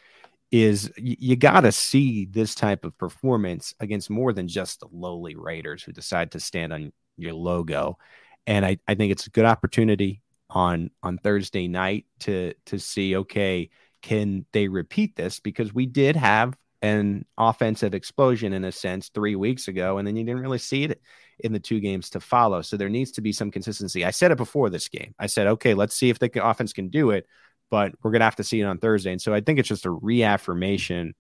is 0.52 0.92
you 0.98 1.36
got 1.36 1.62
to 1.62 1.72
see 1.72 2.26
this 2.26 2.56
type 2.56 2.84
of 2.84 2.98
performance 2.98 3.74
against 3.80 4.10
more 4.10 4.34
than 4.34 4.48
just 4.48 4.80
the 4.80 4.88
lowly 4.92 5.36
raiders 5.36 5.84
who 5.84 5.92
decide 5.92 6.32
to 6.32 6.40
stand 6.40 6.74
on 6.74 6.92
your 7.18 7.34
logo. 7.34 7.98
And 8.48 8.66
I, 8.66 8.80
I 8.88 8.96
think 8.96 9.12
it's 9.12 9.28
a 9.28 9.32
good 9.32 9.46
opportunity 9.46 10.22
on 10.52 10.90
on 11.04 11.20
thursday 11.20 11.68
night 11.68 12.08
to 12.20 12.56
to 12.66 12.80
see 12.80 13.16
okay 13.16 13.70
can 14.02 14.46
they 14.52 14.68
repeat 14.68 15.16
this? 15.16 15.40
Because 15.40 15.74
we 15.74 15.86
did 15.86 16.16
have 16.16 16.58
an 16.82 17.26
offensive 17.38 17.94
explosion 17.94 18.54
in 18.54 18.64
a 18.64 18.72
sense 18.72 19.10
three 19.10 19.36
weeks 19.36 19.68
ago 19.68 19.98
and 19.98 20.08
then 20.08 20.16
you 20.16 20.24
didn't 20.24 20.42
really 20.42 20.58
see 20.58 20.86
it 20.86 21.02
in 21.40 21.54
the 21.54 21.60
two 21.60 21.80
games 21.80 22.10
to 22.12 22.20
follow. 22.20 22.62
So 22.62 22.78
there 22.78 22.90
needs 22.90 23.12
to 23.14 23.22
be 23.22 23.32
some 23.32 23.52
consistency. 23.52 24.06
I 24.06 24.12
said 24.12 24.32
it 24.32 24.38
before 24.38 24.70
this 24.70 24.88
game. 24.88 25.14
I 25.20 25.28
said, 25.28 25.48
okay, 25.48 25.74
let's 25.74 25.96
see 25.96 26.10
if 26.10 26.20
the 26.20 26.46
offense 26.46 26.74
can 26.74 26.90
do 26.90 27.12
it, 27.12 27.28
but 27.70 27.94
we're 28.02 28.12
going 28.12 28.22
to 28.22 28.26
have 28.26 28.36
to 28.38 28.44
see 28.44 28.62
it 28.62 28.66
on 28.66 28.78
Thursday. 28.78 29.12
And 29.12 29.22
so 29.22 29.34
I 29.34 29.42
think 29.42 29.60
it's 29.60 29.70
just 29.70 29.86
a 29.86 29.92
reaffirmation 29.92 31.16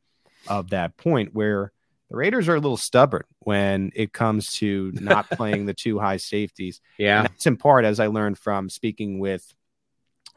of 0.48 0.70
that 0.70 0.98
point 0.98 1.34
where 1.34 1.72
the 2.10 2.18
Raiders 2.18 2.50
are 2.50 2.56
a 2.56 2.60
little 2.60 2.78
stubborn 2.78 3.24
when 3.40 3.92
it 3.96 4.14
comes 4.14 4.54
to 4.54 4.92
not 4.96 5.30
playing 5.30 5.66
the 5.66 5.74
two 5.74 6.00
high 6.00 6.18
safeties. 6.18 6.82
Yeah. 6.98 7.20
And 7.20 7.30
that's 7.30 7.46
in 7.46 7.58
part, 7.58 7.86
as 7.86 8.00
I 8.00 8.08
learned 8.08 8.38
from 8.38 8.70
speaking 8.70 9.20
with 9.20 9.54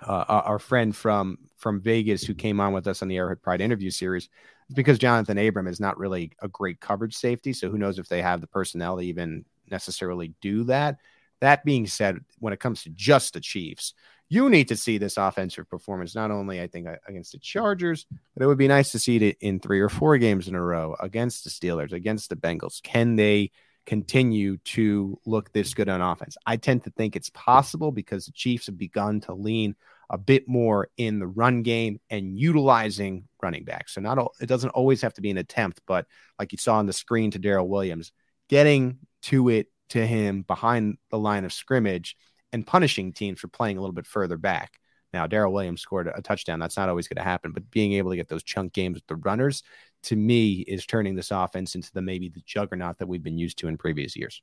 uh, 0.07 0.24
our 0.28 0.59
friend 0.59 0.95
from 0.95 1.39
from 1.57 1.80
Vegas 1.80 2.24
who 2.24 2.35
came 2.35 2.61
on 2.61 2.72
with 2.72 2.89
us 2.89 3.03
on 3.03 3.09
the 3.09 3.16
Arrowhead 3.16 3.43
Pride 3.43 3.61
interview 3.61 3.91
series. 3.91 4.28
Because 4.74 4.99
Johnathan 4.99 5.49
Abram 5.49 5.66
is 5.66 5.80
not 5.80 5.99
really 5.99 6.33
a 6.41 6.49
great 6.49 6.80
coverage 6.80 7.14
safety. 7.14 7.53
So 7.53 7.68
who 7.68 7.78
knows 7.78 7.99
if 7.99 8.09
they 8.09 8.22
have 8.22 8.41
the 8.41 8.47
personnel 8.47 8.97
to 8.97 9.03
even 9.03 9.45
necessarily 9.73 10.35
do 10.41 10.64
that. 10.64 10.99
That 11.41 11.64
being 11.64 11.89
said, 11.89 12.20
when 12.39 12.53
it 12.53 12.61
comes 12.61 12.85
to 12.85 12.91
just 12.91 13.35
the 13.35 13.41
Chiefs, 13.41 13.95
you 14.29 14.49
need 14.49 14.68
to 14.68 14.77
see 14.77 14.97
this 14.97 15.16
offensive 15.16 15.68
performance, 15.68 16.14
not 16.14 16.31
only, 16.31 16.61
I 16.61 16.66
think, 16.66 16.87
against 17.09 17.33
the 17.33 17.39
Chargers, 17.39 18.07
but 18.35 18.43
it 18.43 18.47
would 18.47 18.57
be 18.57 18.68
nice 18.68 18.93
to 18.93 18.99
see 18.99 19.16
it 19.16 19.37
in 19.41 19.59
three 19.59 19.81
or 19.81 19.89
four 19.89 20.16
games 20.18 20.49
in 20.49 20.55
a 20.55 20.62
row 20.62 20.97
against 21.01 21.45
the 21.45 21.51
Steelers, 21.51 21.93
against 21.93 22.31
the 22.31 22.37
Bengals. 22.37 22.81
Can 22.83 23.16
they 23.16 23.51
continue 23.85 24.57
to 24.59 25.18
look 25.27 25.53
this 25.53 25.75
good 25.75 25.89
on 25.89 26.01
offense? 26.01 26.37
I 26.47 26.57
tend 26.57 26.85
to 26.85 26.91
think 26.91 27.16
it's 27.16 27.31
possible 27.31 27.93
because 27.93 28.25
the 28.25 28.33
Chiefs 28.33 28.66
have 28.66 28.79
begun 28.79 29.20
to 29.23 29.35
lean 29.35 29.75
a 30.09 30.16
bit 30.16 30.47
more 30.47 30.89
in 30.97 31.18
the 31.18 31.27
run 31.27 31.62
game 31.62 32.01
and 32.09 32.39
utilizing 32.39 33.29
running 33.43 33.64
backs. 33.64 33.95
So 33.95 34.01
not 34.01 34.18
all, 34.18 34.33
it 34.41 34.47
doesn't 34.47 34.70
always 34.70 35.03
have 35.03 35.14
to 35.14 35.23
be 35.23 35.31
an 35.31 35.39
attempt, 35.39 35.81
but 35.87 36.07
like 36.39 36.53
you 36.53 36.59
saw 36.59 36.77
on 36.77 36.87
the 36.87 36.93
screen 36.93 37.33
to 37.33 37.39
Darrel 37.39 37.68
Williams, 37.68 38.12
getting 38.49 38.99
to 39.23 39.49
it 39.49 39.68
to 39.91 40.07
him 40.07 40.43
behind 40.43 40.99
the 41.11 41.18
line 41.18 41.45
of 41.45 41.53
scrimmage 41.53 42.16
and 42.53 42.66
punishing 42.66 43.12
teams 43.12 43.41
for 43.41 43.49
playing 43.49 43.77
a 43.79 43.81
little 43.81 43.95
bit 43.95 44.07
further 44.07 44.37
back. 44.37 44.79
Now, 45.12 45.27
Darrel 45.27 45.53
Williams 45.53 45.83
scored 45.83 46.11
a 46.12 46.23
touchdown. 46.23 46.59
That's 46.59 46.77
not 46.77 46.89
always 46.89 47.07
going 47.07 47.23
to 47.23 47.29
happen, 47.29 47.53
but 47.53 47.70
being 47.70 47.93
able 47.95 48.11
to 48.11 48.16
get 48.16 48.29
those 48.29 48.43
chunk 48.43 48.73
games 48.73 48.95
with 48.95 49.07
the 49.07 49.16
runners, 49.16 49.62
to 50.05 50.16
me, 50.16 50.61
is 50.61 50.87
turning 50.87 51.14
this 51.14 51.31
offense 51.31 51.75
into 51.75 51.93
the 51.93 52.01
maybe 52.01 52.31
the 52.31 52.43
juggernaut 52.47 52.99
that 52.99 53.09
we've 53.09 53.23
been 53.23 53.37
used 53.37 53.59
to 53.59 53.68
in 53.68 53.77
previous 53.77 54.16
years. 54.16 54.43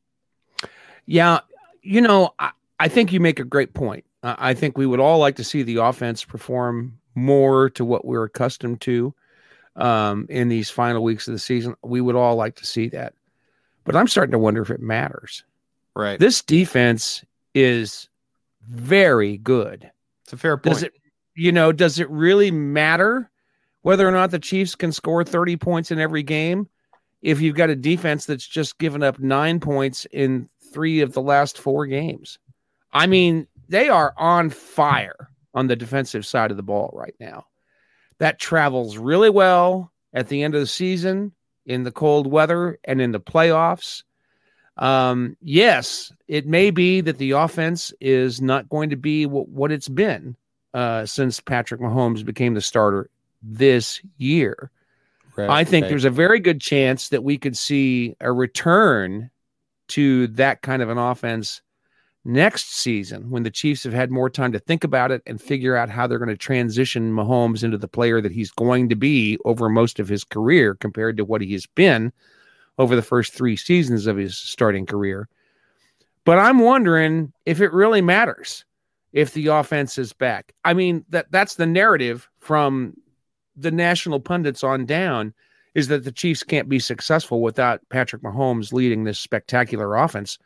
Yeah, 1.07 1.39
you 1.81 2.01
know, 2.01 2.35
I, 2.37 2.51
I 2.79 2.87
think 2.87 3.11
you 3.11 3.19
make 3.19 3.39
a 3.39 3.43
great 3.43 3.73
point. 3.73 4.05
Uh, 4.21 4.35
I 4.37 4.53
think 4.53 4.77
we 4.77 4.85
would 4.85 4.99
all 4.99 5.17
like 5.17 5.37
to 5.37 5.43
see 5.43 5.63
the 5.63 5.77
offense 5.77 6.23
perform 6.23 6.99
more 7.15 7.71
to 7.71 7.83
what 7.83 8.05
we're 8.05 8.25
accustomed 8.25 8.81
to 8.81 9.15
um, 9.75 10.27
in 10.29 10.49
these 10.49 10.69
final 10.69 11.03
weeks 11.03 11.27
of 11.27 11.33
the 11.33 11.39
season. 11.39 11.75
We 11.83 12.01
would 12.01 12.15
all 12.15 12.35
like 12.35 12.55
to 12.57 12.65
see 12.65 12.89
that 12.89 13.13
but 13.89 13.95
I'm 13.95 14.07
starting 14.07 14.33
to 14.33 14.37
wonder 14.37 14.61
if 14.61 14.69
it 14.69 14.81
matters. 14.81 15.43
Right. 15.95 16.19
This 16.19 16.43
defense 16.43 17.25
is 17.55 18.07
very 18.67 19.39
good. 19.39 19.89
It's 20.25 20.33
a 20.33 20.37
fair 20.37 20.57
point. 20.57 20.75
Does 20.75 20.83
it, 20.83 20.93
you 21.33 21.51
know, 21.51 21.71
does 21.71 21.97
it 21.97 22.07
really 22.11 22.51
matter 22.51 23.31
whether 23.81 24.07
or 24.07 24.11
not 24.11 24.29
the 24.29 24.37
Chiefs 24.37 24.75
can 24.75 24.91
score 24.91 25.23
30 25.23 25.57
points 25.57 25.89
in 25.89 25.97
every 25.97 26.21
game 26.21 26.69
if 27.23 27.41
you've 27.41 27.55
got 27.55 27.71
a 27.71 27.75
defense 27.75 28.27
that's 28.27 28.45
just 28.45 28.77
given 28.77 29.01
up 29.01 29.17
nine 29.17 29.59
points 29.59 30.05
in 30.11 30.47
three 30.71 31.01
of 31.01 31.13
the 31.13 31.21
last 31.23 31.57
four 31.57 31.87
games? 31.87 32.37
I 32.93 33.07
mean, 33.07 33.47
they 33.69 33.89
are 33.89 34.13
on 34.17 34.51
fire 34.51 35.31
on 35.55 35.65
the 35.65 35.75
defensive 35.75 36.27
side 36.27 36.51
of 36.51 36.57
the 36.57 36.61
ball 36.61 36.91
right 36.93 37.15
now. 37.19 37.47
That 38.19 38.37
travels 38.37 38.99
really 38.99 39.31
well 39.31 39.91
at 40.13 40.27
the 40.27 40.43
end 40.43 40.53
of 40.53 40.61
the 40.61 40.67
season 40.67 41.31
in 41.69 41.83
the 41.83 41.91
cold 41.91 42.27
weather 42.27 42.79
and 42.83 42.99
in 42.99 43.11
the 43.11 43.19
playoffs. 43.19 44.03
Um, 44.77 45.37
yes, 45.41 46.11
it 46.27 46.47
may 46.47 46.71
be 46.71 46.99
that 47.01 47.19
the 47.19 47.31
offense 47.31 47.93
is 48.01 48.41
not 48.41 48.67
going 48.67 48.89
to 48.89 48.95
be 48.95 49.27
what, 49.27 49.47
what 49.49 49.71
it's 49.71 49.87
been 49.87 50.35
uh, 50.73 51.05
since 51.05 51.39
Patrick 51.39 51.79
Mahomes 51.79 52.25
became 52.25 52.55
the 52.55 52.61
starter 52.61 53.09
this 53.43 54.01
year. 54.17 54.71
Right, 55.37 55.49
I 55.49 55.63
think 55.63 55.83
right. 55.83 55.89
there's 55.89 56.05
a 56.05 56.09
very 56.09 56.39
good 56.39 56.59
chance 56.59 57.09
that 57.09 57.23
we 57.23 57.37
could 57.37 57.55
see 57.55 58.15
a 58.19 58.31
return 58.31 59.29
to 59.89 60.27
that 60.27 60.63
kind 60.63 60.81
of 60.81 60.89
an 60.89 60.97
offense 60.97 61.61
next 62.25 62.75
season 62.75 63.29
when 63.29 63.43
the 63.43 63.51
Chiefs 63.51 63.83
have 63.83 63.93
had 63.93 64.11
more 64.11 64.29
time 64.29 64.51
to 64.51 64.59
think 64.59 64.83
about 64.83 65.11
it 65.11 65.21
and 65.25 65.41
figure 65.41 65.75
out 65.75 65.89
how 65.89 66.05
they're 66.05 66.19
going 66.19 66.29
to 66.29 66.37
transition 66.37 67.13
Mahomes 67.13 67.63
into 67.63 67.77
the 67.77 67.87
player 67.87 68.21
that 68.21 68.31
he's 68.31 68.51
going 68.51 68.89
to 68.89 68.95
be 68.95 69.37
over 69.45 69.69
most 69.69 69.99
of 69.99 70.07
his 70.07 70.23
career 70.23 70.75
compared 70.75 71.17
to 71.17 71.25
what 71.25 71.41
he 71.41 71.53
has 71.53 71.65
been 71.65 72.11
over 72.77 72.95
the 72.95 73.01
first 73.01 73.33
three 73.33 73.55
seasons 73.55 74.07
of 74.07 74.17
his 74.17 74.37
starting 74.37 74.85
career. 74.85 75.27
But 76.25 76.39
I'm 76.39 76.59
wondering 76.59 77.33
if 77.45 77.61
it 77.61 77.73
really 77.73 78.01
matters 78.01 78.65
if 79.13 79.33
the 79.33 79.47
offense 79.47 79.97
is 79.97 80.13
back. 80.13 80.53
I 80.65 80.73
mean, 80.73 81.05
that 81.09 81.31
that's 81.31 81.55
the 81.55 81.65
narrative 81.65 82.29
from 82.39 82.93
the 83.55 83.71
national 83.71 84.19
pundits 84.19 84.63
on 84.63 84.85
down 84.85 85.33
is 85.75 85.87
that 85.87 86.03
the 86.03 86.11
Chiefs 86.11 86.43
can't 86.43 86.69
be 86.69 86.79
successful 86.79 87.41
without 87.41 87.81
Patrick 87.89 88.21
Mahomes 88.21 88.73
leading 88.73 89.03
this 89.03 89.19
spectacular 89.19 89.95
offense. 89.95 90.37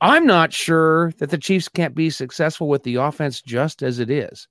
I'm 0.00 0.26
not 0.26 0.52
sure 0.52 1.12
that 1.18 1.30
the 1.30 1.38
Chiefs 1.38 1.68
can't 1.68 1.94
be 1.94 2.10
successful 2.10 2.68
with 2.68 2.82
the 2.82 2.96
offense 2.96 3.40
just 3.40 3.82
as 3.82 3.98
it 3.98 4.10
is. 4.10 4.48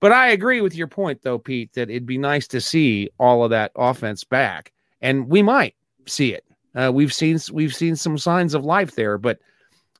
But 0.00 0.12
I 0.12 0.28
agree 0.28 0.60
with 0.60 0.74
your 0.74 0.86
point, 0.86 1.22
though, 1.22 1.38
Pete, 1.38 1.72
that 1.74 1.90
it'd 1.90 2.06
be 2.06 2.18
nice 2.18 2.48
to 2.48 2.60
see 2.60 3.10
all 3.18 3.44
of 3.44 3.50
that 3.50 3.72
offense 3.76 4.24
back, 4.24 4.72
and 5.00 5.28
we 5.28 5.42
might 5.42 5.74
see 6.06 6.32
it. 6.32 6.44
Uh, 6.74 6.90
we've 6.92 7.12
seen 7.12 7.38
we've 7.52 7.74
seen 7.74 7.96
some 7.96 8.16
signs 8.16 8.54
of 8.54 8.64
life 8.64 8.94
there, 8.94 9.18
but 9.18 9.38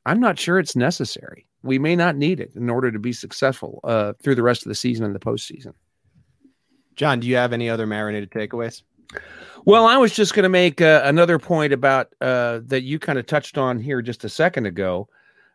I'm 0.07 0.21
not 0.21 0.39
sure 0.39 0.59
it's 0.59 0.77
necessary. 0.77 1.47
We 1.63 1.79
may 1.79 1.97
not 1.97 2.17
need 2.17 2.41
it 2.41 2.53
in 2.57 2.71
order 2.71 2.91
to 2.91 2.99
be 2.99 3.13
successful 3.13 3.81
uh, 3.85 4.15
through 4.23 4.37
the 4.37 4.43
rest 4.43 4.65
of 4.65 4.71
the 4.71 4.75
season 4.75 5.05
and 5.05 5.15
the 5.15 5.21
postseason. 5.21 5.75
John, 6.97 7.21
do 7.21 7.27
you 7.27 7.37
have 7.37 7.53
any 7.53 7.69
other 7.69 7.87
marinated 7.87 8.31
takeaways? 8.31 8.83
Well, 9.65 9.87
I 9.87 9.97
was 9.99 10.13
just 10.13 10.35
going 10.35 10.45
to 10.45 10.49
make 10.49 10.81
uh, 10.81 11.03
another 11.05 11.39
point 11.39 11.73
about 11.73 12.15
uh, 12.21 12.61
that 12.65 12.83
you 12.83 12.99
kind 12.99 13.19
of 13.19 13.27
touched 13.27 13.59
on 13.59 13.79
here 13.79 14.01
just 14.01 14.25
a 14.25 14.29
second 14.29 14.67
ago. 14.67 15.09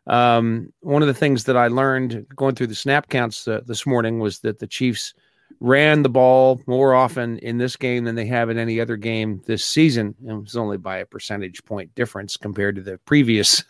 Um, 0.06 0.72
one 0.80 1.02
of 1.02 1.08
the 1.08 1.14
things 1.14 1.44
that 1.44 1.56
I 1.56 1.66
learned 1.66 2.26
going 2.36 2.54
through 2.54 2.68
the 2.68 2.74
snap 2.74 3.08
counts 3.08 3.48
uh, 3.48 3.62
this 3.66 3.84
morning 3.84 4.20
was 4.20 4.40
that 4.40 4.60
the 4.60 4.66
Chiefs 4.66 5.14
ran 5.60 6.02
the 6.02 6.08
ball 6.08 6.60
more 6.66 6.94
often 6.94 7.38
in 7.38 7.58
this 7.58 7.76
game 7.76 8.04
than 8.04 8.14
they 8.14 8.26
have 8.26 8.50
in 8.50 8.58
any 8.58 8.80
other 8.80 8.96
game 8.96 9.42
this 9.46 9.64
season. 9.64 10.14
It 10.24 10.32
was 10.32 10.56
only 10.56 10.76
by 10.76 10.98
a 10.98 11.06
percentage 11.06 11.64
point 11.64 11.94
difference 11.94 12.36
compared 12.36 12.76
to 12.76 12.82
the 12.82 12.98
previous 12.98 13.64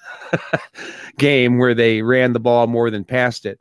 game 1.19 1.59
where 1.59 1.75
they 1.75 2.03
ran 2.03 2.33
the 2.33 2.41
ball 2.41 2.67
more 2.67 2.91
than 2.91 3.05
passed 3.05 3.47
it. 3.47 3.61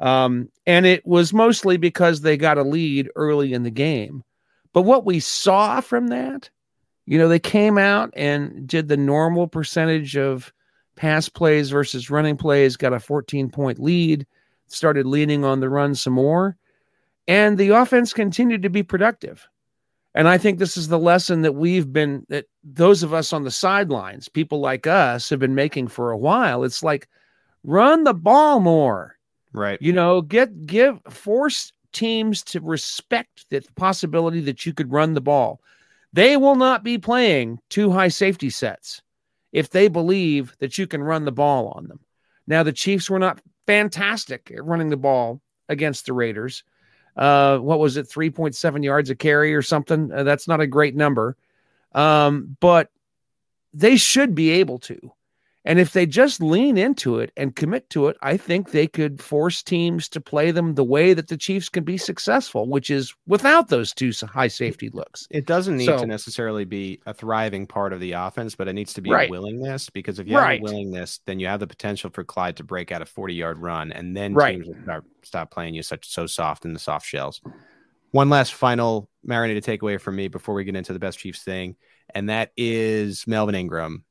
Um, 0.00 0.48
and 0.66 0.84
it 0.84 1.06
was 1.06 1.32
mostly 1.32 1.76
because 1.76 2.20
they 2.20 2.36
got 2.36 2.58
a 2.58 2.62
lead 2.62 3.08
early 3.16 3.52
in 3.52 3.62
the 3.62 3.70
game. 3.70 4.24
But 4.72 4.82
what 4.82 5.04
we 5.04 5.20
saw 5.20 5.80
from 5.80 6.08
that, 6.08 6.50
you 7.06 7.18
know, 7.18 7.28
they 7.28 7.38
came 7.38 7.78
out 7.78 8.12
and 8.16 8.66
did 8.66 8.88
the 8.88 8.96
normal 8.96 9.46
percentage 9.46 10.16
of 10.16 10.52
pass 10.96 11.28
plays 11.28 11.70
versus 11.70 12.10
running 12.10 12.36
plays, 12.36 12.76
got 12.76 12.92
a 12.92 13.00
14 13.00 13.50
point 13.50 13.78
lead, 13.78 14.26
started 14.66 15.06
leaning 15.06 15.44
on 15.44 15.60
the 15.60 15.68
run 15.68 15.94
some 15.94 16.14
more, 16.14 16.56
and 17.28 17.58
the 17.58 17.70
offense 17.70 18.12
continued 18.12 18.62
to 18.62 18.70
be 18.70 18.82
productive. 18.82 19.48
And 20.14 20.28
I 20.28 20.36
think 20.36 20.58
this 20.58 20.76
is 20.76 20.88
the 20.88 20.98
lesson 20.98 21.42
that 21.42 21.54
we've 21.54 21.90
been 21.90 22.26
that 22.28 22.46
those 22.62 23.02
of 23.02 23.14
us 23.14 23.32
on 23.32 23.44
the 23.44 23.50
sidelines, 23.50 24.28
people 24.28 24.60
like 24.60 24.86
us, 24.86 25.30
have 25.30 25.38
been 25.38 25.54
making 25.54 25.88
for 25.88 26.10
a 26.10 26.18
while. 26.18 26.64
It's 26.64 26.82
like 26.82 27.08
run 27.64 28.04
the 28.04 28.14
ball 28.14 28.60
more. 28.60 29.16
Right. 29.54 29.80
You 29.80 29.92
know, 29.92 30.20
get 30.20 30.66
give 30.66 31.00
force 31.08 31.72
teams 31.92 32.42
to 32.44 32.60
respect 32.60 33.46
the 33.50 33.62
possibility 33.76 34.40
that 34.40 34.66
you 34.66 34.72
could 34.72 34.92
run 34.92 35.14
the 35.14 35.20
ball. 35.20 35.60
They 36.12 36.36
will 36.36 36.56
not 36.56 36.84
be 36.84 36.98
playing 36.98 37.58
two 37.68 37.90
high 37.90 38.08
safety 38.08 38.50
sets 38.50 39.02
if 39.52 39.70
they 39.70 39.88
believe 39.88 40.54
that 40.58 40.78
you 40.78 40.86
can 40.86 41.02
run 41.02 41.24
the 41.24 41.32
ball 41.32 41.68
on 41.68 41.88
them. 41.88 42.00
Now, 42.46 42.62
the 42.62 42.72
Chiefs 42.72 43.08
were 43.08 43.18
not 43.18 43.40
fantastic 43.66 44.50
at 44.50 44.64
running 44.64 44.88
the 44.88 44.96
ball 44.96 45.40
against 45.68 46.06
the 46.06 46.12
Raiders. 46.12 46.64
Uh, 47.16 47.58
what 47.58 47.78
was 47.78 47.96
it, 47.96 48.08
3.7 48.08 48.84
yards 48.84 49.10
a 49.10 49.14
carry 49.14 49.54
or 49.54 49.62
something? 49.62 50.10
Uh, 50.10 50.22
that's 50.22 50.48
not 50.48 50.60
a 50.60 50.66
great 50.66 50.96
number. 50.96 51.36
Um, 51.92 52.56
but 52.60 52.90
they 53.74 53.96
should 53.96 54.34
be 54.34 54.50
able 54.50 54.78
to. 54.80 55.12
And 55.64 55.78
if 55.78 55.92
they 55.92 56.06
just 56.06 56.42
lean 56.42 56.76
into 56.76 57.20
it 57.20 57.30
and 57.36 57.54
commit 57.54 57.88
to 57.90 58.08
it, 58.08 58.16
I 58.20 58.36
think 58.36 58.70
they 58.72 58.88
could 58.88 59.22
force 59.22 59.62
teams 59.62 60.08
to 60.08 60.20
play 60.20 60.50
them 60.50 60.74
the 60.74 60.82
way 60.82 61.14
that 61.14 61.28
the 61.28 61.36
Chiefs 61.36 61.68
can 61.68 61.84
be 61.84 61.96
successful, 61.96 62.68
which 62.68 62.90
is 62.90 63.14
without 63.28 63.68
those 63.68 63.92
two 63.94 64.10
high 64.26 64.48
safety 64.48 64.88
looks. 64.88 65.28
It 65.30 65.46
doesn't 65.46 65.76
need 65.76 65.86
So- 65.86 65.98
to 65.98 66.06
necessarily 66.06 66.64
be 66.64 67.00
a 67.06 67.14
thriving 67.14 67.68
part 67.68 67.92
of 67.92 68.00
the 68.00 68.10
offense, 68.12 68.56
but 68.56 68.66
it 68.66 68.72
needs 68.72 68.92
to 68.94 69.00
be 69.00 69.10
Right. 69.10 69.28
a 69.28 69.30
willingness 69.30 69.88
because 69.88 70.18
if 70.18 70.26
you 70.26 70.36
have 70.36 70.50
a 70.50 70.60
willingness, 70.60 71.20
then 71.26 71.38
you 71.38 71.46
have 71.46 71.60
the 71.60 71.68
potential 71.68 72.10
for 72.10 72.24
Clyde 72.24 72.56
to 72.56 72.64
break 72.64 72.90
out 72.90 73.00
a 73.00 73.06
40 73.06 73.34
yard 73.34 73.58
run 73.58 73.92
and 73.92 74.16
then 74.16 74.34
Right. 74.34 74.56
teams 74.56 74.66
will 74.66 74.82
start, 74.82 75.04
stop 75.22 75.50
playing 75.52 75.74
you 75.74 75.82
such 75.84 76.08
so 76.08 76.26
soft 76.26 76.64
in 76.64 76.72
the 76.72 76.80
soft 76.80 77.06
shells. 77.06 77.40
One 78.10 78.28
last 78.28 78.52
final 78.52 79.08
marinated 79.22 79.62
takeaway 79.62 80.00
from 80.00 80.16
me 80.16 80.26
before 80.26 80.56
we 80.56 80.64
get 80.64 80.74
into 80.74 80.92
the 80.92 80.98
best 80.98 81.20
Chiefs 81.20 81.44
thing, 81.44 81.76
and 82.12 82.28
that 82.28 82.50
is 82.56 83.26
Melvin 83.28 83.54
Ingram. 83.54 84.04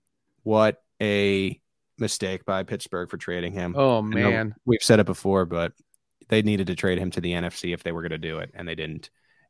What 0.43 0.81
a 1.01 1.59
mistake 1.97 2.45
by 2.45 2.63
Pittsburgh 2.63 3.09
for 3.09 3.17
trading 3.17 3.53
him. 3.53 3.75
Oh, 3.77 4.01
man. 4.01 4.55
we've 4.65 4.83
said 4.83 4.99
it 4.99 5.05
before, 5.05 5.45
but 5.45 5.73
they 6.29 6.41
needed 6.41 6.67
to 6.67 6.75
trade 6.75 6.97
him 6.97 7.11
to 7.11 7.21
the 7.21 7.33
NFC 7.33 7.73
if 7.73 7.83
they 7.83 7.91
were 7.91 8.01
going 8.01 8.11
to 8.11 8.17
do 8.17 8.39
it, 8.39 8.51
and 8.53 8.67
they 8.67 8.75
didn't. 8.75 9.09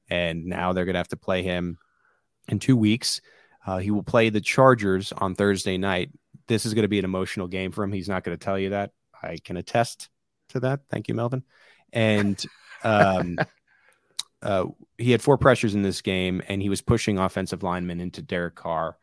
And 0.09 0.45
now 0.45 0.73
they're 0.73 0.85
going 0.85 0.95
to 0.95 0.99
have 0.99 1.07
to 1.09 1.17
play 1.17 1.43
him 1.43 1.77
in 2.47 2.59
two 2.59 2.75
weeks. 2.75 3.21
Uh, 3.65 3.77
he 3.77 3.91
will 3.91 4.03
play 4.03 4.29
the 4.29 4.41
Chargers 4.41 5.11
on 5.11 5.35
Thursday 5.35 5.77
night. 5.77 6.09
This 6.47 6.65
is 6.65 6.73
going 6.73 6.83
to 6.83 6.89
be 6.89 6.99
an 6.99 7.05
emotional 7.05 7.47
game 7.47 7.71
for 7.71 7.83
him. 7.83 7.91
He's 7.91 8.09
not 8.09 8.23
going 8.23 8.37
to 8.37 8.43
tell 8.43 8.57
you 8.57 8.71
that. 8.71 8.91
I 9.21 9.37
can 9.43 9.57
attest 9.57 10.09
to 10.49 10.61
that. 10.61 10.81
Thank 10.89 11.07
you, 11.07 11.13
Melvin. 11.13 11.43
And 11.93 12.43
um, 12.83 13.37
uh, 14.41 14.65
he 14.97 15.11
had 15.11 15.21
four 15.21 15.37
pressures 15.37 15.75
in 15.75 15.83
this 15.83 16.01
game, 16.01 16.41
and 16.47 16.61
he 16.61 16.69
was 16.69 16.81
pushing 16.81 17.19
offensive 17.19 17.63
linemen 17.63 18.01
into 18.01 18.21
Derek 18.21 18.55
Carr, 18.55 18.97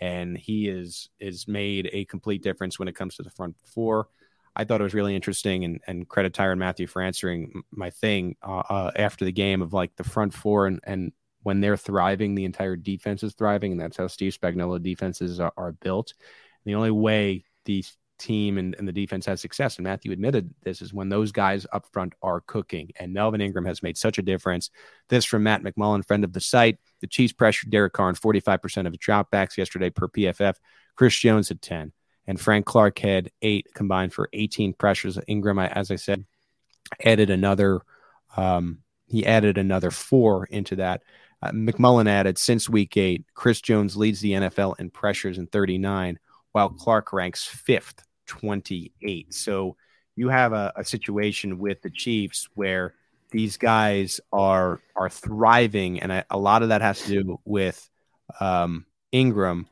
and 0.00 0.36
he 0.36 0.68
is 0.68 1.08
is 1.20 1.46
made 1.48 1.90
a 1.92 2.04
complete 2.06 2.42
difference 2.42 2.78
when 2.78 2.88
it 2.88 2.96
comes 2.96 3.16
to 3.16 3.22
the 3.22 3.30
front 3.30 3.56
four. 3.64 4.08
I 4.56 4.64
thought 4.64 4.80
it 4.80 4.84
was 4.84 4.94
really 4.94 5.16
interesting, 5.16 5.64
and 5.64 5.80
and 5.86 6.08
credit 6.08 6.32
Tyrann 6.32 6.58
Mathieu 6.58 6.86
for 6.86 7.02
answering 7.02 7.62
my 7.70 7.90
thing 7.90 8.36
uh, 8.42 8.62
uh, 8.68 8.90
after 8.96 9.24
the 9.24 9.32
game 9.32 9.62
of 9.62 9.72
like 9.72 9.96
the 9.96 10.04
front 10.04 10.34
four 10.34 10.66
and 10.66 10.80
and 10.84 11.12
when 11.44 11.60
they're 11.60 11.76
thriving, 11.76 12.34
the 12.34 12.46
entire 12.46 12.74
defense 12.74 13.22
is 13.22 13.34
thriving, 13.34 13.72
and 13.72 13.80
that's 13.80 13.98
how 13.98 14.06
Steve 14.06 14.36
Spagnuolo 14.40 14.82
defenses 14.82 15.40
are, 15.40 15.52
are 15.58 15.72
built. 15.72 16.14
the 16.64 16.74
only 16.74 16.90
way 16.90 17.44
the 17.66 17.84
team 18.24 18.58
and, 18.58 18.74
and 18.78 18.88
the 18.88 18.92
defense 18.92 19.26
has 19.26 19.40
success, 19.40 19.76
and 19.76 19.84
Mathieu 19.84 20.12
admitted 20.12 20.52
this, 20.62 20.80
is 20.80 20.94
when 20.94 21.08
those 21.08 21.32
guys 21.32 21.66
up 21.72 21.86
front 21.92 22.14
are 22.22 22.40
cooking. 22.40 22.90
And 22.98 23.12
Melvin 23.12 23.40
Ingram 23.40 23.66
has 23.66 23.82
made 23.82 23.98
such 23.98 24.18
a 24.18 24.22
difference. 24.22 24.70
This 25.08 25.24
from 25.24 25.42
Matt 25.42 25.62
McMullen, 25.62 26.06
friend 26.06 26.24
of 26.24 26.32
the 26.32 26.40
site. 26.40 26.78
The 27.00 27.06
Chiefs 27.06 27.32
pressured 27.32 27.70
Derek 27.70 27.92
Carr 27.92 28.08
on 28.08 28.14
45% 28.14 28.86
of 28.86 28.92
his 28.92 28.98
dropbacks 28.98 29.56
yesterday 29.56 29.90
per 29.90 30.08
PFF. 30.08 30.54
Chris 30.96 31.16
Jones 31.16 31.48
had 31.48 31.60
10, 31.60 31.92
and 32.26 32.40
Frank 32.40 32.66
Clark 32.66 32.98
had 32.98 33.30
eight 33.42 33.68
combined 33.74 34.12
for 34.12 34.28
18 34.32 34.72
pressures. 34.72 35.18
Ingram, 35.26 35.58
as 35.58 35.90
I 35.90 35.96
said, 35.96 36.24
added 37.04 37.30
another. 37.30 37.80
Um, 38.36 38.78
he 39.06 39.26
added 39.26 39.58
another 39.58 39.90
four 39.90 40.46
into 40.46 40.76
that. 40.76 41.02
Uh, 41.42 41.50
McMullen 41.50 42.08
added 42.08 42.38
since 42.38 42.70
week 42.70 42.96
eight, 42.96 43.26
Chris 43.34 43.60
Jones 43.60 43.96
leads 43.96 44.20
the 44.20 44.32
NFL 44.32 44.78
in 44.78 44.88
pressures 44.90 45.36
in 45.36 45.46
39, 45.46 46.18
while 46.52 46.70
Clark 46.70 47.12
ranks 47.12 47.44
fifth, 47.44 48.03
28. 48.26 49.32
So 49.34 49.76
you 50.16 50.28
have 50.28 50.52
a, 50.52 50.72
a 50.76 50.84
situation 50.84 51.58
with 51.58 51.82
the 51.82 51.90
Chiefs 51.90 52.48
where 52.54 52.94
these 53.30 53.56
guys 53.56 54.20
are 54.32 54.80
are 54.94 55.10
thriving, 55.10 56.00
and 56.00 56.12
a, 56.12 56.24
a 56.30 56.38
lot 56.38 56.62
of 56.62 56.68
that 56.68 56.82
has 56.82 57.02
to 57.02 57.22
do 57.22 57.40
with 57.44 57.88
um, 58.40 58.86
Ingram. 59.12 59.66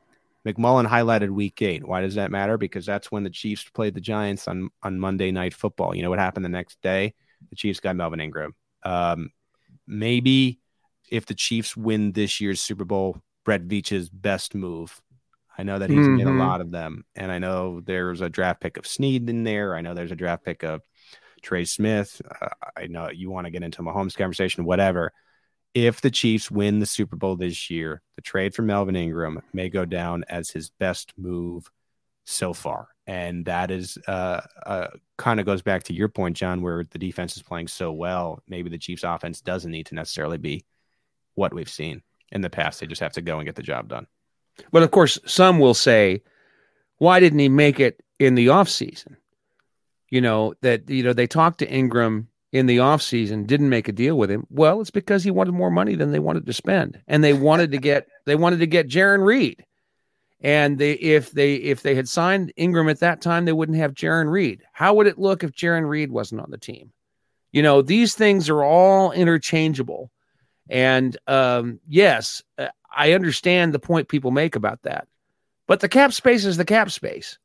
McMullen 0.46 0.88
highlighted 0.88 1.30
Week 1.30 1.62
Eight. 1.62 1.86
Why 1.86 2.00
does 2.00 2.16
that 2.16 2.32
matter? 2.32 2.58
Because 2.58 2.84
that's 2.84 3.12
when 3.12 3.22
the 3.22 3.30
Chiefs 3.30 3.64
played 3.72 3.94
the 3.94 4.00
Giants 4.00 4.48
on 4.48 4.70
on 4.82 4.98
Monday 4.98 5.30
Night 5.30 5.54
Football. 5.54 5.94
You 5.94 6.02
know 6.02 6.10
what 6.10 6.18
happened 6.18 6.44
the 6.44 6.50
next 6.50 6.80
day? 6.82 7.14
The 7.50 7.56
Chiefs 7.56 7.80
got 7.80 7.96
Melvin 7.96 8.20
Ingram. 8.20 8.54
Um, 8.82 9.30
maybe 9.86 10.60
if 11.10 11.26
the 11.26 11.34
Chiefs 11.34 11.76
win 11.76 12.12
this 12.12 12.40
year's 12.40 12.60
Super 12.60 12.84
Bowl, 12.84 13.22
Brett 13.44 13.62
Veach's 13.62 14.08
best 14.08 14.54
move. 14.54 15.00
I 15.56 15.62
know 15.64 15.78
that 15.78 15.90
he's 15.90 16.08
made 16.08 16.26
a 16.26 16.30
Mhm. 16.30 16.38
lot 16.38 16.60
of 16.60 16.70
them, 16.70 17.04
and 17.14 17.30
I 17.30 17.38
know 17.38 17.80
there's 17.80 18.20
a 18.20 18.30
draft 18.30 18.60
pick 18.60 18.76
of 18.76 18.86
Sneed 18.86 19.28
in 19.28 19.44
there. 19.44 19.74
I 19.74 19.80
know 19.82 19.94
there's 19.94 20.12
a 20.12 20.16
draft 20.16 20.44
pick 20.44 20.62
of 20.62 20.80
Trey 21.42 21.64
Smith. 21.64 22.22
Uh, 22.40 22.48
I 22.76 22.86
know 22.86 23.10
you 23.10 23.30
want 23.30 23.46
to 23.46 23.50
get 23.50 23.62
into 23.62 23.82
Mahomes 23.82 24.16
conversation, 24.16 24.64
whatever. 24.64 25.12
If 25.74 26.00
the 26.00 26.10
Chiefs 26.10 26.50
win 26.50 26.78
the 26.78 26.86
Super 26.86 27.16
Bowl 27.16 27.36
this 27.36 27.70
year, 27.70 28.02
the 28.16 28.22
trade 28.22 28.54
for 28.54 28.62
Melvin 28.62 28.96
Ingram 28.96 29.40
may 29.52 29.68
go 29.68 29.84
down 29.84 30.24
as 30.28 30.50
his 30.50 30.70
best 30.70 31.12
move 31.16 31.70
so 32.24 32.52
far, 32.52 32.88
and 33.06 33.44
that 33.46 33.70
is 33.70 33.98
uh, 34.06 34.40
uh, 34.64 34.88
kind 35.18 35.40
of 35.40 35.46
goes 35.46 35.62
back 35.62 35.82
to 35.84 35.94
your 35.94 36.08
point, 36.08 36.36
John, 36.36 36.62
where 36.62 36.84
the 36.84 36.98
defense 36.98 37.36
is 37.36 37.42
playing 37.42 37.68
so 37.68 37.92
well. 37.92 38.42
Maybe 38.46 38.70
the 38.70 38.78
Chiefs' 38.78 39.02
offense 39.04 39.40
doesn't 39.40 39.70
need 39.70 39.86
to 39.86 39.94
necessarily 39.94 40.38
be 40.38 40.64
what 41.34 41.52
we've 41.52 41.68
seen 41.68 42.02
in 42.30 42.40
the 42.42 42.50
past. 42.50 42.80
They 42.80 42.86
just 42.86 43.00
have 43.02 43.14
to 43.14 43.22
go 43.22 43.38
and 43.38 43.46
get 43.46 43.56
the 43.56 43.62
job 43.62 43.88
done. 43.88 44.06
But 44.70 44.82
of 44.82 44.90
course, 44.90 45.18
some 45.26 45.58
will 45.58 45.74
say, 45.74 46.22
why 46.98 47.20
didn't 47.20 47.38
he 47.38 47.48
make 47.48 47.80
it 47.80 48.02
in 48.18 48.34
the 48.34 48.46
offseason? 48.46 49.16
You 50.10 50.20
know, 50.20 50.54
that, 50.60 50.88
you 50.88 51.02
know, 51.02 51.12
they 51.12 51.26
talked 51.26 51.58
to 51.60 51.70
Ingram 51.70 52.28
in 52.52 52.66
the 52.66 52.76
offseason, 52.76 53.46
didn't 53.46 53.70
make 53.70 53.88
a 53.88 53.92
deal 53.92 54.16
with 54.16 54.30
him. 54.30 54.46
Well, 54.50 54.80
it's 54.80 54.90
because 54.90 55.24
he 55.24 55.30
wanted 55.30 55.52
more 55.52 55.70
money 55.70 55.94
than 55.94 56.12
they 56.12 56.18
wanted 56.18 56.44
to 56.46 56.52
spend. 56.52 57.00
And 57.08 57.24
they 57.24 57.32
wanted 57.32 57.72
to 57.72 57.78
get, 57.78 58.06
they 58.26 58.36
wanted 58.36 58.60
to 58.60 58.66
get 58.66 58.88
Jarran 58.88 59.24
Reed. 59.24 59.64
And 60.40 60.76
they, 60.76 60.92
if 60.92 61.30
they, 61.30 61.54
if 61.54 61.82
they 61.82 61.94
had 61.94 62.08
signed 62.08 62.52
Ingram 62.56 62.88
at 62.88 63.00
that 63.00 63.20
time, 63.20 63.44
they 63.44 63.52
wouldn't 63.52 63.78
have 63.78 63.94
Jarran 63.94 64.30
Reed. 64.30 64.62
How 64.72 64.92
would 64.94 65.06
it 65.06 65.18
look 65.18 65.44
if 65.44 65.52
Jarran 65.52 65.88
Reed 65.88 66.10
wasn't 66.10 66.40
on 66.40 66.50
the 66.50 66.58
team? 66.58 66.92
You 67.52 67.62
know, 67.62 67.80
these 67.80 68.14
things 68.14 68.48
are 68.48 68.64
all 68.64 69.12
interchangeable. 69.12 70.10
And 70.68 71.16
um, 71.26 71.80
yes, 71.86 72.42
uh, 72.58 72.68
I 72.94 73.12
understand 73.12 73.72
the 73.72 73.78
point 73.78 74.08
people 74.08 74.30
make 74.30 74.56
about 74.56 74.82
that. 74.82 75.06
But 75.66 75.80
the 75.80 75.88
cap 75.88 76.12
space 76.12 76.44
is 76.44 76.56
the 76.56 76.64
cap 76.64 76.90
space. 76.90 77.38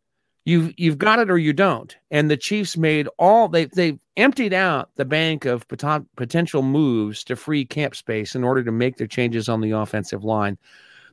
You've 0.46 0.74
you've 0.78 0.98
got 0.98 1.20
it 1.20 1.30
or 1.30 1.38
you 1.38 1.54
don't. 1.54 1.96
And 2.10 2.32
the 2.32 2.38
Chiefs 2.38 2.78
made 2.78 3.08
all 3.20 3.50
they 3.50 3.66
they 3.66 4.00
emptied 4.16 4.54
out 4.54 4.90
the 4.96 5.06
bank 5.06 5.46
of 5.46 5.68
poten- 5.68 6.08
potential 6.16 6.62
moves 6.64 7.24
to 7.26 7.36
free 7.36 7.66
cap 7.66 7.96
space 7.96 8.34
in 8.34 8.44
order 8.44 8.64
to 8.64 8.72
make 8.72 8.96
their 8.98 9.08
changes 9.08 9.50
on 9.50 9.62
the 9.62 9.72
offensive 9.72 10.24
line. 10.24 10.58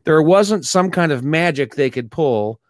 There 0.04 0.22
wasn't 0.22 0.64
some 0.64 0.90
kind 0.90 1.12
of 1.12 1.24
magic 1.24 1.74
they 1.74 1.90
could 1.90 2.10
pull 2.10 2.60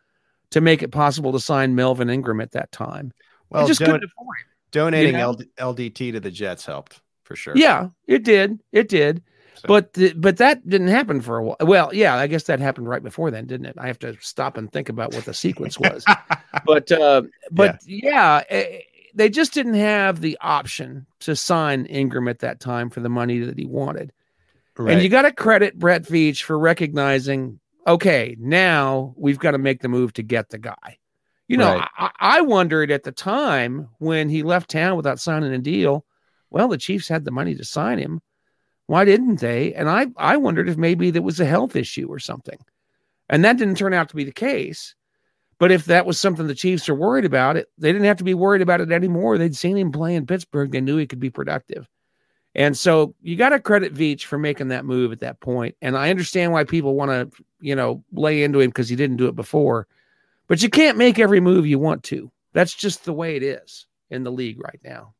to 0.51 0.61
make 0.61 0.83
it 0.83 0.91
possible 0.91 1.33
to 1.33 1.41
sign 1.41 1.75
Melvin 1.75 2.09
Ingram 2.09 2.41
at 2.41 2.53
that 2.53 2.73
time. 2.73 3.13
Well, 3.51 3.67
just 3.67 3.81
don- 3.81 3.91
couldn't 3.91 4.05
afford 4.05 4.37
it. 4.41 4.47
donating 4.71 5.15
You 5.15 5.21
know? 5.21 5.31
LD- 5.31 5.49
LDT 5.59 6.13
to 6.13 6.21
the 6.21 6.31
Jets 6.31 6.65
helped 6.65 7.01
for 7.25 7.37
sure. 7.37 7.55
Yeah, 7.57 7.89
it 8.07 8.25
did. 8.25 8.61
It 8.73 8.89
did. 8.89 9.23
So- 9.57 9.69
But 9.69 9.93
the, 9.95 10.13
but 10.15 10.37
that 10.39 10.69
didn't 10.69 10.89
happen 10.89 11.21
for 11.21 11.39
a 11.39 11.45
while. 11.45 11.57
Well, 11.61 11.91
yeah, 11.95 12.17
I 12.17 12.27
guess 12.27 12.45
that 12.45 12.61
happened 12.61 12.89
right 12.89 13.03
before 13.03 13.31
then, 13.31 13.47
didn't 13.47 13.67
it? 13.67 13.77
I 13.79 13.87
have 13.87 13.99
to 14.01 14.17
stop 14.21 14.57
and 14.57 14.71
think 14.73 14.89
about 14.89 15.15
what 15.15 15.25
the 15.25 15.35
sequence 15.35 15.79
was. 15.79 16.05
but 16.67 16.91
uh, 16.93 17.23
but 17.51 17.79
yeah, 17.87 18.43
eh, 18.49 18.81
they 19.15 19.29
just 19.31 19.55
didn't 19.55 19.75
have 19.75 20.21
the 20.21 20.37
option 20.41 21.07
to 21.21 21.37
sign 21.37 21.87
Ingram 21.87 22.29
at 22.29 22.41
that 22.41 22.59
time 22.61 22.91
for 22.91 23.01
the 23.01 23.09
money 23.09 23.39
that 23.41 23.59
he 23.59 23.65
wanted. 23.65 24.13
right. 24.77 24.95
And 24.95 25.03
you 25.03 25.09
got 25.09 25.23
to 25.23 25.33
credit 25.33 25.79
Brett 25.79 26.03
Veach 26.03 26.43
for 26.43 26.59
recognizing, 26.59 27.61
okay, 27.87 28.37
now 28.41 29.15
we've 29.17 29.39
got 29.39 29.53
to 29.53 29.59
make 29.59 29.81
the 29.83 29.89
move 29.89 30.13
to 30.15 30.23
get 30.23 30.49
the 30.51 30.59
guy. 30.59 30.99
You 31.47 31.59
know, 31.59 31.75
Right. 31.77 31.89
I, 31.99 32.11
I 32.21 32.41
wondered 32.41 32.91
at 32.91 33.03
the 33.05 33.13
time 33.13 33.89
when 33.99 34.29
he 34.31 34.43
left 34.43 34.71
town 34.71 34.97
without 34.97 35.21
signing 35.21 35.53
a 35.53 35.59
deal. 35.59 36.05
Well, 36.51 36.69
the 36.69 36.79
Chiefs 36.79 37.07
had 37.09 37.25
the 37.25 37.31
money 37.31 37.55
to 37.55 37.65
sign 37.65 37.99
him. 37.99 38.21
Why 38.87 39.05
didn't 39.05 39.41
they? 39.41 39.73
And 39.75 39.89
I, 39.89 40.09
I 40.17 40.37
wondered 40.37 40.69
if 40.69 40.77
maybe 40.77 41.11
there 41.11 41.23
was 41.23 41.41
a 41.41 41.47
health 41.47 41.77
issue 41.77 42.07
or 42.09 42.19
something. 42.19 42.59
And 43.29 43.45
that 43.45 43.57
didn't 43.57 43.79
turn 43.79 43.95
out 43.95 44.11
to 44.11 44.17
be 44.17 44.25
the 44.25 44.33
case. 44.33 44.95
But 45.59 45.73
if 45.73 45.87
that 45.87 46.05
was 46.05 46.21
something 46.21 46.47
the 46.47 46.55
Chiefs 46.55 46.89
are 46.89 46.95
worried 46.95 47.25
about, 47.25 47.57
it 47.57 47.69
they 47.79 47.93
didn't 47.93 48.07
have 48.07 48.19
to 48.19 48.25
be 48.25 48.35
worried 48.35 48.61
about 48.61 48.81
it 48.81 48.93
anymore. 48.93 49.39
They'd 49.39 49.57
seen 49.57 49.79
him 49.79 49.93
play 49.93 50.15
in 50.15 50.27
Pittsburgh. 50.27 50.71
They 50.71 50.81
knew 50.81 50.97
he 50.97 51.07
could 51.07 51.21
be 51.21 51.31
productive. 51.31 51.89
And 52.55 52.77
so 52.77 53.15
you 53.23 53.37
got 53.37 53.49
to 53.51 53.59
credit 53.59 53.95
Veach 53.95 54.25
for 54.25 54.39
making 54.39 54.69
that 54.69 54.85
move 54.85 55.11
at 55.11 55.21
that 55.21 55.41
point. 55.41 55.75
And 55.83 55.97
I 55.97 56.11
understand 56.11 56.53
why 56.53 56.65
people 56.65 56.95
want 56.95 57.11
to, 57.11 57.43
you 57.61 57.75
know, 57.75 58.05
lay 58.13 58.45
into 58.45 58.61
him 58.61 58.71
because 58.71 58.89
he 58.89 58.97
didn't 58.97 59.17
do 59.17 59.27
it 59.27 59.35
before. 59.35 59.89
But 60.47 60.63
you 60.63 60.69
can't 60.69 60.99
make 60.99 61.19
every 61.19 61.41
move 61.41 61.67
you 61.67 61.79
want 61.79 62.03
to. 62.05 62.31
That's 62.53 62.75
just 62.75 63.05
the 63.05 63.13
way 63.13 63.37
it 63.37 63.43
is 63.43 63.87
in 64.11 64.23
the 64.23 64.31
league 64.31 64.61
right 64.63 64.79
now. 64.85 65.15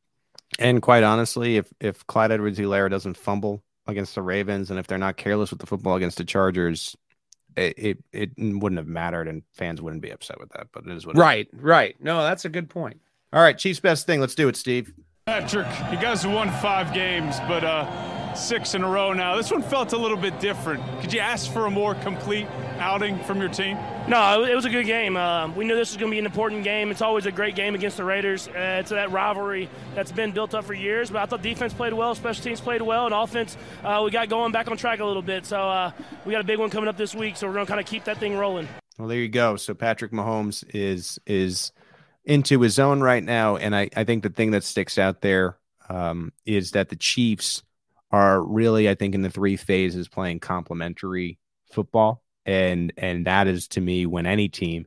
And 0.59 0.81
quite 0.81 1.03
honestly, 1.03 1.57
if 1.57 1.73
if 1.81 2.07
Clyde 2.07 2.33
Edwards-Helaire 2.33 2.91
doesn't 2.91 3.17
fumble 3.17 3.63
against 3.87 4.15
the 4.15 4.23
Ravens, 4.23 4.71
and 4.71 4.79
if 4.79 4.87
they're 4.87 4.99
not 4.99 5.17
careless 5.17 5.51
with 5.51 5.61
the 5.61 5.67
football 5.67 5.97
against 5.97 6.17
the 6.17 6.25
Chargers, 6.25 6.97
it, 7.57 7.75
it, 7.77 7.99
it 8.13 8.31
wouldn't 8.39 8.79
have 8.79 8.87
mattered, 8.87 9.29
and 9.29 9.43
fans 9.53 9.83
wouldn't 9.83 10.03
be 10.03 10.11
upset 10.11 10.39
with 10.39 10.51
that. 10.51 10.69
But 10.73 10.87
it 10.87 10.97
is 10.97 11.07
what. 11.07 11.17
Right, 11.17 11.49
right. 11.53 11.97
No, 12.01 12.23
that's 12.23 12.45
a 12.45 12.49
good 12.49 12.71
point. 12.71 13.01
All 13.33 13.43
right, 13.43 13.59
Chiefs 13.59 13.81
best 13.81 14.07
thing. 14.07 14.21
Let's 14.21 14.35
do 14.35 14.49
it, 14.49 14.57
Steve. 14.57 14.93
Patrick, 15.27 15.67
you 15.91 15.99
guys 15.99 16.23
have 16.23 16.33
won 16.33 16.51
five 16.51 16.93
games, 16.93 17.41
but 17.49 17.65
uh, 17.65 17.85
six 18.37 18.75
in 18.75 18.83
a 18.83 18.89
row 18.89 19.13
now. 19.13 19.37
This 19.37 19.51
one 19.51 19.63
felt 19.63 19.93
a 19.93 19.97
little 19.97 20.17
bit 20.17 20.39
different. 20.41 20.83
Could 21.01 21.13
you 21.13 21.21
ask 21.21 21.53
for 21.53 21.67
a 21.67 21.71
more 21.71 21.95
complete 21.95 22.47
outing 22.79 23.23
from 23.25 23.41
your 23.41 23.49
team? 23.49 23.79
No, 24.09 24.45
it 24.45 24.55
was 24.55 24.65
a 24.65 24.71
good 24.71 24.87
game. 24.87 25.17
Uh, 25.17 25.49
we 25.53 25.65
knew 25.65 25.75
this 25.75 25.91
was 25.91 25.97
going 25.97 26.11
to 26.11 26.15
be 26.15 26.19
an 26.19 26.27
important 26.27 26.65
game. 26.65 26.91
It's 26.91 27.03
always 27.03 27.27
a 27.27 27.33
great 27.33 27.55
game 27.55 27.75
against 27.75 27.97
the 27.97 28.05
Raiders. 28.05 28.49
Uh, 28.49 28.79
it's 28.81 28.91
that 28.91 29.11
rivalry 29.11 29.69
that's 29.95 30.13
been 30.13 30.33
built 30.33 30.55
up 30.55 30.65
for 30.65 30.75
years. 30.75 31.11
But 31.11 31.23
I 31.23 31.27
thought 31.27 31.43
defense 31.43 31.73
played 31.73 31.93
well, 31.93 32.15
special 32.15 32.45
teams 32.45 32.61
played 32.61 32.83
well, 32.83 33.07
and 33.07 33.15
offense 33.15 33.57
uh, 33.83 34.03
we 34.05 34.11
got 34.11 34.29
going 34.29 34.53
back 34.53 34.71
on 34.71 34.77
track 34.77 35.01
a 35.01 35.05
little 35.05 35.23
bit. 35.23 35.47
So 35.47 35.61
uh, 35.61 35.93
we 36.25 36.33
got 36.33 36.41
a 36.41 36.47
big 36.47 36.59
one 36.59 36.71
coming 36.71 36.89
up 36.89 36.97
this 36.97 37.15
week. 37.15 37.37
So 37.37 37.47
we're 37.47 37.55
going 37.55 37.67
to 37.67 37.71
kind 37.71 37.81
of 37.81 37.87
keep 37.87 38.05
that 38.05 38.19
thing 38.19 38.37
rolling. 38.37 38.69
Well, 38.99 39.09
there 39.09 39.19
you 39.19 39.29
go. 39.29 39.57
So 39.57 39.75
Patrick 39.75 40.13
Mahomes 40.13 40.65
is 40.75 41.19
is 41.27 41.73
into 42.25 42.61
his 42.61 42.75
zone 42.75 43.01
right 43.01 43.23
now. 43.23 43.57
And 43.57 43.75
I, 43.75 43.91
I 43.97 44.05
think 44.05 44.23
the 44.23 44.31
thing 44.31 44.53
that 44.53 44.65
sticks 44.65 44.99
out 44.99 45.21
there 45.21 45.59
um, 45.89 46.33
is 46.47 46.73
that 46.73 46.89
the 46.89 46.97
Chiefs 46.97 47.63
are 48.15 48.41
really, 48.41 48.89
I 48.89 48.95
think, 48.95 49.17
in 49.17 49.23
the 49.23 49.31
three 49.31 49.57
phases 49.57 50.07
playing 50.07 50.39
complementary 50.39 51.41
football. 51.73 52.23
And 52.47 52.93
and 52.97 53.27
that 53.27 53.49
is 53.49 53.67
to 53.69 53.81
me 53.81 54.07
when 54.07 54.25
any 54.25 54.49
team 54.49 54.87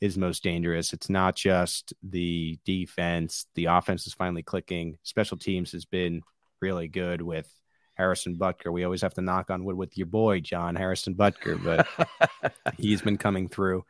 is 0.00 0.18
most 0.18 0.42
dangerous. 0.42 0.92
It's 0.92 1.08
not 1.08 1.36
just 1.36 1.94
the 2.02 2.58
defense. 2.66 3.46
The 3.54 3.66
offense 3.66 4.06
is 4.06 4.12
finally 4.12 4.42
clicking. 4.42 4.98
Special 5.04 5.38
teams 5.38 5.72
has 5.72 5.86
been 5.86 6.20
really 6.60 6.86
good 6.88 7.22
with 7.22 7.50
Harrison 7.94 8.36
Butker. 8.36 8.70
We 8.70 8.84
always 8.84 9.00
have 9.00 9.14
to 9.14 9.22
knock 9.22 9.50
on 9.50 9.64
wood 9.64 9.76
with 9.76 9.96
your 9.96 10.08
boy, 10.08 10.40
John 10.40 10.76
Harrison 10.76 11.14
Butker, 11.14 11.62
but 11.64 12.52
he's 12.76 13.00
been 13.00 13.16
coming 13.16 13.48
through 13.48 13.84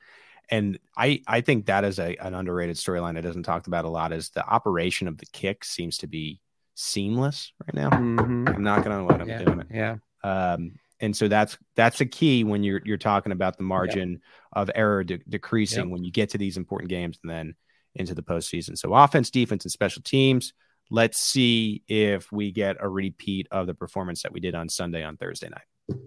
and 0.48 0.78
I 0.96 1.22
I 1.26 1.40
think 1.40 1.66
that 1.66 1.84
is 1.84 1.98
a 1.98 2.14
an 2.24 2.34
underrated 2.34 2.76
storyline 2.76 3.14
that 3.14 3.24
isn't 3.24 3.42
talked 3.42 3.66
about 3.66 3.84
a 3.84 3.88
lot. 3.88 4.12
Is 4.12 4.30
the 4.30 4.46
operation 4.46 5.08
of 5.08 5.18
the 5.18 5.26
kick 5.26 5.64
seems 5.64 5.98
to 5.98 6.06
be 6.06 6.40
seamless 6.76 7.52
right 7.66 7.74
now. 7.74 7.90
Mm-hmm. 7.90 8.48
I'm 8.48 8.62
not 8.62 8.84
gonna 8.84 9.04
let 9.04 9.20
him 9.20 9.28
yeah. 9.28 9.42
doing 9.42 9.60
it. 9.60 9.66
Yeah. 9.72 9.96
Um, 10.22 10.72
and 11.00 11.16
so 11.16 11.28
that's 11.28 11.58
that's 11.74 12.00
a 12.00 12.06
key 12.06 12.44
when 12.44 12.62
you're 12.62 12.80
you're 12.84 12.96
talking 12.96 13.32
about 13.32 13.56
the 13.56 13.64
margin 13.64 14.12
yep. 14.12 14.20
of 14.52 14.70
error 14.74 15.02
de- 15.02 15.18
decreasing 15.28 15.84
yep. 15.84 15.88
when 15.88 16.04
you 16.04 16.12
get 16.12 16.30
to 16.30 16.38
these 16.38 16.56
important 16.56 16.88
games 16.88 17.18
and 17.22 17.30
then 17.30 17.54
into 17.94 18.14
the 18.14 18.22
postseason. 18.22 18.78
So 18.78 18.94
offense, 18.94 19.30
defense, 19.30 19.64
and 19.64 19.72
special 19.72 20.02
teams. 20.02 20.52
Let's 20.90 21.18
see 21.18 21.82
if 21.88 22.30
we 22.30 22.52
get 22.52 22.76
a 22.78 22.88
repeat 22.88 23.48
of 23.50 23.66
the 23.66 23.74
performance 23.74 24.22
that 24.22 24.32
we 24.32 24.38
did 24.38 24.54
on 24.54 24.68
Sunday 24.68 25.02
on 25.02 25.16
Thursday 25.16 25.48
night. 25.48 25.98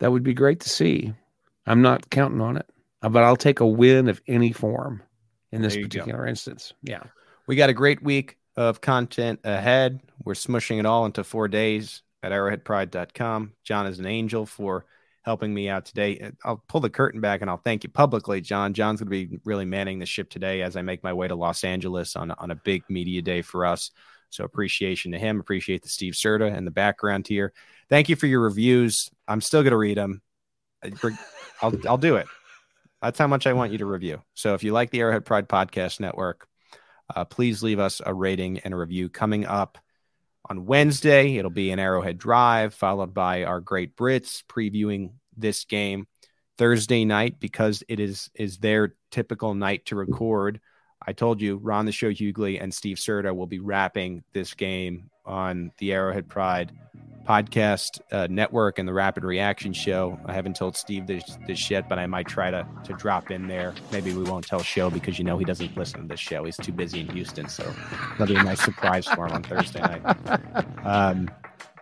That 0.00 0.12
would 0.12 0.22
be 0.22 0.34
great 0.34 0.60
to 0.60 0.68
see. 0.68 1.14
I'm 1.64 1.80
not 1.80 2.10
counting 2.10 2.42
on 2.42 2.58
it. 2.58 2.66
Uh, 3.02 3.08
but 3.08 3.22
I'll 3.22 3.36
take 3.36 3.60
a 3.60 3.66
win 3.66 4.08
of 4.08 4.20
any 4.26 4.52
form 4.52 5.02
in 5.52 5.62
this 5.62 5.76
particular 5.76 6.24
go. 6.24 6.28
instance. 6.28 6.74
Yeah. 6.82 7.04
We 7.46 7.56
got 7.56 7.70
a 7.70 7.74
great 7.74 8.02
week 8.02 8.36
of 8.56 8.80
content 8.80 9.40
ahead. 9.44 10.00
We're 10.24 10.34
smushing 10.34 10.78
it 10.78 10.86
all 10.86 11.04
into 11.04 11.24
four 11.24 11.48
days 11.48 12.02
at 12.22 12.32
arrowheadpride.com. 12.32 13.52
John 13.64 13.86
is 13.86 13.98
an 13.98 14.06
angel 14.06 14.46
for 14.46 14.86
helping 15.22 15.52
me 15.52 15.68
out 15.68 15.84
today. 15.84 16.30
I'll 16.44 16.62
pull 16.68 16.80
the 16.80 16.88
curtain 16.88 17.20
back 17.20 17.40
and 17.40 17.50
I'll 17.50 17.56
thank 17.56 17.84
you 17.84 17.90
publicly, 17.90 18.40
John. 18.40 18.74
John's 18.74 19.00
going 19.00 19.10
to 19.10 19.28
be 19.28 19.38
really 19.44 19.64
manning 19.64 19.98
the 19.98 20.06
ship 20.06 20.30
today 20.30 20.62
as 20.62 20.76
I 20.76 20.82
make 20.82 21.02
my 21.02 21.12
way 21.12 21.28
to 21.28 21.34
Los 21.34 21.64
Angeles 21.64 22.16
on, 22.16 22.30
on 22.30 22.50
a 22.50 22.54
big 22.54 22.84
media 22.88 23.22
day 23.22 23.42
for 23.42 23.66
us. 23.66 23.90
So 24.30 24.44
appreciation 24.44 25.12
to 25.12 25.18
him. 25.18 25.40
Appreciate 25.40 25.82
the 25.82 25.88
Steve 25.88 26.14
Serda 26.14 26.52
and 26.54 26.66
the 26.66 26.70
background 26.72 27.26
here. 27.26 27.52
Thank 27.88 28.08
you 28.08 28.16
for 28.16 28.26
your 28.26 28.40
reviews. 28.40 29.10
I'm 29.28 29.40
still 29.40 29.62
going 29.62 29.72
to 29.72 29.76
read 29.76 29.98
them. 29.98 30.22
I'll, 31.62 31.74
I'll 31.88 31.98
do 31.98 32.16
it. 32.16 32.26
That's 33.02 33.18
how 33.18 33.26
much 33.26 33.46
I 33.46 33.52
want 33.52 33.72
you 33.72 33.78
to 33.78 33.86
review. 33.86 34.22
So 34.34 34.54
if 34.54 34.62
you 34.62 34.72
like 34.72 34.90
the 34.90 35.00
Arrowhead 35.00 35.24
Pride 35.24 35.48
Podcast 35.48 36.00
Network, 36.00 36.48
uh, 37.14 37.24
please 37.24 37.62
leave 37.62 37.78
us 37.78 38.00
a 38.04 38.12
rating 38.12 38.58
and 38.60 38.74
a 38.74 38.76
review 38.76 39.08
coming 39.08 39.46
up 39.46 39.78
on 40.48 40.66
Wednesday. 40.66 41.36
It'll 41.36 41.50
be 41.50 41.70
an 41.70 41.78
Arrowhead 41.78 42.18
Drive, 42.18 42.74
followed 42.74 43.14
by 43.14 43.44
our 43.44 43.60
great 43.60 43.96
Brits 43.96 44.42
previewing 44.44 45.12
this 45.36 45.64
game. 45.64 46.06
Thursday 46.58 47.04
night, 47.04 47.38
because 47.38 47.82
it 47.86 48.00
is 48.00 48.30
is 48.34 48.58
their 48.58 48.94
typical 49.10 49.54
night 49.54 49.84
to 49.86 49.96
record. 49.96 50.60
I 51.06 51.12
told 51.12 51.42
you, 51.42 51.56
Ron 51.56 51.84
the 51.84 51.92
Show 51.92 52.10
Hughley 52.10 52.62
and 52.62 52.72
Steve 52.72 52.96
Serda 52.96 53.36
will 53.36 53.46
be 53.46 53.58
wrapping 53.58 54.24
this 54.32 54.54
game 54.54 55.10
on 55.26 55.72
the 55.78 55.92
Arrowhead 55.92 56.28
Pride 56.28 56.72
podcast 57.26 58.00
uh, 58.12 58.28
network 58.30 58.78
and 58.78 58.86
the 58.86 58.92
Rapid 58.92 59.24
Reaction 59.24 59.72
Show. 59.72 60.18
I 60.26 60.32
haven't 60.32 60.54
told 60.54 60.76
Steve 60.76 61.06
this, 61.06 61.24
this 61.46 61.70
yet, 61.70 61.88
but 61.88 61.98
I 61.98 62.06
might 62.06 62.28
try 62.28 62.50
to 62.50 62.66
to 62.84 62.92
drop 62.94 63.30
in 63.30 63.48
there. 63.48 63.74
Maybe 63.90 64.12
we 64.12 64.22
won't 64.22 64.46
tell 64.46 64.62
Show 64.62 64.90
because 64.90 65.18
you 65.18 65.24
know 65.24 65.36
he 65.36 65.44
doesn't 65.44 65.76
listen 65.76 66.02
to 66.02 66.06
this 66.06 66.20
show. 66.20 66.44
He's 66.44 66.56
too 66.56 66.72
busy 66.72 67.00
in 67.00 67.08
Houston, 67.08 67.48
so 67.48 67.64
that'll 68.18 68.34
be 68.34 68.40
a 68.40 68.44
nice 68.44 68.62
surprise 68.62 69.06
for 69.06 69.26
him 69.26 69.32
on 69.32 69.42
Thursday 69.42 69.80
night. 69.80 70.02
Um, 70.84 71.28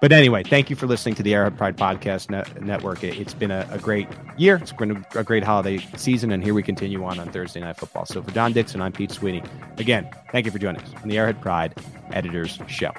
but 0.05 0.13
anyway, 0.13 0.43
thank 0.43 0.69
you 0.69 0.77
for 0.77 0.87
listening 0.87 1.15
to 1.15 1.23
the 1.23 1.33
Arrowhead 1.33 1.57
Pride 1.57 1.79
Podcast 1.79 2.29
Net- 2.29 2.63
Network. 2.63 3.03
It, 3.03 3.15
has 3.15 3.33
been 3.33 3.51
a, 3.51 3.67
a, 3.71 3.79
great 3.79 4.07
year. 4.37 4.57
It's 4.57 4.71
been 4.71 4.91
a, 4.91 5.19
a, 5.19 5.25
great 5.25 5.43
holiday 5.43 5.79
season, 5.97 6.31
and 6.31 6.45
here 6.45 6.53
we 6.53 6.63
continue 6.63 7.03
on 7.05 7.19
on 7.19 7.33
Thursday 7.33 7.61
Night 7.61 7.79
Football. 7.79 8.05
So 8.05 8.23
for 8.23 8.31
John 8.33 8.53
Dixon, 8.53 8.83
I'm 8.83 8.93
Pete 8.93 9.13
Sweeney. 9.13 9.43
Again, 9.79 10.07
thank 10.31 10.45
you 10.45 10.53
for 10.53 10.59
joining 10.59 10.83
us 10.83 10.91
on 11.03 11.09
the 11.09 11.17
Arrowhead 11.17 11.41
Pride 11.41 11.75
Editors 12.13 12.59
Show. 12.69 12.93